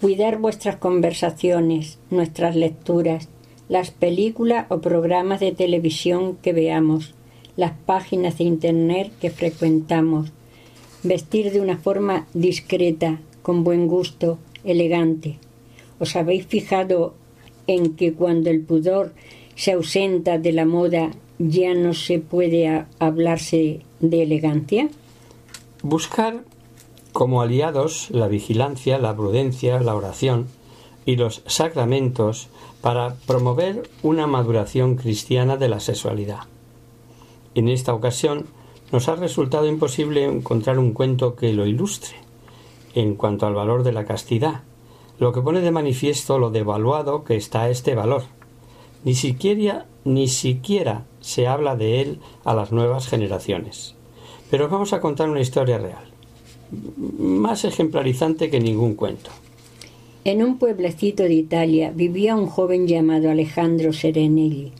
Cuidar 0.03 0.37
vuestras 0.37 0.77
conversaciones, 0.77 1.99
nuestras 2.11 2.55
lecturas, 2.55 3.31
las 3.71 3.91
películas 3.93 4.67
o 4.69 4.83
programas 4.83 5.41
de 5.41 5.53
televisión 5.53 6.37
que 6.37 6.53
veamos, 6.53 7.15
las 7.57 7.73
páginas 7.87 8.37
de 8.37 8.45
Internet 8.45 9.11
que 9.23 9.31
frecuentamos, 9.31 10.33
vestir 11.03 11.51
de 11.51 11.63
una 11.63 11.79
forma 11.79 12.27
discreta, 12.35 13.21
con 13.41 13.65
buen 13.65 13.87
gusto, 13.89 14.39
elegante. 14.65 15.39
¿Os 15.99 16.15
habéis 16.15 16.45
fijado 16.45 17.15
en 17.67 17.97
que 17.97 18.13
cuando 18.13 18.51
el 18.51 18.61
pudor 18.61 19.15
se 19.61 19.73
ausenta 19.73 20.39
de 20.39 20.53
la 20.53 20.65
moda 20.65 21.11
ya 21.39 21.75
no 21.75 21.93
se 21.93 22.19
puede 22.19 22.87
hablarse 22.99 23.83
de 24.01 24.23
elegancia? 24.23 24.89
Buscar 25.83 26.45
como 27.13 27.43
aliados 27.43 28.09
la 28.11 28.27
vigilancia, 28.27 28.97
la 28.97 29.15
prudencia, 29.15 29.79
la 29.81 29.95
oración 29.95 30.47
y 31.05 31.17
los 31.17 31.43
sacramentos 31.45 32.49
para 32.81 33.17
promover 33.27 33.83
una 34.03 34.27
maduración 34.27 34.97
cristiana 34.97 35.59
de 35.59 35.69
la 35.69 35.81
sexualidad. 35.81 36.45
En 37.55 37.69
esta 37.69 37.93
ocasión 37.93 38.47
nos 38.93 39.11
ha 39.11 39.17
resultado 39.17 39.67
imposible 39.67 40.25
encontrar 40.25 40.79
un 40.79 40.95
cuento 40.95 41.37
que 41.37 41.53
lo 41.53 41.67
ilustre 41.67 42.17
en 42.95 43.15
cuanto 43.15 43.47
al 43.47 43.55
valor 43.55 43.83
de 43.83 43.93
la 43.93 44.07
castidad, 44.07 44.63
lo 45.19 45.35
que 45.35 45.43
pone 45.43 45.61
de 45.61 45.71
manifiesto 45.71 46.39
lo 46.39 46.49
devaluado 46.49 47.25
que 47.25 47.37
está 47.37 47.69
este 47.69 47.95
valor. 47.95 48.23
Ni 49.05 49.15
siquiera, 49.15 49.87
ni 50.05 50.29
siquiera 50.29 51.07
se 51.21 51.47
habla 51.47 51.77
de 51.77 52.01
él 52.01 52.19
a 52.45 52.55
las 52.55 52.73
nuevas 52.73 53.09
generaciones. 53.09 53.95
Pero 54.51 54.69
vamos 54.69 54.93
a 54.93 55.01
contar 55.01 55.31
una 55.31 55.41
historia 55.41 55.79
real, 55.79 56.05
más 57.19 57.65
ejemplarizante 57.65 58.51
que 58.51 58.61
ningún 58.61 58.95
cuento. 58.95 59.31
En 60.25 60.43
un 60.43 60.59
pueblecito 60.59 61.23
de 61.23 61.33
Italia 61.33 61.93
vivía 61.95 62.37
un 62.37 62.47
joven 62.47 62.87
llamado 62.87 63.31
Alejandro 63.31 63.93
Serenelli. 63.93 64.73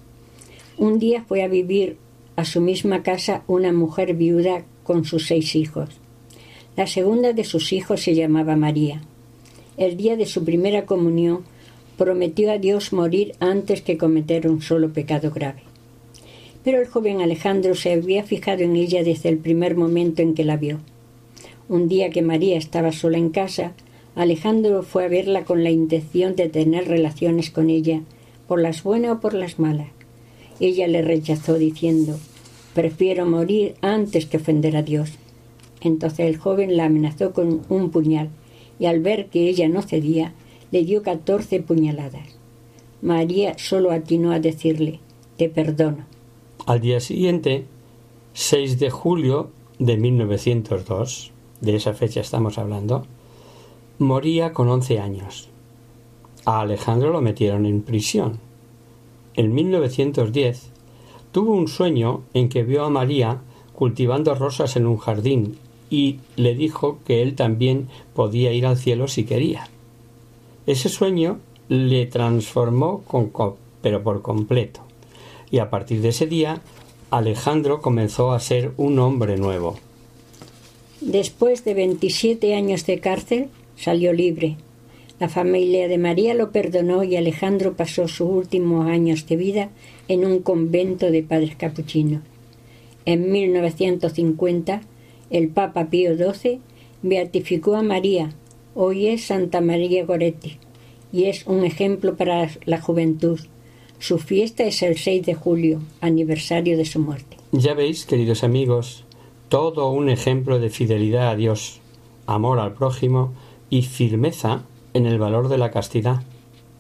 Un 0.77 0.99
día 0.99 1.25
fue 1.27 1.43
a 1.43 1.49
vivir 1.49 1.97
a 2.37 2.45
su 2.45 2.61
misma 2.61 3.03
casa 3.03 3.43
una 3.47 3.73
mujer 3.73 4.15
viuda 4.15 4.65
con 4.83 5.05
sus 5.05 5.27
seis 5.27 5.55
hijos. 5.57 5.89
La 6.77 6.87
segunda 6.87 7.33
de 7.33 7.45
sus 7.45 7.73
hijos 7.73 8.03
se 8.03 8.15
llamaba 8.15 8.57
María. 8.57 9.03
El 9.77 9.97
día 9.97 10.17
de 10.17 10.27
su 10.27 10.45
primera 10.45 10.85
comunión 10.85 11.45
prometió 12.01 12.51
a 12.51 12.57
Dios 12.57 12.95
morir 12.95 13.35
antes 13.41 13.83
que 13.83 13.99
cometer 13.99 14.49
un 14.49 14.63
solo 14.63 14.91
pecado 14.91 15.31
grave. 15.31 15.61
Pero 16.65 16.81
el 16.81 16.87
joven 16.87 17.21
Alejandro 17.21 17.75
se 17.75 17.93
había 17.93 18.25
fijado 18.25 18.63
en 18.63 18.75
ella 18.75 19.05
desde 19.05 19.29
el 19.29 19.37
primer 19.37 19.77
momento 19.77 20.23
en 20.23 20.33
que 20.33 20.43
la 20.43 20.57
vio. 20.57 20.79
Un 21.69 21.89
día 21.89 22.09
que 22.09 22.23
María 22.23 22.57
estaba 22.57 22.93
sola 22.93 23.19
en 23.19 23.29
casa, 23.29 23.75
Alejandro 24.15 24.83
fue 24.83 25.05
a 25.05 25.09
verla 25.09 25.45
con 25.45 25.63
la 25.63 25.69
intención 25.69 26.37
de 26.37 26.49
tener 26.49 26.89
relaciones 26.89 27.51
con 27.51 27.69
ella, 27.69 28.01
por 28.49 28.63
las 28.63 28.83
buenas 28.83 29.19
o 29.19 29.21
por 29.21 29.35
las 29.35 29.59
malas. 29.59 29.89
Ella 30.59 30.89
le 30.89 31.03
rechazó 31.03 31.59
diciendo, 31.59 32.19
prefiero 32.73 33.27
morir 33.27 33.75
antes 33.83 34.25
que 34.25 34.39
ofender 34.39 34.75
a 34.75 34.83
Dios. 34.83 35.11
Entonces 35.83 36.21
el 36.21 36.39
joven 36.39 36.79
la 36.79 36.87
amenazó 36.87 37.35
con 37.35 37.61
un 37.69 37.91
puñal 37.91 38.31
y 38.79 38.87
al 38.87 39.01
ver 39.01 39.27
que 39.27 39.51
ella 39.51 39.69
no 39.69 39.83
cedía, 39.83 40.33
le 40.71 40.85
dio 40.85 41.03
catorce 41.03 41.61
puñaladas. 41.61 42.29
María 43.03 43.59
solo 43.59 43.91
atinó 43.93 44.33
a 44.33 44.41
decirle, 44.41 45.01
te 45.37 45.49
perdono. 45.49 46.05
Al 46.67 46.81
día 46.81 47.01
siguiente, 47.01 47.65
6 48.35 48.79
de 48.79 48.91
julio 48.91 49.51
de 49.79 49.97
1902, 49.97 51.33
de 51.61 51.77
esa 51.77 51.95
fecha 51.95 52.21
estamos 52.21 52.59
hablando, 52.59 53.07
moría 53.99 54.53
con 54.53 54.69
11 54.69 55.01
años. 55.01 55.49
A 56.45 56.61
Alejandro 56.61 57.11
lo 57.11 57.21
metieron 57.21 57.67
en 57.67 57.83
prisión. 57.83 58.39
En 59.35 59.55
1910 59.55 60.71
tuvo 61.33 61.53
un 61.53 61.69
sueño 61.69 62.23
en 62.35 62.49
que 62.49 62.63
vio 62.63 62.85
a 62.85 62.91
María 62.91 63.41
cultivando 63.73 64.35
rosas 64.35 64.77
en 64.77 64.87
un 64.87 64.99
jardín 64.99 65.57
y 65.91 66.19
le 66.37 66.55
dijo 66.55 66.99
que 67.05 67.23
él 67.23 67.35
también 67.35 67.89
podía 68.15 68.53
ir 68.53 68.67
al 68.67 68.77
cielo 68.77 69.09
si 69.09 69.25
quería. 69.25 69.69
Ese 70.67 70.89
sueño 70.89 71.39
le 71.69 72.07
transformó 72.07 73.03
pero 73.83 74.03
por 74.03 74.23
completo 74.23 74.83
y 75.51 75.59
a 75.59 75.71
partir 75.71 76.01
de 76.01 76.11
ese 76.11 76.27
día 76.27 76.61
Alejandro 77.11 77.81
comenzó 77.81 78.33
a 78.33 78.41
ser 78.41 78.73
un 78.77 78.99
hombre 78.99 79.37
nuevo. 79.37 79.77
Después 81.01 81.65
de 81.65 81.75
27 81.75 82.55
años 82.55 82.87
de 82.87 83.01
cárcel, 83.01 83.49
salió 83.77 84.13
libre. 84.13 84.57
La 85.19 85.29
familia 85.29 85.89
de 85.89 85.99
María 85.99 86.35
lo 86.35 86.53
perdonó 86.53 87.03
y 87.03 87.17
Alejandro 87.17 87.75
pasó 87.75 88.07
sus 88.07 88.29
últimos 88.29 88.87
años 88.87 89.27
de 89.27 89.37
vida 89.37 89.71
en 90.09 90.25
un 90.25 90.41
convento 90.41 91.11
de 91.11 91.23
padres 91.23 91.57
capuchinos. 91.57 92.23
En 93.07 93.33
1950, 93.33 94.83
el 95.31 95.49
Papa 95.49 95.87
Pío 95.87 96.17
XII 96.17 96.61
beatificó 97.03 97.75
a 97.75 97.83
María, 97.83 98.31
hoy 98.75 99.09
es 99.09 99.25
Santa 99.25 99.61
María 99.61 100.05
Goretti, 100.05 100.59
y 101.13 101.25
es 101.25 101.47
un 101.47 101.65
ejemplo 101.65 102.17
para 102.17 102.49
la 102.65 102.81
juventud 102.81 103.41
su 104.01 104.19
fiesta 104.19 104.65
es 104.65 104.83
el 104.83 104.97
6 104.97 105.27
de 105.27 105.35
julio, 105.35 105.83
aniversario 106.01 106.79
de 106.79 106.87
su 106.87 107.01
muerte. 107.01 107.37
Ya 107.53 107.75
veis, 107.75 108.07
queridos 108.07 108.43
amigos, 108.43 109.05
todo 109.51 109.91
un 109.91 110.09
ejemplo 110.09 110.59
de 110.59 110.71
fidelidad 110.71 111.29
a 111.29 111.37
Dios, 111.37 111.81
amor 112.27 112.61
al 112.61 112.73
prójimo 112.73 113.35
y 113.69 113.83
firmeza 113.83 114.63
en 114.95 115.05
el 115.05 115.19
valor 115.19 115.49
de 115.49 115.59
la 115.59 115.71
castidad, 115.71 116.23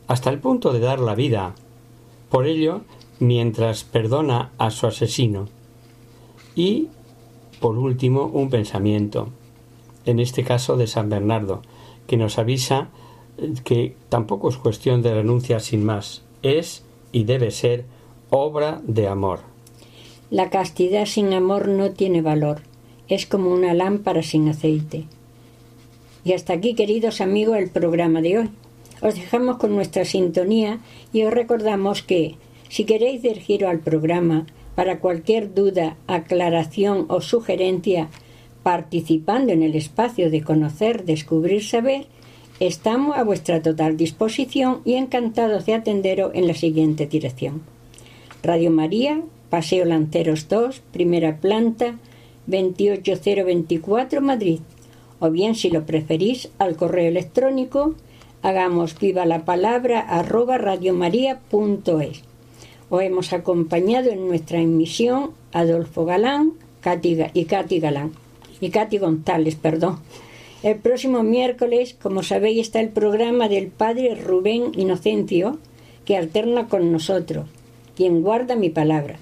hasta 0.07 0.31
el 0.31 0.39
punto 0.39 0.73
de 0.73 0.81
dar 0.81 0.99
la 0.99 1.15
vida. 1.15 1.55
Por 2.31 2.47
ello, 2.47 2.81
mientras 3.19 3.85
perdona 3.85 4.53
a 4.57 4.71
su 4.71 4.87
asesino. 4.87 5.47
Y, 6.57 6.89
por 7.61 7.77
último, 7.77 8.31
un 8.33 8.49
pensamiento, 8.49 9.29
en 10.07 10.21
este 10.21 10.43
caso 10.43 10.79
de 10.79 10.87
San 10.87 11.11
Bernardo, 11.11 11.61
que 12.11 12.17
nos 12.17 12.41
avisa 12.41 12.89
que 13.63 13.95
tampoco 14.09 14.49
es 14.49 14.57
cuestión 14.57 15.01
de 15.01 15.15
renuncia 15.15 15.61
sin 15.61 15.85
más, 15.85 16.25
es 16.43 16.83
y 17.13 17.23
debe 17.23 17.53
ser 17.53 17.85
obra 18.31 18.81
de 18.83 19.07
amor. 19.07 19.43
La 20.29 20.51
castidad 20.51 21.07
sin 21.07 21.33
amor 21.33 21.69
no 21.69 21.93
tiene 21.93 22.21
valor, 22.21 22.63
es 23.07 23.27
como 23.27 23.53
una 23.53 23.75
lámpara 23.75 24.25
sin 24.25 24.49
aceite. 24.49 25.05
Y 26.25 26.33
hasta 26.33 26.53
aquí, 26.53 26.75
queridos 26.75 27.21
amigos, 27.21 27.59
el 27.59 27.71
programa 27.71 28.21
de 28.23 28.39
hoy. 28.41 28.51
Os 29.03 29.15
dejamos 29.15 29.59
con 29.59 29.77
nuestra 29.77 30.05
sintonía 30.05 30.81
y 31.13 31.23
os 31.23 31.33
recordamos 31.33 32.03
que, 32.03 32.35
si 32.69 32.87
queréis 32.87 33.23
giro 33.39 33.69
al 33.69 33.79
programa, 33.79 34.47
para 34.75 34.99
cualquier 34.99 35.55
duda, 35.55 35.97
aclaración 36.09 37.07
o 37.09 37.21
sugerencia, 37.21 38.09
participando 38.63 39.53
en 39.53 39.63
el 39.63 39.75
espacio 39.75 40.31
de 40.31 40.43
conocer, 40.43 41.05
descubrir, 41.05 41.65
saber, 41.65 42.07
estamos 42.61 43.17
a 43.17 43.25
vuestra 43.25 43.63
total 43.63 43.97
disposición 43.97 44.83
y 44.85 44.95
encantados 44.95 45.67
de 45.67 45.75
atenderos 45.75 46.33
en 46.35 46.47
la 46.47 46.55
siguiente 46.55 47.07
dirección. 47.07 47.63
Radio 48.43 48.71
María, 48.71 49.23
Paseo 49.49 49.85
Lanceros 49.85 50.49
2, 50.49 50.81
primera 50.93 51.39
planta, 51.39 51.97
28024 52.47 54.21
Madrid. 54.21 54.61
O 55.19 55.31
bien, 55.31 55.55
si 55.55 55.71
lo 55.71 55.85
preferís, 55.85 56.49
al 56.59 56.77
correo 56.77 57.09
electrónico 57.09 57.95
hagamos 58.43 58.99
viva 58.99 59.27
la 59.27 59.45
palabra 59.45 60.01
arroba 60.01 60.57
radiomaria.es. 60.57 62.23
Os 62.89 63.03
hemos 63.03 63.33
acompañado 63.33 64.11
en 64.11 64.27
nuestra 64.27 64.61
emisión 64.61 65.33
Adolfo 65.53 66.05
Galán 66.05 66.55
y 67.35 67.45
Katy 67.45 67.81
Galán. 67.81 68.13
Y 68.61 68.71
Katy 68.71 68.99
González, 68.99 69.57
perdón. 69.57 69.99
El 70.63 70.77
próximo 70.77 71.23
miércoles, 71.23 71.97
como 72.01 72.23
sabéis, 72.23 72.67
está 72.67 72.81
el 72.81 72.91
programa 72.91 73.49
del 73.49 73.69
Padre 73.69 74.15
Rubén 74.15 74.73
Inocencio, 74.77 75.59
que 76.05 76.17
alterna 76.17 76.69
con 76.69 76.93
nosotros, 76.93 77.47
quien 77.97 78.23
guarda 78.23 78.57
mi 78.57 78.69
palabra. 78.69 79.19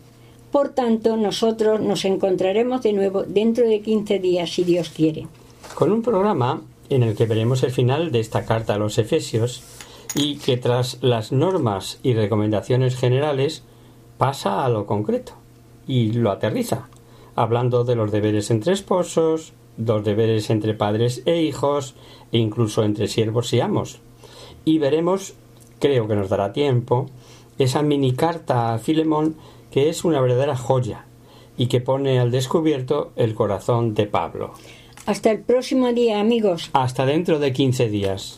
Por 0.50 0.70
tanto, 0.70 1.16
nosotros 1.16 1.80
nos 1.80 2.04
encontraremos 2.04 2.82
de 2.82 2.92
nuevo 2.92 3.22
dentro 3.22 3.68
de 3.68 3.80
15 3.82 4.18
días, 4.18 4.50
si 4.50 4.64
Dios 4.64 4.88
quiere. 4.88 5.26
Con 5.74 5.92
un 5.92 6.02
programa 6.02 6.62
en 6.88 7.02
el 7.02 7.14
que 7.14 7.26
veremos 7.26 7.62
el 7.62 7.70
final 7.70 8.10
de 8.10 8.20
esta 8.20 8.44
carta 8.44 8.74
a 8.74 8.78
los 8.78 8.98
Efesios 8.98 9.62
y 10.14 10.36
que 10.38 10.56
tras 10.56 10.98
las 11.02 11.32
normas 11.32 12.00
y 12.02 12.14
recomendaciones 12.14 12.96
generales 12.96 13.62
pasa 14.16 14.64
a 14.64 14.68
lo 14.68 14.86
concreto 14.86 15.34
y 15.86 16.12
lo 16.12 16.30
aterriza, 16.30 16.88
hablando 17.42 17.84
de 17.84 17.94
los 17.94 18.10
deberes 18.10 18.50
entre 18.50 18.72
esposos, 18.72 19.52
los 19.76 20.04
deberes 20.04 20.50
entre 20.50 20.74
padres 20.74 21.22
e 21.24 21.40
hijos 21.40 21.94
e 22.32 22.38
incluso 22.38 22.82
entre 22.82 23.06
siervos 23.06 23.52
y 23.52 23.60
amos. 23.60 24.00
Y 24.64 24.78
veremos, 24.78 25.34
creo 25.78 26.08
que 26.08 26.16
nos 26.16 26.28
dará 26.28 26.52
tiempo, 26.52 27.06
esa 27.58 27.82
mini 27.82 28.12
carta 28.12 28.74
a 28.74 28.78
Filemón 28.78 29.36
que 29.70 29.88
es 29.88 30.04
una 30.04 30.20
verdadera 30.20 30.56
joya 30.56 31.06
y 31.56 31.66
que 31.66 31.80
pone 31.80 32.18
al 32.18 32.30
descubierto 32.30 33.12
el 33.16 33.34
corazón 33.34 33.94
de 33.94 34.06
Pablo. 34.06 34.52
Hasta 35.06 35.30
el 35.30 35.40
próximo 35.40 35.92
día, 35.92 36.20
amigos. 36.20 36.70
Hasta 36.72 37.06
dentro 37.06 37.38
de 37.38 37.52
15 37.52 37.88
días. 37.88 38.37